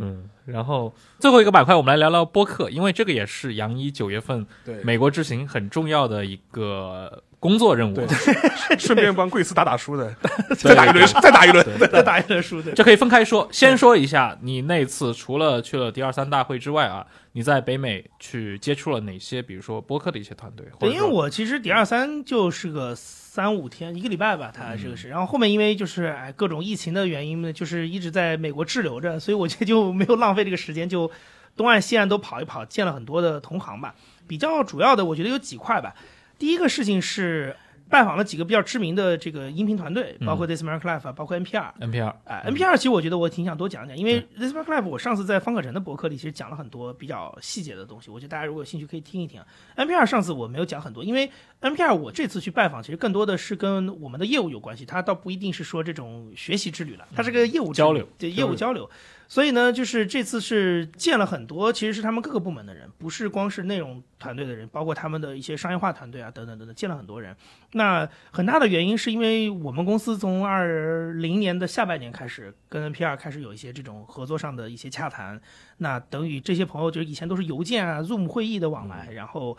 [0.00, 7.96] 嗯，然后最后一个板块，我们来聊聊播客，因为这个也是杨一九月份对，美国之行很重要的一个工作任务。
[8.78, 10.14] 顺便帮贵司打打输的，
[10.56, 11.66] 再打一轮，再打一轮。
[11.90, 12.72] 再打一轮输的。
[12.72, 13.48] 这可以分开说。
[13.50, 20.66] 先说一下，你那次除了去了第二三大会之外啊，你在北美去接触了哪些，比如说播客的一些团队？
[20.78, 25.08] 对，因为我其实第二三就是个三五天，一个礼拜吧，它这个嗯是。
[25.08, 31.10] 然后后面因为就是哎各种疫情的原因呢，就是一直在美国滞留着，所以我觉得就没有浪费这个时间，就
[31.56, 33.94] 东岸西岸都跑一跑，见了很多的同行吧。
[34.26, 35.94] 比较主要的，我觉得有几块吧。
[36.38, 37.56] 第一个事情是
[37.90, 41.72] 拜访了几个比较知名的这个音频团队，包括 This American Life 啊，包括 NPR。
[41.80, 49.40] NPR，哎，NPR 其实我觉得我挺想多讲讲，因为 This Work Life 我上次在方可成的博客里其实讲了很多比较细节的东西，我觉得大家如果有兴趣可以听一听。
[49.74, 51.30] NPR 上次我没有讲很多，因为
[51.62, 58.88] NPR 我这次去拜访其实更多的是跟我们的业务有关系，它倒不一定是说这种学习之旅了，它是个业务交流，对业务交流。
[59.28, 67.36] 所以呢，就是这次是见了很多，其实是他们各个部门的人，不是光是内容团队的人，包括他们的一些商业化团队啊，等等等等，见了很多人。
[67.72, 75.38] 那很大的原因是因为我们公司从二零年的下半年开始跟 NPR 开始有一些这种合作上的一些洽谈，
[75.76, 79.56] 那等于这些朋友就是以前都是邮件啊、Zoom 会议的往来，然后。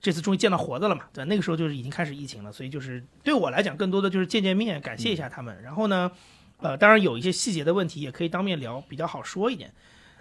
[0.00, 1.04] 这次终于见到活的了嘛？
[1.12, 5.62] 对，那个时候就是已经开始疫情了，所以就是对我来讲，更多的就是见见面，感谢一下他们。
[5.62, 6.10] 然后呢，
[6.62, 9.72] 呃，当然有一些细节的问题也可以当面聊，比较好说一点。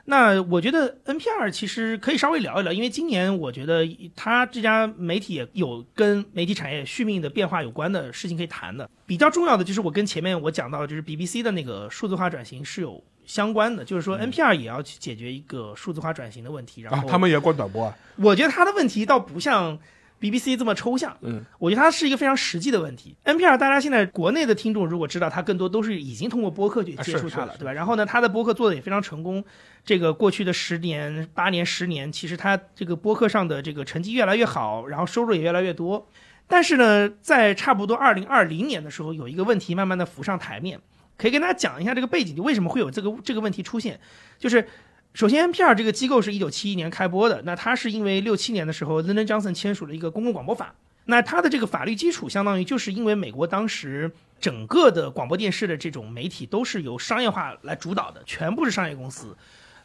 [0.05, 8.89] 那我觉得 NPR 其实可以稍微聊一聊，因为今年我觉得它这家媒体也有跟媒体产业续命的变化有关的事情可以谈的。
[9.05, 16.81] 比较重要的就是我跟前面我讲到，就是 BBC 的那个数字化转型是有相关的，就是说 NPR 也要去解决一个数字化转型的问题。
[16.81, 19.77] 然后，啊他们也要关短波啊，我觉得他的问题倒不像
[20.21, 23.17] BBC 这么抽象，嗯，我觉得它是一个非常实际的问题。
[23.25, 27.73] NPR 大家现在国内的听众如果知道，它更多都是已经通过播客去啊接触它了，对吧？
[27.73, 29.43] 然后呢，它的播客做的也非常成功。
[29.83, 36.07] 这个过去的十年、八年、十年，其实它这个播客上的这个成绩越来越好，然后收入也越来越多。
[36.47, 40.79] 但是呢，在差不多二零二零年的时候，有一个问题慢慢的浮上台面，
[41.17, 43.99] 可以跟大家讲一下这个背景，就为什么会有这个这个问题出现，
[44.37, 44.67] 就是。
[45.13, 50.73] 首先，NPR 这个机构是一九七一年开播的，那它是因为六七年的时候，Lyndon Johnson 签署了一个公共广播法，
[51.05, 54.09] 那它的这个法律基础相当于就是因为美国当时
[54.39, 59.35] 整个的广播电视的这种媒体都是由商业化来主导的，全部是商业公司。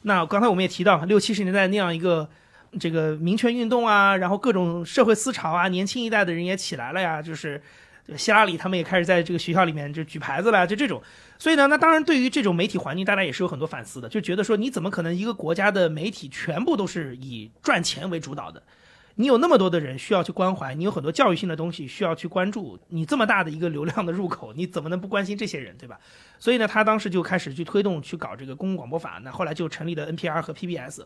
[0.02, 2.28] 那刚才我们也提到，六七十年代那样一个
[2.78, 7.60] 这个民权运动啊，然后各种社会思潮啊，年轻一代的人也起来了呀，就是
[8.16, 11.02] 希拉里他们也开始在这个学校里面就举牌子了，就这种。
[11.38, 18.62] 所以呢，那当然对于这种媒体环境，大家也是有很多反思的，就觉得说你怎么可能一个国家的媒体全部都是以赚钱为主导的？
[19.18, 25.98] 你有那么多的人需要去关怀，你有很多教育性的东西需要去关注，你这么大的一个流量的入口，你怎么能不关心这些人，对吧？
[26.38, 31.00] 所以呢，他当时就开始去推动去搞这个公共广播法，那后来就成立了 NPR 和 PBS。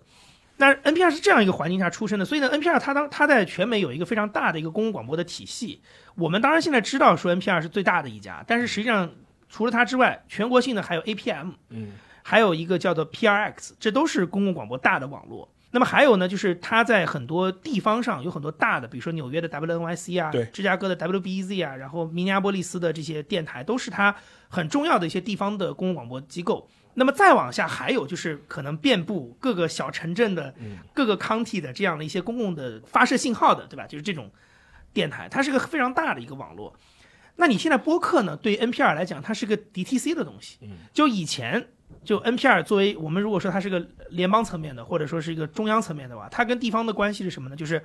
[0.57, 5.81] 那 NPR 是这样一个环境下出生的，所以呢，NPR 它当它在全美有一个非常大的一个公共广播的体系。
[6.17, 9.09] 我们当然现在知道说 NPR 是最大的一家，但是实际上
[9.51, 15.47] 除了它之外，全国性的还有 APM，嗯，还有一个叫做 PRX，这都是公共广播大的网络。
[15.73, 24.15] 那么还有呢，就是它在很多地方上有很多大的，比如说纽约的 WNYC 啊，对芝加哥的 WBEZ 啊，然后明尼阿波利斯的这些电台，都是它
[24.49, 26.69] 很重要的一些地方的公共广播机构。
[26.95, 30.53] 那么再往下，还有就是可能遍布各个小城镇的、
[30.93, 33.87] 各个 county 的这样的一些公共的发射信号的，对吧？
[33.87, 34.29] 就是这种
[34.93, 36.75] 电台，它是个非常大的一个网络。
[37.41, 38.37] 那你现在播客呢？
[38.37, 40.59] 对于 NPR 来讲，它是个 DTC 的东西。
[40.93, 41.69] 就以前，
[42.05, 47.57] 就 NPR 作为我们如果说它是个联邦层面的，或者说是一个中央层面的话，它跟地方的关系是什么呢？
[47.57, 47.83] 就是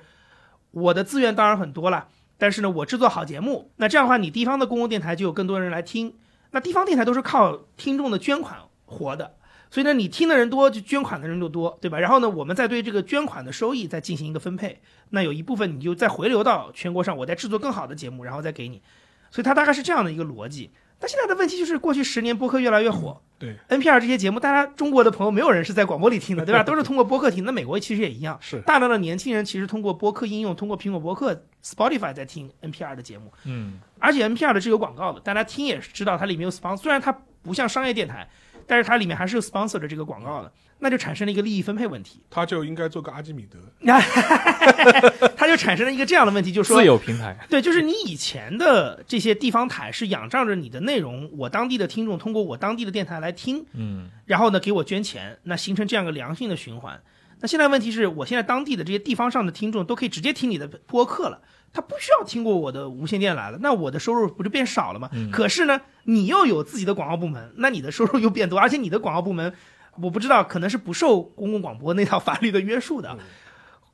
[0.72, 2.06] 我的资源当然很多了，
[2.36, 6.14] 但是呢，我制作好节目，那这样的话，你地方的公共电台就有更多人来听。
[6.50, 9.36] 那地方电台都是靠听众的捐款活的，
[9.70, 11.98] 所以呢，你听的人多，就捐款的人就多，对吧？
[11.98, 18.82] 然后呢，我们再对这个捐款的收益再进行一个分配，那有一部分你就再回流到全国上，我再制作更好的节目，然后再给你。
[19.30, 20.70] 所以它大概是这样的一个逻辑。
[20.98, 26.62] 但现在的问题就是，过去十年播客越来越火，对，NPR 这些节目，大家中国的朋友没有人是在广播里听的， 对吧？
[26.62, 27.44] 都是通过播客听。
[27.44, 33.30] 那美国其实也一样，是大量的年轻人其实通过播客应用，通过苹果播客、Spotify 在听 NPR 的节目。
[33.44, 37.12] 嗯，而且 NPR 的是有广告的，大家听也是知道它里面有 sponsor，虽然它
[37.42, 38.26] 不像商业电台，
[38.66, 43.58] 但是它里面还是有 sponsor 的这个广告的，那就产生了一个利益分配问题，他就应该做个阿基米德。
[45.36, 57.00] 他就产生了一个这样的问题，就是说自有平台，对，就是你以前的这些地方台是仰仗着你的内容，我当地的听众通过我当地的电台来听，嗯，然后呢给我捐钱，那形成这样一个良性的循环。
[57.46, 61.40] 那现在问题是我现在当地的这些地方上的听众都可以直接听你的播客了，
[61.72, 65.08] 他不需要听过我的无线电来了，那我的收入不就变少了吗？
[65.30, 69.54] 可是呢，你又有自己的广告部门，那你的收入又变多，而且你的广告部门，
[70.02, 73.16] 我不知道可能是不受公共广播那套 法律的约束的，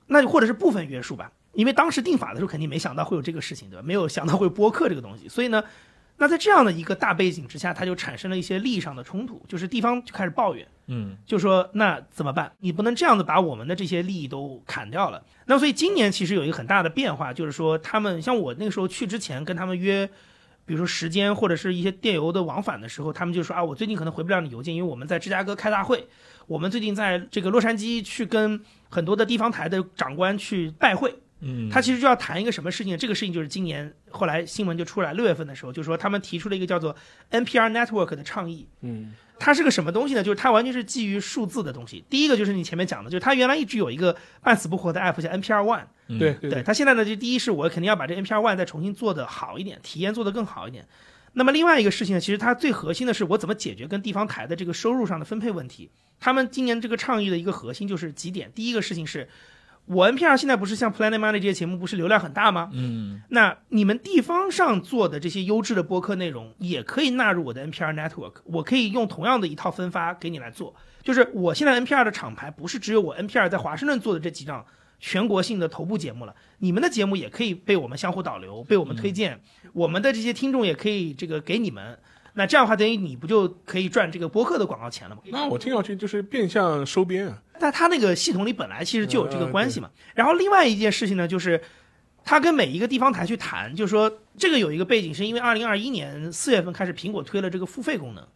[0.06, 1.30] 那就或者是部分约束吧。
[1.52, 3.82] 因为当时定法的时候肯定没想到会有这个事情，对吧？
[3.84, 5.62] 没有想到会播客这个东西，所以呢，
[6.18, 12.52] 那在这样的一个大背景之下，它就产生了一些利益上的冲突，就是地方就开始抱怨，嗯，就说那怎么办？
[12.60, 15.20] 你不能这样子把我们的这些利益都砍掉了。
[15.46, 20.08] 那所以今年其实有一个很大的变化，就是说他们像我那个时候去之前跟他们约，
[20.64, 26.06] 比如说时间或者是一些电邮的往返的时候，他们就说啊，我最近可能回不了你邮件，因为我们在芝加哥开大会，
[26.46, 31.16] 我们最近在这个洛杉矶去跟很多的地方台的长官去拜会。
[31.44, 32.96] 嗯，他其实就要谈一个什么事情？
[32.96, 36.94] 这个事情就是今年后来新闻就出来，六月份的时候就说他们提出了一个叫做
[37.32, 38.68] NPR Network 的倡议。
[38.82, 40.22] 嗯，它是个什么东西呢？
[40.22, 42.04] 就是它完全是基于数字的东西。
[42.08, 45.84] 第一个就是你前面讲的，就是它原来一直有一个半死不活的 app 叫 NPR One。
[46.06, 50.86] 嗯对对对，它现在呢，就第一是我肯定要把这 NPR One 再重新做的好一点，体验做得更好一点。
[51.32, 55.90] 那么另外一个事情呢，其实它最核心的是我怎么解决跟地方台的这个收入上的分配问题。
[56.20, 59.28] 他们今年这个倡议的一个核心就是几点，第一个事情是。
[59.86, 62.70] 我 NPR 现在不是像 Planet Money 这些节目不是流量很大吗？
[62.72, 70.74] 嗯，那你们地方上做的这些优质的播客内容也可以纳入我的 NPR network，我可以用同样的一套分发给你来做。
[71.02, 74.64] 就是我现在 NPR 的厂牌不是只有我 NPR 在华盛顿做的这几档
[75.00, 79.40] 全国性的头部节目了，你们的节目也可以被我们相互导流，被我们推荐，
[79.72, 81.98] 我们的这些听众也可以这个给你们。
[82.34, 85.22] 那这样的话，等于你不就可以赚这个播客的广告钱了吗？
[85.26, 87.42] 那我听上去就是变相收编啊。
[87.60, 89.90] 但它那个系统里本来其实就有这个关系嘛。
[90.14, 91.62] 然后另外一件事情呢，就是
[92.24, 98.26] 他跟每一个地方台去谈，就是说这个有一个背景，是因为二零二一年四月份开始，苹果推了这个付费功能，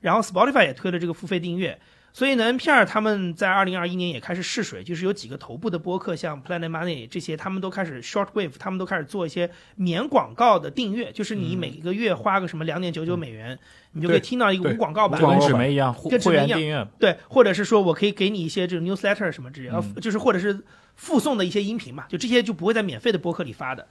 [0.00, 1.78] 然后 Spotify 也推了这个付费订阅。
[2.16, 13.58] 所以呢，NPR 他们在二零二一年也开始试水，就是有几个头部的播客，像 Planet Money 这些，他们都开始 Shortwave，他们都开始做一些免广告的订阅，就是你每个月花个什么两点九九美元，
[13.92, 16.48] 你就可以听到一个无广告版就跟无广告纸媒一样，会会跟纸媒一样。
[16.48, 19.92] 员订阅，对，或者是说我可以给你一些这种 newsletter 什么之类的，嗯。
[19.96, 20.58] 呃就是或者是
[20.94, 23.86] 附送的一些音频嘛，就这些就不会在免费的播客里发的。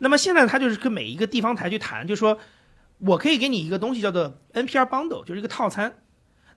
[0.00, 2.38] 那么现在他就是跟每一个地方台去谈，就说
[2.98, 5.94] 我可以给你一个东西叫做 NPR bundle，就是一个套餐，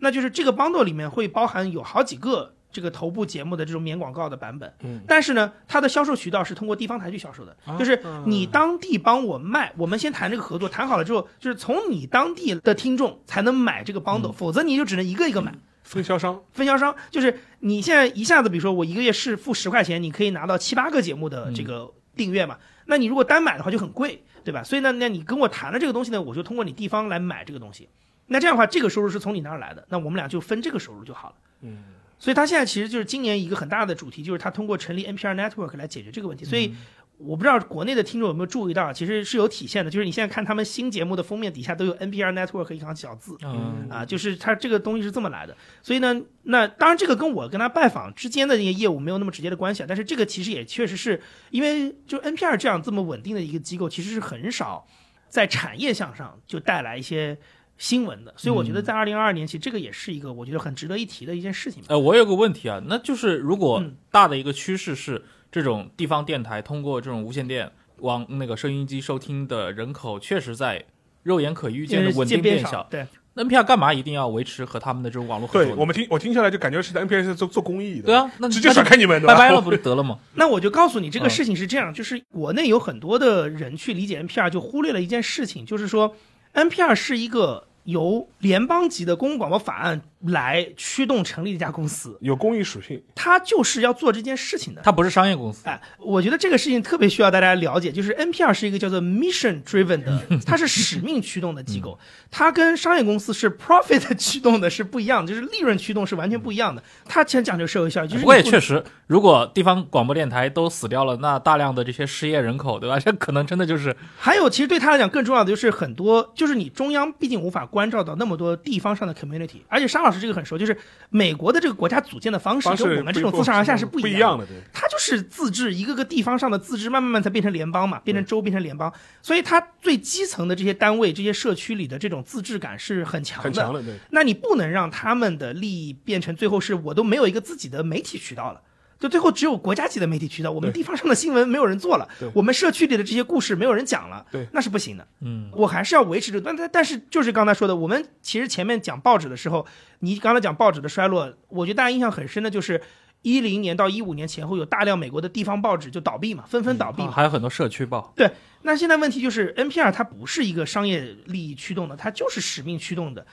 [0.03, 2.53] 那就是这个 bundle 里面会包含有好几个。
[2.73, 15.53] 这个头部节目的这种免广告的版本，嗯，但是呢，它的销售渠道是通过地方台去销售的，啊就是你当地帮我卖，我们先谈这个合作，谈好了之后，就是从你当地的听众才能买这个 bundle，、否则你就只能一个一个买。
[15.83, 22.57] 分销商，分销商，就是你现在一下子，比如说我一个月是付十块钱，你可以拿到七八个节目的这个订阅嘛。
[22.87, 24.63] 那你如果单买的话就很贵，对吧？
[24.63, 27.87] 所以呢，那你跟我谈了这个东西呢，我就通过你地方来买这个东西。
[28.27, 31.35] 那这样的话，这个收入是从你那儿来的，那我们俩就分这个收入就好了。
[31.61, 31.83] 嗯，
[32.17, 36.45] 所以他现在其实就是今年一个很大的主题，就是他通过成立 NPR Network 来解决这个问题。
[36.45, 36.73] 所以
[37.17, 43.37] 我不知道国内的听众有没有注意到，其实是有体现的，就是你现在看他们新节目的封面底下都有 NPR Network 一行小字。
[43.43, 51.21] 嗯啊，就是他这个东西是这么来的，所以呢，那当然这个跟我跟他拜访之间的那些业务没有那么直接的关系啊，但是这个其实也确实是
[51.51, 54.85] 因为就 NPR 这样这么稳定的一个机构，其实是很少
[55.29, 57.37] 在产业向上就带来一些
[57.83, 61.83] 新闻的，所以我觉得在二零二二年，其实这个也是一个我觉得很值得一提的一件事情。
[61.89, 63.95] 呃，我有个问题啊，那就是如果嗯。
[64.09, 70.85] 大的一个趋势是这种地方电台通过这种无线电往那个收音机收听的人口确实在
[71.23, 73.05] 肉眼可预见的稳定变变小，对
[73.35, 75.65] ，，NPR 干嘛一定要维持和他们的这种网络合作？
[75.65, 80.19] 对我们听我听下来就感觉是在 NPR 是做做公益的，对，啊，那直接就甩开你们，拜拜了，不就得了吗？
[80.35, 81.29] 那我就告诉你，这个嗯。
[81.29, 86.15] 事情是这样，就是国内有很多的人去理解 NPR，就忽略了一件事情，就是说
[86.53, 94.81] NPR 是一个由联邦级的公共广播法案来驱动成立的一家公司，有公益属性，它就是要做这件事情的。
[94.83, 101.97] 它不是商业公司，哎，我觉得这个事情特别需要大家了解，就是 NPR 是一个叫做 mission driven 的，它是使命驱动的机构，
[102.31, 106.81] 它跟商业公司是 profit 驱动的是不一样的， 就是利润驱动是完全不一样的。
[107.05, 112.97] 它其实讲究社会效益，就是不过也确实，如果地方广播电台都死掉了，那大量的这些失业人口，对吧？
[113.03, 120.77] 这可能真的就是还有，其实对他来讲更重要的就是很多，就是你中央毕竟无法关照到那么多地方上的 community，而且沙老师这个很熟，就是
[121.09, 124.55] 美国的这个国家组建的方式跟我们这种自上而下是不一样一样的，对。
[124.71, 133.43] 它就是自治，一个个地方上的自治，慢慢慢才变成联邦嘛，变成州，变成联邦，所以它最基层的这些单位、这些社区里的这种自治感是很强的。
[133.43, 138.61] 很强的，对，那你不能让他们的利益变成最后是我都没有一个自己的媒体渠道了。
[139.03, 145.05] 就最后只有国家级的媒体渠道，我们地方上的新闻没有人做了对，我们社区里的这些故事没有人讲了，对那是不行的。
[145.19, 149.67] 嗯，我还是要维持着，但但但是就是刚才说的，我们其实前面讲报纸的时候，
[149.99, 152.81] 你刚才讲报纸的衰落，我觉得大家印象很深的就是
[153.23, 158.31] 一零年到一五年前后，有大量美国的地方报纸就倒闭嘛，纷纷倒闭还有很多社区报，对，
[158.61, 163.27] 那现在问题就是 NPR 它不是一个商业利益驱动的，它就是使命驱动的，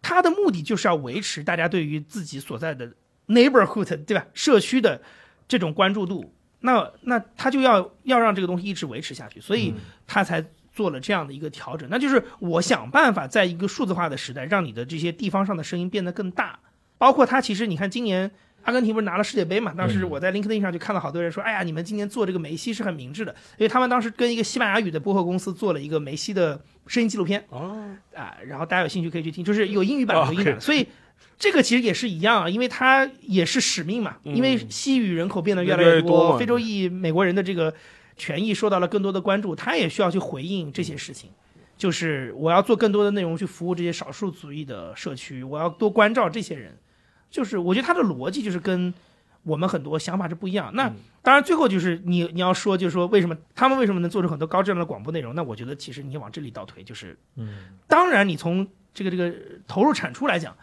[0.00, 2.92] 它的目的就是要维持大家对于自己所在的
[3.28, 4.26] neighborhood 对吧？
[4.34, 5.00] 社区的
[5.48, 9.74] 这种关注度，那那他就要要让这个东西一直维持下去，所以
[10.06, 16.58] 他才做了这样的一个调整，那就是我想办法在一个数字化的时代，让你的这些地方上的声音变得更大，
[16.98, 18.30] 包括他其实你看今年。
[18.62, 19.72] 阿根廷不是拿了世界杯嘛？
[19.74, 27.44] 当时我在 LinkedIn 上就看到好多人说：“哎呀，你们今年做这个梅西是很明智的，因为他们当时跟一个西班牙语的播客公司做了一个梅西的声音纪录片。
[27.50, 30.54] 哦，啊，然后大家有兴趣可以去听，就是有英语版哦有英语版。
[30.54, 30.84] 的，所以
[31.38, 37.74] 这个其实也是一样啊，因为它也是使命嘛，因为西语人口变得越来越多，非洲裔美国人的这个
[38.16, 41.30] 权益受到了更多的关注，他也需要去回应这些事情。
[41.76, 46.74] 就是我要做更多的内容去服务这些少数族裔的社区，我要多关照这些人。
[47.30, 48.94] 就是我觉得他的逻辑就是跟
[49.42, 50.70] 我们很多想法是不一样。
[50.72, 50.90] 那
[51.20, 55.34] 当然，最后就是你你要说，就是说为什么他们为什么能做出很多高质量的广播内容？
[55.34, 59.34] 那我觉得其实你往这里倒推，就是嗯，当然你从这个这个
[59.68, 60.56] 投入产出来讲，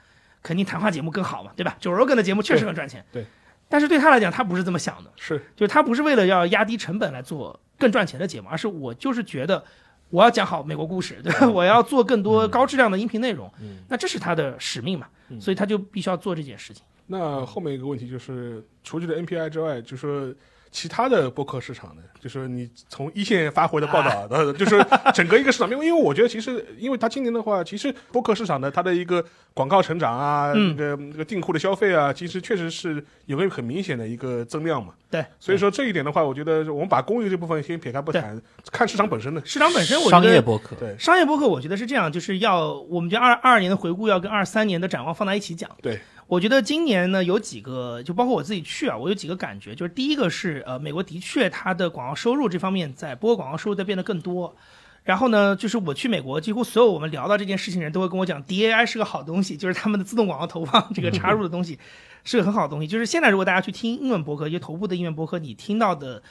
[0.44, 1.76] 肯定谈话节目更好嘛，对吧？
[1.80, 3.28] 九 Rogan 的节目确实很赚钱，对对
[3.70, 9.64] 但是对他来讲，他不是这么想的，是就是他不是为了要压低成本来做更赚钱的节目，而是我就是觉得
[10.10, 11.50] 我要讲好美国故事，对吧？
[11.50, 13.52] 我要做更多高质量的音频内容，
[13.88, 15.08] 那这是他的使命嘛，
[15.40, 16.84] 所以他就必须要做这件事情。
[17.08, 20.34] 那后面一个问题就是，除了这 NPI 之外，就是说
[20.74, 24.84] 其他的播客市场呢，就是你从一线发回的报道， 呃、就是
[25.14, 29.24] 整个一个市场，因为因为我觉得其实，因为它今年的话，其实播客市场的，它的一个
[29.54, 34.94] 广告成长啊，嗯那个这个订户的消费啊，其实确实是有个很明显的一个增量嘛。
[35.12, 38.42] 对，所以说这一点的话，我觉得我们把公益这部分先撇开不谈，
[38.72, 39.40] 看市场本身的。
[39.46, 45.70] 市场本身，我觉商业得播客，对商业播客，我觉得是这样，就是要我们觉得二二二年的回顾要跟二三年的展望放在一起讲。
[45.84, 54.56] 对，我觉得今年呢有几个，就包括我自己去啊，我有几个感觉，就是第一个是呃，美国的确它的广告收入这方面在播广告收入在变得更多。
[55.04, 61.78] 然后呢，就是我去美国，几乎所有我们聊到这件事情的人都会跟我讲，DAI 是个好东西，就是他们的自动广告投放这个插入的东西
[62.24, 62.88] 是个很好的东西。
[62.88, 66.24] 就是现在如果大家去听英文播客，一些头部的英文播客，你听到的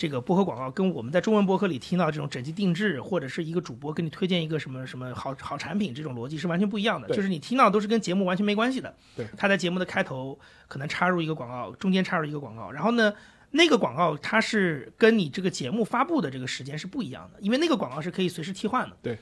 [0.00, 7.06] 这个播客广告，跟我们在中文播客里听到这种整机定制，或者是一个主播给你推荐一个什么什么好好产品这种逻辑是完全不一样的。
[7.14, 8.94] 就是你听到都是跟节目完全没关系的。
[9.14, 13.12] 对，他在节目的开头可能插入一个广告，中间插入一个广告，然后呢，
[13.50, 18.96] 那个广告它是跟你这个节目发布的这个时间是不一样的，因为那个广告是可以随时替换的。
[19.02, 19.18] 对。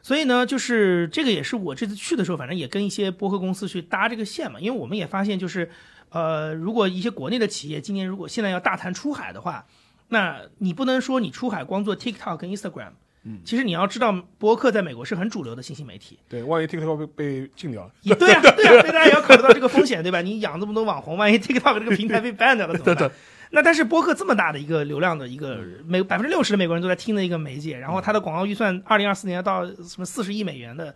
[0.00, 5.70] 所以呢，就是这个也是我这次去的时候，反正也跟一些播客公司去搭这个线嘛，因为我们也发现就是，
[6.08, 9.64] 呃，如果一些国内的企业今年如果现在要大谈出海的话，
[10.12, 12.90] 那你不能说你出海光做 TikTok 跟 Instagram，
[13.24, 16.18] 嗯，其实你要知道，博客在美国是很主流的信息媒体。
[16.28, 20.20] 对，万一 TikTok 被被禁掉了，也对啊，对啊，所以大家也要考虑到这个风险，对吧？
[20.20, 23.10] 你养这么多网红，万一 TikTok 这个平台被 ban 掉了怎么办？
[23.52, 30.94] 那但是播客这么大的一个流量的一个美百分之六十的美国人都在听的一个媒介，然后它的广告预算二零二四年要到什么四十亿美元的，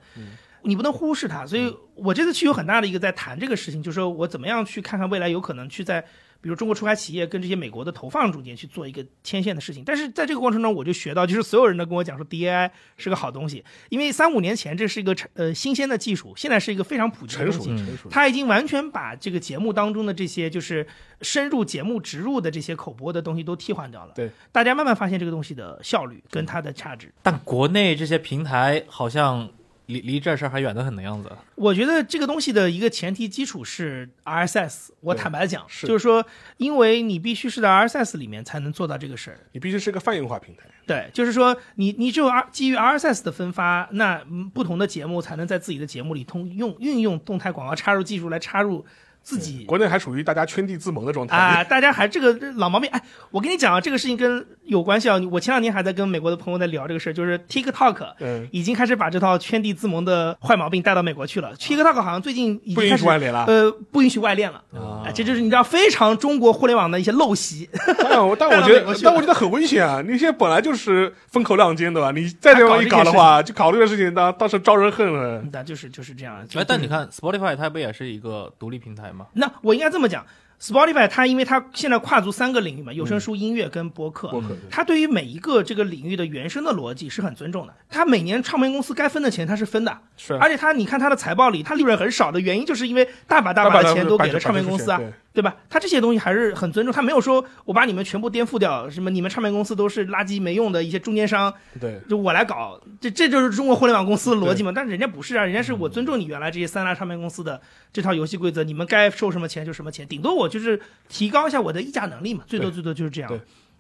[0.63, 1.47] 你不能忽视它。
[1.47, 6.05] 所以我这次去有很大的一个在谈这个事情，就是说我怎么样去看看未来有可能去在。
[6.47, 20.87] 比如中国出海企业跟这些美国的投放中间去做一个牵线的事情，但是在这个过程中，我就学到，就是所有人都跟我讲说 DAI 是个好东西，因为三五年前这是一个呃新鲜的技术，现在是一个非常普及的东西，成熟它已经完全把这个节目当中的这些就是
[21.21, 24.13] 深入节目植入的这些口播的东西都替换掉了。
[24.15, 27.13] 对，大家慢慢发现这个东西的效率跟它的价值。
[27.25, 29.51] 但国内这些平台好像
[29.87, 31.31] 离离这事儿还远得很的样子。
[31.55, 34.91] 我觉得这个东西的一个前提基础是 RSS。
[35.01, 36.25] 我坦白讲，是就是说，
[36.57, 39.39] 因为你必须是在 RSS 里面才能做到这个事儿。
[39.53, 40.65] 你必须是个泛用化平台。
[40.87, 48.85] 对，就是说你你只有 R 基于 RSS 的分发，那嗯不同的节目才能在自己的节目里通用运用动态广告插入技术来插入
[49.27, 51.37] 自己国内还属于大家圈地自萌的状态。
[51.37, 52.89] 啊，大家还这个老毛病。
[52.93, 55.21] 哎，我跟你讲啊，这个事情跟有关系啊。
[55.33, 61.53] 我前两天还在跟美国的朋友在聊这个事儿，就是 TikTok 嗯，已经开始把这套圈地自萌的坏毛病带到美国去了。
[61.57, 63.47] TikTok 好像最近已不允经开始许外联了。
[63.49, 64.63] 呃不允许外链了。
[64.73, 67.69] 啊哎，这就是你知道非常中国互联网的一些陋习。
[67.99, 70.01] 但我 但我觉得但我觉得很危险啊！
[70.03, 72.13] 你现在本来就是风口浪尖，对吧？
[72.13, 75.43] 你再这样一搞的话，就搞这个事情，当当时招人恨了。
[75.53, 76.47] 那就是就是这样。
[76.47, 79.16] 就哎，但你看 Spotify 它不也是一个独立平台吗？
[79.35, 80.25] 那我应该这么讲
[80.61, 84.29] ，Spotify 它因为它现在跨足三个领域嘛，有声书、音乐跟播客。
[84.29, 87.75] 播客它对于每一个这个领域的原生的逻辑是很尊重的。
[87.89, 95.55] 它每年唱片公司该分的钱它是分的，是而且它你看它的财报里，它利润很少的原因就是因为大把大把的钱都给了唱片公司啊，对对吧？
[95.69, 104.73] 他这些东西还是很尊重，他没有说我把你们全部颠覆掉，什么你们唱片公司都是垃圾没用的一些中间商，对就我来搞，这这就是中国互联网公司的逻辑嘛。
[104.75, 107.61] 但是人家不是啊，人家是我尊重你原来这些三大唱片公司的
[107.93, 110.81] 这套游戏规则，你们该收什么钱就什么钱，顶多我就是
[111.11, 113.31] 提高一下我的议价能力嘛，最多最多就是这样。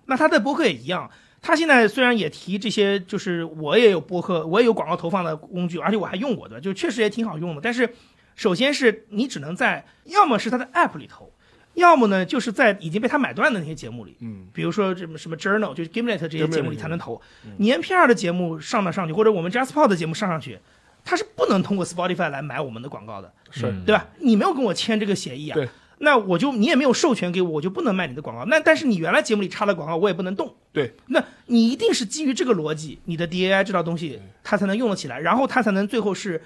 [0.04, 1.10] 那他在博客也一样，
[1.40, 7.60] 他现在虽然也提这些，就是我也有博客，我也有广告投放的工具，而且我还用过的，就确实也挺好用的。
[7.62, 7.88] 但是
[8.34, 11.32] 首先是你只能在要么是他的 App 里头。
[11.76, 17.20] 要么呢，就是在已经被他买断的那些节目里，嗯，比如说什么什么 Journal，就是 Gimlet 这些节目里才能投。
[17.58, 20.58] 你 NPR 的节目上到上去，或者我们 JustPod 的节目上上去，
[21.04, 23.66] 他是不能通过 Spotify 来买我们的广告的，是。
[23.66, 23.84] 嗯。
[23.84, 24.08] 对吧？
[24.18, 25.68] 你没有跟我签这个协议啊，对。
[25.98, 28.44] 那我就你也没有授权给我，我就不能卖你的广告。
[28.44, 30.54] 那但是你原来节目里插的广告，我也不能动。
[30.70, 36.42] 对，那你一定是基于这个逻辑，你的 DAI 这套东西它才能用得起来，然后它才能最后是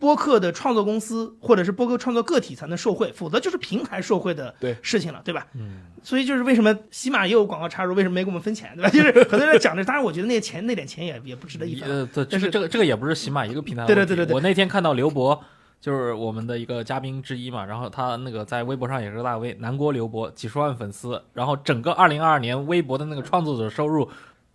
[0.00, 5.46] 播客的创作公司或者是播客创作个体才能受贿，否则就是平台受贿的事情了，对吧？
[5.54, 8.88] 嗯，所以就是为什么喜马也有广告插入，为什么没给我们分钱，对吧？
[8.90, 11.86] 就是很多人讲这，当然我觉得那些钱那点钱也也不值得一分。
[11.88, 13.84] 呃，对，但是这个这个这个也不是喜马一个平台。
[13.84, 15.38] 对对对对对我那天看到刘博，
[15.82, 24.08] 就是我们的一个嘉宾之一嘛，然后他那个在微博上也是个大 V，南郭刘博几十万粉丝，然后整个二零二二年微博的那个创作者收入。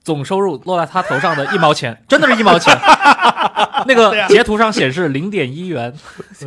[0.06, 2.74] 总收入落在他头上的一毛钱，真的是一毛钱。
[3.88, 5.94] 那个啊截图上显示零点一元，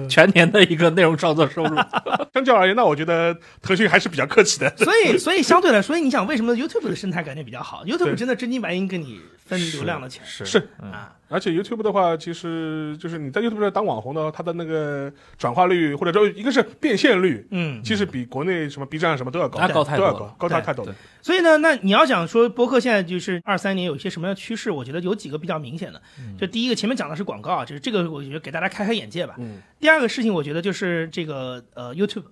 [0.09, 1.77] 全年的一个内容创作收入。
[2.33, 4.73] 相较而言，那我觉得腾讯还是比较客气的。
[4.77, 17.83] 所以，所以相对来说，所以你想为什么 YouTube 的生态感觉比较好？YouTube 真的真金白银跟你分流量的钱是是嗯啊，而且 YouTube 的话，其实就是你在 YouTube 上当网红的话，它的那个转化率或者说一个是变现率，嗯。
[17.85, 20.95] 其实比国内什么 B 站什么都要高，那高太都要多了高，高太太多了。
[21.21, 26.01] 所以呢，那你要想说播客现在就是二三年有一些什么样的趋势，我觉得有几个比较明显的。
[26.39, 29.35] 就第一个，前面讲的是广告啊，就是这个，我觉得给大家开开眼界吧。
[29.39, 32.25] 嗯，第二个事情，我觉得就是这个呃 YouTube，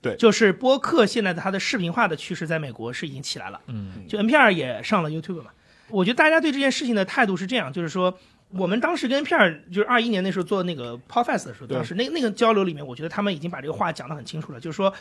[0.00, 3.60] 对就是播客现在的它的视频化的趋势，在美国是已经起来了。
[3.66, 5.50] 嗯，就 NPR 也上了 YouTube 嘛。
[5.90, 8.18] 我觉得大家对这件事情的态度是这样，就是说，
[8.56, 14.92] 我们当时跟片儿就是二一年那时候做那个 Podfest 的时候，当时那那个交流里面，我觉得他们已经把这个话讲得很清楚了，就是说，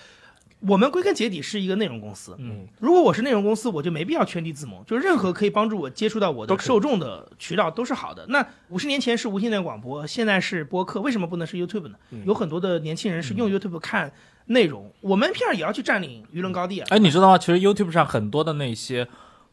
[0.62, 2.36] 我们归根结底是一个内容公司。
[2.40, 8.26] 嗯，如果我是内容公司，我就没必要圈地自萌，就任何可以帮助我接触到我的受众的渠道都是好的。
[8.30, 11.96] 那五十年前是无线电广播，现在是播客，为什么不能是 YouTube 呢？
[12.12, 14.12] 嗯有很多的年轻人是用 YouTube 看
[14.46, 16.88] 内容，我们片儿也要去占领舆论高地啊。
[16.90, 17.38] 哎，你知道吗？
[17.38, 19.08] 其实 YouTube 上很多的那些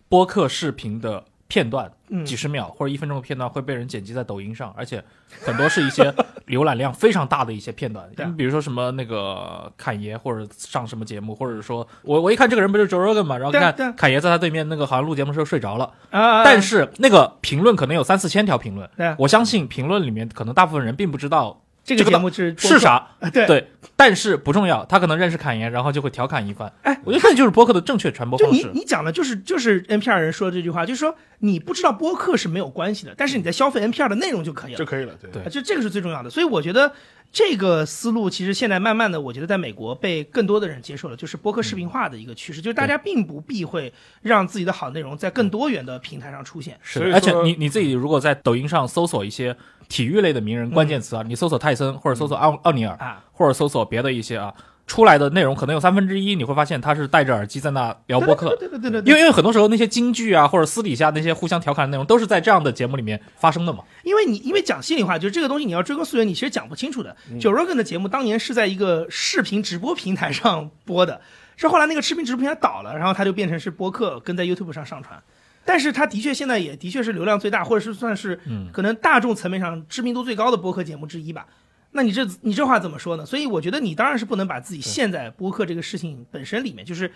[0.09, 2.25] 播客视频的片段，嗯。
[2.25, 5.03] 几十秒或者一分钟的片段会被人剪辑在抖音上，而且
[5.43, 6.05] 很多是一些
[6.47, 8.09] 浏览量非常大的一些片段。
[8.17, 21.61] 你比如说什么那个侃爷，或者上什么节目，或者说我我一看这个人不是 Joe Rogan 嘛，然后看侃爷在他对面那个好像录节目的时候睡着了，啊，但是那个评论可能有三四千条评论我相信评论里面可能大部分人并不知道
[21.97, 23.31] 这个节目是是啥，啊？
[23.31, 26.73] 对，对，但是不重要，他可能认识侃爷，然后就会调侃一番。
[26.83, 28.79] 哎，我觉得这就是播客的正确传播就你方式。
[28.79, 34.85] 你讲的就是就是 NPR 人说的这句话，就是说你不知道播客是没有关系的，但是你在消费 NPR 的内容就可以了就。
[34.85, 35.13] 可以了。
[35.33, 36.31] 对就这个是最重要的。
[36.31, 36.93] 所以我觉得
[37.33, 43.93] 这个思路其实现在慢慢的，我觉得在美国被更多的人接受了，就是播客视频化的一个趋势，就是大家并不避讳
[44.23, 46.77] 让自己的好内容在更多元的平台上出现。
[46.83, 49.57] 是，而且你你自己如果在抖音上搜索一些
[49.89, 54.53] 体育类的名人关键词啊，你搜索泰森或者搜索奥奥尼尔，啊，或者搜索别的一些啊，
[54.91, 58.57] 出来的内容可能有三分之一你会发现他是戴着耳机在那聊播客。
[58.57, 63.85] 对对对对对，因为因为很多时候那些京剧啊，或者私底下那些互相调侃的内容，都是在这样的节目里面发生的嘛。
[64.03, 67.17] 因为你因为讲心里话，就是这个东西你要追根溯源，你其实讲不清楚的。
[67.31, 71.21] 嗯 Joe Rogan 的节目当年是在一个视频直播平台上播的，
[71.57, 75.23] 是后来那个视频直播平台倒了，然后它就变成是播客跟在 YouTube 上上传。
[75.65, 81.47] 但是它的确现在也的确是流量最大，或者是算是嗯可能大众层面上知名度最高的播客节目之一吧。
[81.93, 83.27] 那你这你这话怎么说呢？
[83.27, 87.11] 所以我觉得你当然是不能把自己陷在播客这个事情本身里面，就是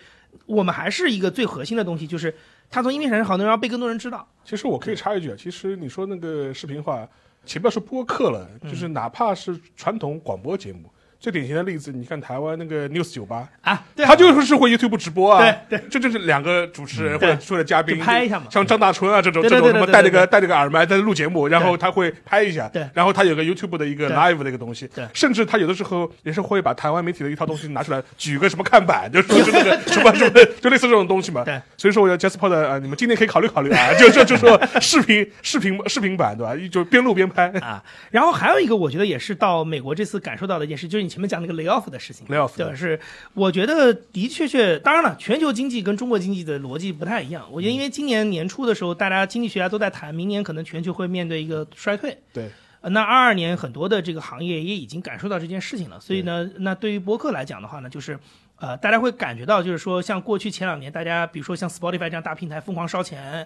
[0.45, 2.35] 我们还是一个最核心的东西，就是
[2.69, 4.27] 它从音频产生好内容要被更多人知道。
[4.43, 7.07] 其实我可以插一句啊，其实你说那个视频化，
[7.45, 14.09] 且不要说播客了，嗯就是哪怕是传统广播节目，最典型的例子，你看台湾那个 News 酒吧，啊，对啊。
[14.09, 17.35] 他就是会 YouTube 直播啊，对这就是两个主持人或对。
[17.35, 18.45] 者说的嘉宾就拍一下嘛。
[18.49, 22.87] 像张大春啊这种这种什么对对对对对戴那个戴那个耳麦在录节目，然后他会拍一下，对。
[22.93, 25.07] 然后他有个 YouTube 的一个 live 的一个东西，对。
[25.13, 31.43] 甚至他有的时候也是会把台湾媒体的一套东西拿出来举个什么看板，就说是那个什么什么，就类似这种东西嘛。
[31.43, 36.55] 对，所以说我要 Jasper 的啊，你们今天可以考虑考虑啊，就就就说视频视频视频版对吧？
[36.71, 37.45] 就边录边拍。
[37.61, 42.27] 啊，然后还有一个，我觉得也是到美国这次感受到的一件事，就是你前面讲那个 lay off 的事情。
[42.27, 42.99] lay off 对，是
[43.33, 47.47] 我觉得的确确，当然了，全球经济跟中国经济的逻辑不太一样。
[47.51, 52.17] 我觉得因为今年年初的时候，大家经济学家都在谈，明年可能全球会面对一个衰退。
[52.33, 52.49] 对，
[52.81, 58.19] 呃那二二年很多的这个行业也已经感受到这件事情了，所以呢，那对于播客来讲的话呢，就是。
[58.57, 63.45] 呃，大家会感觉到，就是说，像过去前两年，大家比如说像 Spotify 这样大平台疯狂烧钱，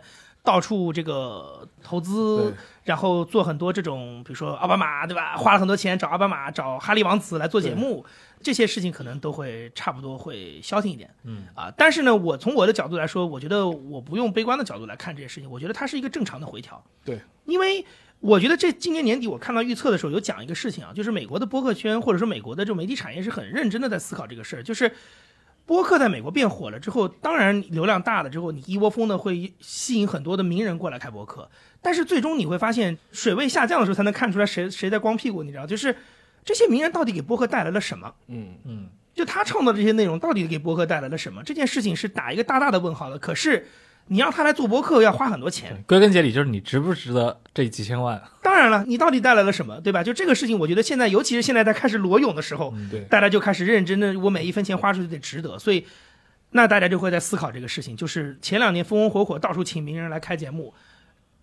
[0.49, 2.51] 到处这个投资，
[2.83, 5.37] 然后做很多这种，比如说奥巴马，对吧？
[5.37, 8.03] 花了很多钱找奥巴马、找哈利王子来做节目，
[8.41, 11.07] 这些事情可能都会差不多会消停一点。
[11.23, 16.83] 嗯啊，但是呢，我从我的角度来说，我觉得我不用悲观的角度来看这些事情，我觉得它是一个正常的回调。
[17.05, 17.85] 对，因为
[18.19, 24.91] 我觉得这今年年底我看到预测的时候有讲一个事情啊，就是美国的播客圈或者说美国的这种媒体产业是很认真的在思考这个事儿，就是
[25.69, 31.47] 播客在美国变火了之后，当然流量大了之后，你一窝蜂的会吸引很多的名人过来开播客，
[31.79, 35.95] 但是最终你会发现水位下降的时候才能看出来谁谁在光屁股，你知道，就是
[36.43, 38.11] 这些名人到底给播客带来了什么？
[38.29, 41.43] 嗯，嗯，就他创造这些内容到底给播客带来了什么？
[41.43, 43.19] 这件事情是打一个大大的问号的。
[43.19, 43.67] 可是
[44.09, 48.21] 你让他来做博客要花很多钱，归根结底就是你值不值得这几千万？
[48.43, 50.03] 当然了，你到底带来了什么，对吧？
[50.03, 52.99] 就这个事情，我觉得现在，尤其是现在在开始裸泳的时候，对。
[53.05, 55.85] 大家就开始认真的，我每一分钱花出去得值得，所以。
[56.51, 60.73] 那大家就会在思考这个事情，就是前两年风风火火到处请名人来开节目，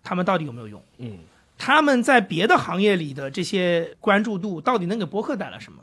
[0.03, 0.83] 他们到底有没有用？
[0.97, 1.19] 嗯，
[1.57, 5.81] 他们在别的行业里的这些关注度，到底能给博客带来什么？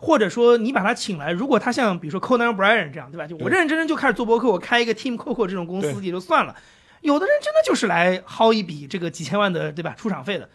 [0.00, 3.26] 或者说，你把他请来，如果他像比如说 Conan O'Brien 这样，对吧？
[3.26, 6.54] 就我认认真真就开始做博客，我开一个 Team Coco 这种公司也就算了，
[7.00, 9.94] 有的人真的就是来薅一笔这个几千万的，对吧？
[9.98, 10.48] 出场费的。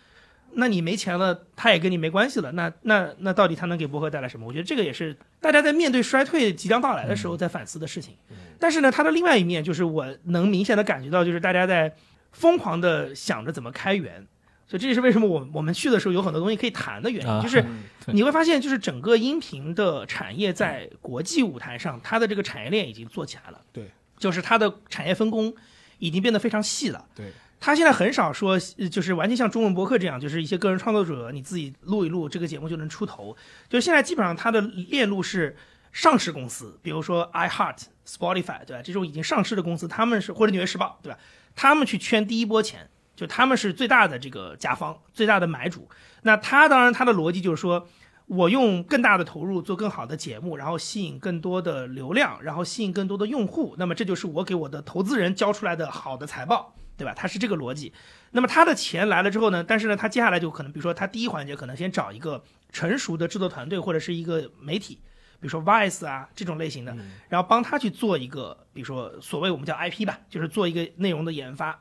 [0.56, 2.52] 那你没钱了，他也跟你没关系了。
[2.54, 4.48] 那那那到底他能给博客带来什么？
[4.48, 8.16] 我觉得这个也是大家在面对衰退即将到来的时候在反思的事情。
[8.60, 11.94] 但是呢，它的另外一面就是我能明显的感觉到，就是大家在
[12.32, 14.26] 疯狂的想着怎么开源。
[14.74, 17.64] 所以这也是为什么我我们去的时候有很多东西可以谈的原因，啊就是
[18.08, 23.62] 你会发现，就是整个音频的产业在国际舞台上，它的这个产业链已经做起来了。
[23.72, 25.54] 对，就是它的产业分工
[26.00, 27.06] 已经变得非常细了。
[27.14, 33.38] 对，它现在很少说，呃就是完全像中文博客这样，就是一些个人创作者你自己录一录，这个节目就能出头。
[33.70, 35.56] 就是现在基本上它的链路是
[35.92, 37.78] 上市公司，比如说 iHeart、
[38.08, 38.82] Spotify，对吧？
[38.84, 41.20] 这种已经上市的公司，他们是或者纽约时报，对吧？
[41.56, 45.90] 他们去圈第一波钱，就他们是最大的这个甲方，最大的买主。
[46.24, 47.88] 那他当然他的逻辑就是说。
[48.28, 53.76] 我用更大的投入做更好的节目，然后吸引更多的流量，然后吸引更多的用户。
[53.78, 57.14] 那么这就是我给我的投资人交出来的好的财报，对吧？
[57.14, 57.92] 他是这个逻辑。
[58.32, 59.62] 那么他的钱来了之后呢？
[59.62, 62.42] 但是呢，他接下来就可能，比如说他第一环节可能先找一个
[62.72, 64.96] 成熟的制作团队或者是一个媒体，
[65.42, 66.96] 比如说 Vice 啊这种类型的，
[67.28, 71.78] 然后帮他去做一个，比如说所谓我们叫 IP 吧，就是做一个内容的研发。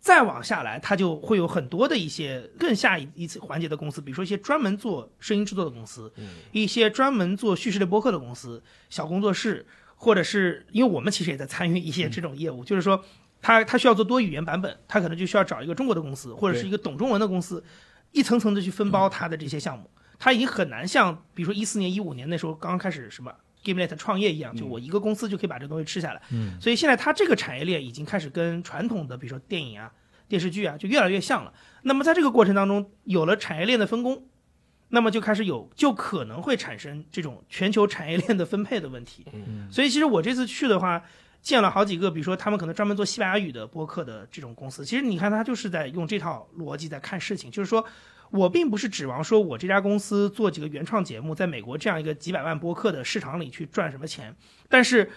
[0.00, 6.10] 再往下来，它就会有很多的一些更下一一次环节的公司，比如说一些专门做声音制作的公司，
[6.52, 9.66] 一些专门做叙事类播客的公司，小工作室，
[9.96, 13.04] 或者是因为我们其实也在参与一些这种业务，就是说
[13.42, 17.62] 他他需要做多语言版本，他可能就需要找一个中国的公司，或者是一个懂中文的公司，
[18.12, 23.30] 一层层的去分包他的这些项目，他已经很难像比如说一四年、一五年那时候刚刚开始什么。
[23.64, 26.22] GameNet 创业一样，就我一个公司就可以把这东西吃下来。
[26.30, 29.92] 嗯，所以现在它这个产业链已经开始跟传统的，比如说电影啊、
[30.28, 31.52] 电视剧啊，就越来越像了。
[31.82, 34.24] 那么在这个过程当中，有了产业链的分工，
[34.88, 39.26] 那么就开始有，就可能会产生这种全球产业链的分配的问题。
[39.32, 41.02] 嗯，所以其实我这次去的话，
[41.42, 44.84] 见了好几个，比如说他们可能专门做西班牙语的播客的这种公司。
[44.84, 47.84] 其实你看，他就是在用这套逻辑在看事情，就是说。
[48.30, 54.34] 我并不是指望说我这家公司做几个原创节目，在美国这样一个几百万播客的市场里去赚什么钱，
[54.68, 55.10] 但是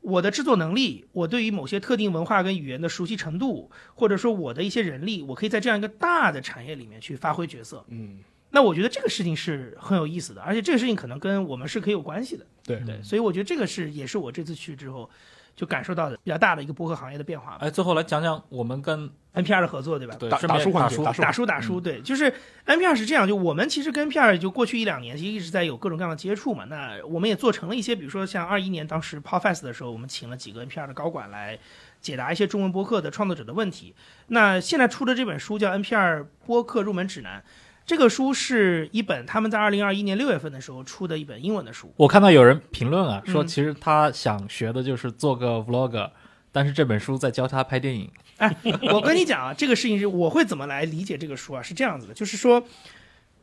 [0.00, 7.84] 我的制作能力，我对于某些特定文化跟语言的熟悉程度，或者说我的一些人力，我可以在这样一个大的产业里面去发挥角色。
[7.88, 8.18] 嗯，
[8.50, 12.46] 那我觉得这个事情是很有意思的，而且这个事情可能跟我们是可以有关系的。
[12.64, 15.10] 对对，所以我觉得这个是也是我这次去之后
[15.54, 17.58] 就感受到的比较大的一个播客行业的变化吧。
[17.60, 20.14] 哎，最后来讲讲我们跟 NPR 的合作，对吧？
[20.14, 22.32] 打对打书打书打书打书打书，对，就是
[22.66, 26.64] NPR 是这样，就我们其实跟 NPR 就过去一两年其实一直在有各种各样的接触嘛。
[26.64, 31.58] 那我们也做成了一些，比如说像二一年当时 Podfest 的时候，我们请了几个 NPR 的高管来
[32.00, 33.94] 解答一些中文播客的创作者的问题。
[34.28, 37.42] 那现在出的这本书叫 NPR 播客入门指南，
[37.90, 41.92] 这个书是一本他们在二零二一年六月份的时候出的一本英文的书。
[41.96, 46.08] 我看到有人评论啊，说嗯其实他想学的就是做个 vlog，
[46.52, 48.08] 但是这本书在教他拍电影。
[48.38, 48.56] 哎，
[48.92, 51.60] 我跟你讲啊，这个事情是我会怎么来理解这个书啊？
[51.60, 52.62] 是这样子的，就是说，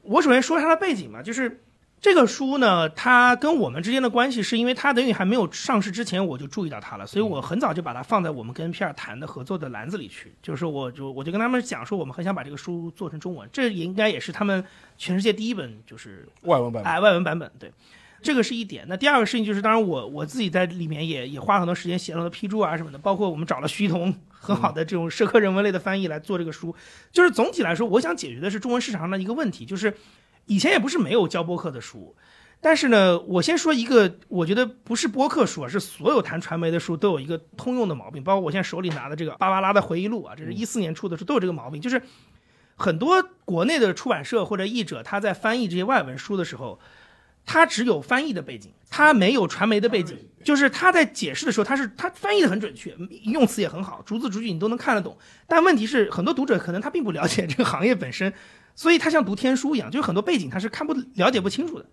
[0.03, 1.60] 我首先说它的背景嘛，就是
[1.99, 10.32] 这个书呢，它跟我们之间的关系是因为它等于还没有上市之前我就注意到它了，所以我很早就把它放在我们跟 NPR 谈的合作的篮子里去。
[10.41, 14.64] 就是我就我就跟他们讲说，我们很想把这个书做成中文，这也应该也是他们
[14.98, 17.72] 全世界第一本就是外文版本哎，外文版本对，
[18.22, 18.86] 这个是一点。
[18.88, 26.76] 那第二个事情就是，当然我我自己在里面也也花了很多时间写了很多批注啊什么的，包括我们找了徐彤很好的这种社科人文类的翻译来做这个书。
[27.11, 29.94] 就是总体来说，我想解决的是中文市场上的一个问题，就是
[30.48, 32.15] 以前也不是没有教播客的书。
[32.60, 42.02] 但是呢，我先说一个，我觉得不是播客书啊，是所有谈传媒的书都有一个通用的毛病，包括我现在手里拿的这个芭芭拉的回忆录啊，这是一四年出的书，都有这个毛病，就是
[42.76, 46.80] 很多国内的出版社或者译者他在翻译这些外文书的时候，
[47.45, 55.15] 他只有翻译的背景，他没有传媒的背景，就是他在解释的时候，他是他翻译的很准确，用词也很好，逐字逐句你都能看得懂。
[55.45, 58.34] 但问题是，很多读者可能他并不了解这个行业本身，
[58.78, 61.86] 所以它像读天书一样，就是很多背景它是看不了解不清楚的。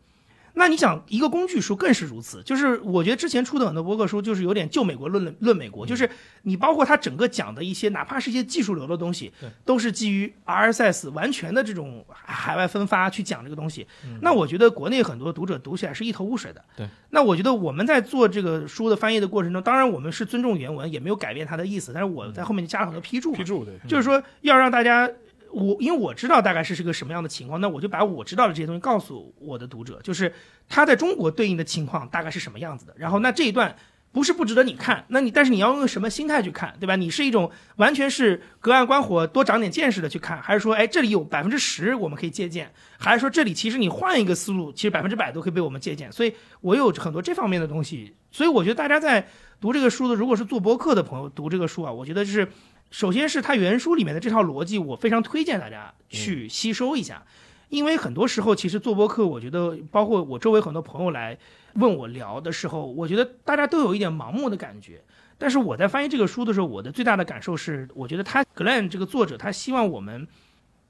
[0.56, 2.40] 那你想，一个工具书更是如此。
[2.44, 6.08] 就是我觉得之前出的很多博客书，就是有点就美国论论美国，就是
[6.42, 9.32] 你包括它整个讲的一些，哪怕是一些技术流的东西，
[9.64, 13.84] 都是基于 RSS 完全的这种海外分发去讲这个东西。
[14.20, 16.64] 那我觉得国内很多读者读起来是一头雾水的。
[16.76, 16.86] 对。
[17.10, 23.32] 那我觉得我们在做这个书的翻译的过程中，当然我们是尊重原文，也没有改变它的意思，但是我在后面就加了很多批注。
[23.32, 25.10] 批注对，就是说要让大家，
[25.54, 30.34] 我因为我知道大概是是个什么样的情况，那我就把我知道的这些东西告诉我的读者，就是
[30.68, 32.94] 他在中国对应的情况大概是什么样子的。
[32.98, 33.76] 然后那这一段
[34.10, 36.96] 不是不值得你看，那你但是你要用什么心态去看，对吧？
[36.96, 46.10] 你是一种完全是隔岸观火、多长点见识的去看，还是说，哎，这里有百分之十我们可以借鉴，还是说这里其实你换一个思路，其实百分之百都可以被我们借鉴？
[46.10, 49.28] 所以我有很多这方面的东西，所以我觉得大家在
[49.60, 52.48] 读这个书的，如果是做博客的朋友读这个书啊，我觉得就是。
[52.94, 57.26] 首先是它原书里面的这套逻辑，我非常推荐大家去吸收一下，
[57.68, 61.36] 因为很多时候其实做播客，我觉得包括我周围很多朋友来
[61.72, 65.02] 问我聊的时候，我觉得大家都有一点盲目的感觉。
[65.36, 70.28] 但是我在翻译这个书的时候，我的最大的感受是，我觉得他 Glenn 这个作者，他希望我们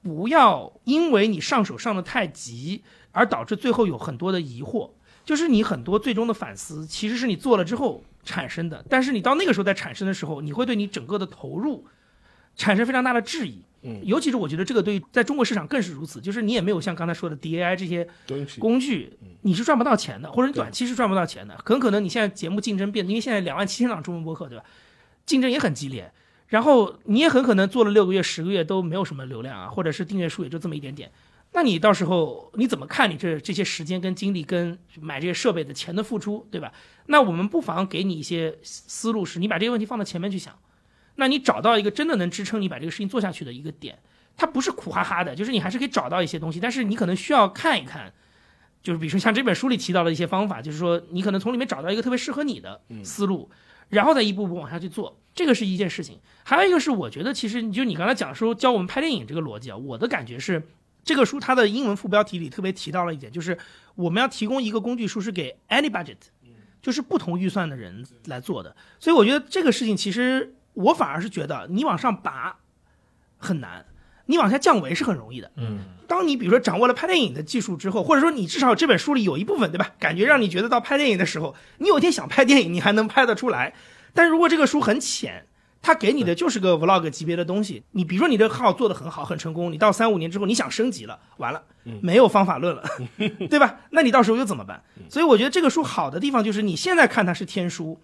[0.03, 2.83] 不要因为你上手上的太急，
[3.13, 4.91] 而导致最后有很多的疑惑。
[5.23, 11.83] 就是你很多最终的反思，其实是你做了之后产生的，但是你到那个时候再产生的时候，你会对你整个的投入
[12.55, 13.61] 产生非常大的质疑。
[13.87, 18.07] 嗯尤其是我觉得这个对于在中国市场更是如此，就是你也没有像刚才说的 DAI 这些
[18.57, 21.55] 工具，你是赚不到钱的，或者你短期是赚不到钱的。
[21.63, 24.63] 很可能你现在节目竞争变，因为现在两万七千档中文播客，对吧？
[25.27, 26.11] 竞争也很激烈，
[26.47, 31.11] 然后你也很可能做了六个月、十个月都没有什么流量啊，或者是订阅数也就这么一点点。
[31.53, 36.73] 那你到时候你怎么看你这这些时间跟精力跟买这些设备的钱的付出，对吧？
[37.05, 40.57] 那我们不妨给你一些思路，是你把这些问题放到前面去想，
[41.15, 43.97] 那你找到一个真的能支撑你把这个事情做下去的一个点，
[44.35, 48.13] 它不是苦哈哈的，就是你还是可以找到一些东西，但是你可能需要看一看，
[48.83, 53.49] 就是比如说像这本书里提到的一些方法，就是说你可能从里面找到一个特别适合你的思路，
[53.89, 56.19] 然后再一步步往下去做，这个是一件事情。
[56.43, 60.61] 还有一个是，我觉得其实就你刚才讲说教我们拍电影这个逻辑啊，我的感觉是，
[61.03, 63.57] 这个书它的英文副标题里特别提到了一点，就是
[63.95, 66.17] 我们要提供一个工具书是给 any budget，
[66.81, 68.75] 就是不同预算的人来做的。
[68.99, 72.57] 所以我觉得这个事情其实我反而是觉得你往上拔
[73.37, 73.85] 很难，
[74.27, 75.51] 你往下降维是很容易的。
[75.55, 79.91] 嗯，当你比如说掌握了拍电影的技术之后，或者说你至少这本书里有一部分，对吧？
[79.99, 83.73] 感觉让你觉得到拍电影的时候，你有一天想拍电影，你还能拍得出来。
[84.13, 85.45] 但如果这个书很浅，
[85.81, 91.61] 它给你的就是个 vlog 级别的东西，你比如说你的号做得很好，很成功，你到三五年之后你想升级了，完了，
[92.01, 92.83] 没有方法论了，
[93.49, 93.81] 对吧？
[93.91, 94.81] 那你到时候又怎么办？
[95.09, 97.99] 所以我觉得这个书好的地方就是你现在看它是天书。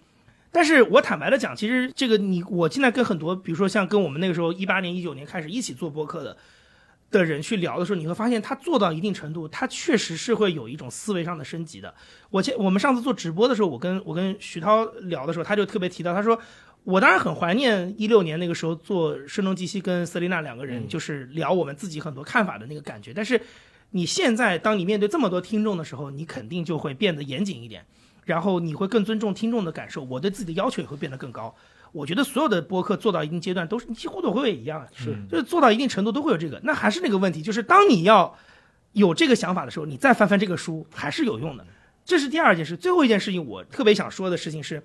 [0.54, 6.36] 但是我坦白的讲，其实这个你，我现在跟很多，比如说像跟我们那个时候一八年、一九年开始一起做播客的
[7.10, 11.94] 的人去聊的时候，你会发现他做到一定程度，他确实是会有一种思维上的升级的。
[12.28, 16.38] 我前我们上次做直播的时候，我跟我跟徐涛聊的时候，他就特别提到，他说
[16.84, 23.40] 我当然很怀念一六年那个时候做声东击西跟瑟琳娜两个人就是聊我们自己很多看法的那个感觉，但是
[23.92, 27.86] 你现在当你面对这么多听众的时候，你肯定就会变得严谨一点。
[28.24, 31.54] 然后你会更尊重听众的感受，我对自己的要求也会变得更高。
[31.90, 36.58] 我觉得所有的播客做到一定阶段都是几乎都会一样，是就是做到一定程度都会有这个。
[36.62, 38.34] 那还是那个问题，就是当你要
[38.92, 41.66] 有这个想法的时候，你再翻翻这个书还是有用的。
[42.02, 42.78] 这是第二件事。
[42.78, 44.82] 最后一件事情，我特别想说的事情是，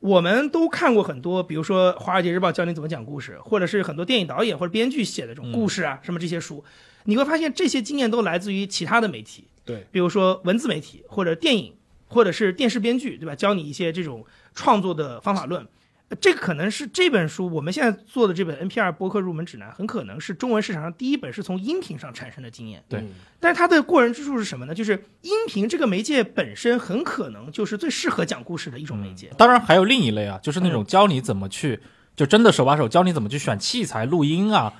[0.00, 6.64] 我们都看过很多，比如说《华尔街日报》教你怎么讲故事，或者是很多电影导演或者编剧写的这种故事啊，什么这些书，
[7.04, 11.74] 你会发现这些经验都来自于其他的媒体，对，比如说文字媒体或者电影。
[12.08, 13.34] 或者是电视编剧，对吧？
[13.34, 14.24] 教你一些这种
[14.54, 15.66] 创作的方法论，
[16.20, 22.82] 这可能是这本书我们现在做的这本 NPR 播客入门指南，很可能是中文市场上第一本是从音频上产生的经验。
[22.88, 23.04] 对，
[23.38, 24.74] 但是它的过人之处是什么呢？
[24.74, 29.30] 就是音频这个媒介本身很可能就是最适合讲故事的一种媒介。
[29.36, 31.78] 当然还有另一类啊，就是那种教你怎么去，
[32.16, 34.72] 就真的手把手教你怎么去选器材、录音啊。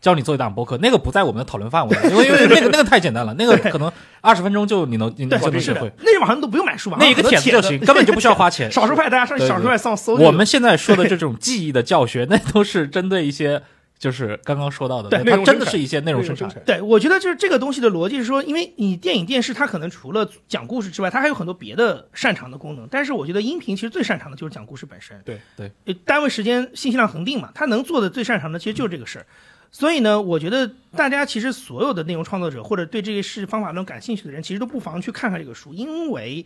[0.00, 6.96] 教你做一档播客，那个不在我们的讨论范围， 因为因为那个那个太简单了， 那个可能二十分钟就你能你能就能学会，那网上都不用买书吧？
[7.00, 8.70] 那一个帖子就行，根本就不需要花钱。
[8.72, 10.14] 少数派大家上少数派上搜。
[10.14, 13.60] 我们现在说的这种记忆的教学，那都是针对一些
[13.98, 16.48] 就是刚刚说到的，对，它真的是一些内容生产。
[16.64, 25.20] 对，我觉得就是这个东西的逻辑是说，因为你电影电视它可能除了讲故事之外，它还有很多别的擅长的功能，但是我觉得音频其实最擅长的就是讲故事本身。
[25.24, 29.26] 对对，单位时间信息量恒定嘛，它能做的最擅长的其实就是这个事儿。
[29.70, 36.44] 所以呢，我觉得大家其实所有的内容创作者或者对这个事方法论感兴趣的人，其实都不妨去看看这个书，因为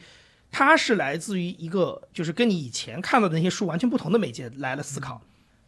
[0.51, 5.23] 它是来自于一个就是跟你以前看到的那些书完全不同的媒介来了思考，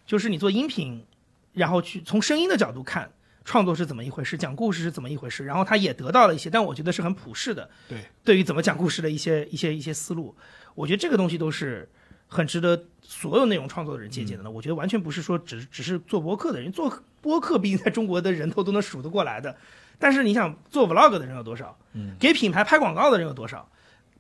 [0.05, 1.05] 就是你做音频，
[1.53, 3.11] 然后去从声音的角度看
[3.45, 10.35] 创作是怎么一回事，讲故事是怎么一回事，然后他也得到了一些，但我觉得是很普世的，对，对于怎么讲故事的一些一些一些思路，
[10.75, 11.89] 我觉得这个东西都是。
[12.27, 14.51] 很值得所有内容创作的人借鉴的呢。
[14.51, 19.57] 我觉得完全不是说只只是做播客的人，做播客毕竟在中国的人头都能数得过来的。
[19.99, 21.79] 但是你想做 vlog 的人有多少？
[21.93, 23.69] 嗯，给品牌拍广告的人有多少？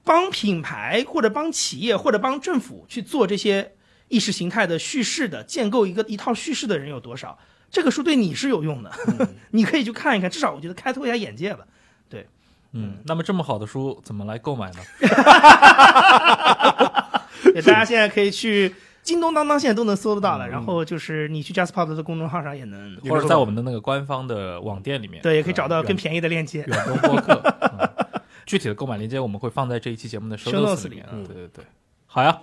[0.05, 3.73] 帮品牌或者帮企业或者帮政府去做这些
[4.09, 7.39] 意识形态的叙事的建构一个一套叙事的人有多少？
[7.71, 8.93] 这个书对你是有用的，
[9.51, 11.67] 你可以去看一看，至少我觉得开拓一下眼界吧。
[12.09, 12.29] 对，
[12.73, 14.79] 嗯，那么这么好的书怎么来购买呢？
[17.63, 20.49] 大家现在可以去 京东、当当，现在都能搜得到了。
[20.49, 26.65] 然后就是你去 JustPod 的公众号上也能，或者在我们的那个官方的网店里面，对，也可以找到更便宜的链接。
[26.67, 27.43] 远东播客，
[28.47, 31.07] 具体的购买链接我们会放在这一期节目的 show notes 里面。
[31.27, 31.65] 对对对，
[32.07, 32.39] 好呀。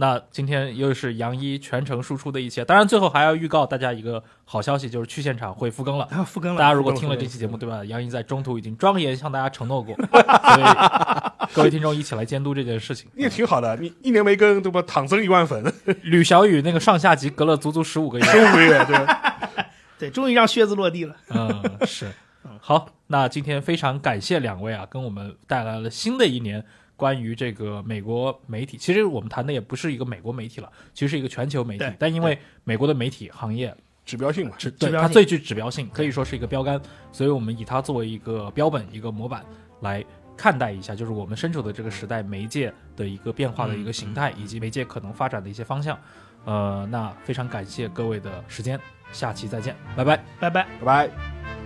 [0.00, 6.06] 那今天又是杨一全程输出的一切，当然最后还要预告大家一个好消息，就是去现场会复更了。
[6.24, 7.84] 复更了，大家如果听了这期节目，对吧？
[7.84, 10.18] 杨一在中途已经庄严向大家承诺过， 所
[10.58, 13.10] 以各位听众一起来监督这件事情。
[13.14, 14.80] 也挺好的，你一年没更，对吧？
[14.86, 15.70] 躺增一万粉。
[16.00, 19.06] 吕小雨那个上下集隔了足足十五个月，十五个月，对，
[20.00, 21.14] 对，终于让靴子落地了。
[21.28, 22.10] 嗯，是，
[22.58, 26.64] 好，那今天非常感谢两位啊，跟我们带来了新的一年。
[27.00, 31.84] 关于这个美国媒体，其实我们谈的也不是一个美国媒体了，其实是一个全球媒体。
[31.98, 33.74] 但因为美国的媒体行业
[34.04, 36.78] 指标性嘛，指它最具指标性，可以说是一个标杆，
[37.10, 39.42] 所以我们以它作为一个标本、一个模板
[39.80, 40.04] 来
[40.36, 45.98] 看待一下，就是我们身处的这个时代媒介的一个变化的一个形态，以及媒介可能发展的一些方向。
[46.44, 48.78] 呃，那非常感谢各位的时间，
[49.10, 51.59] 下期再见，拜拜，拜拜，拜拜。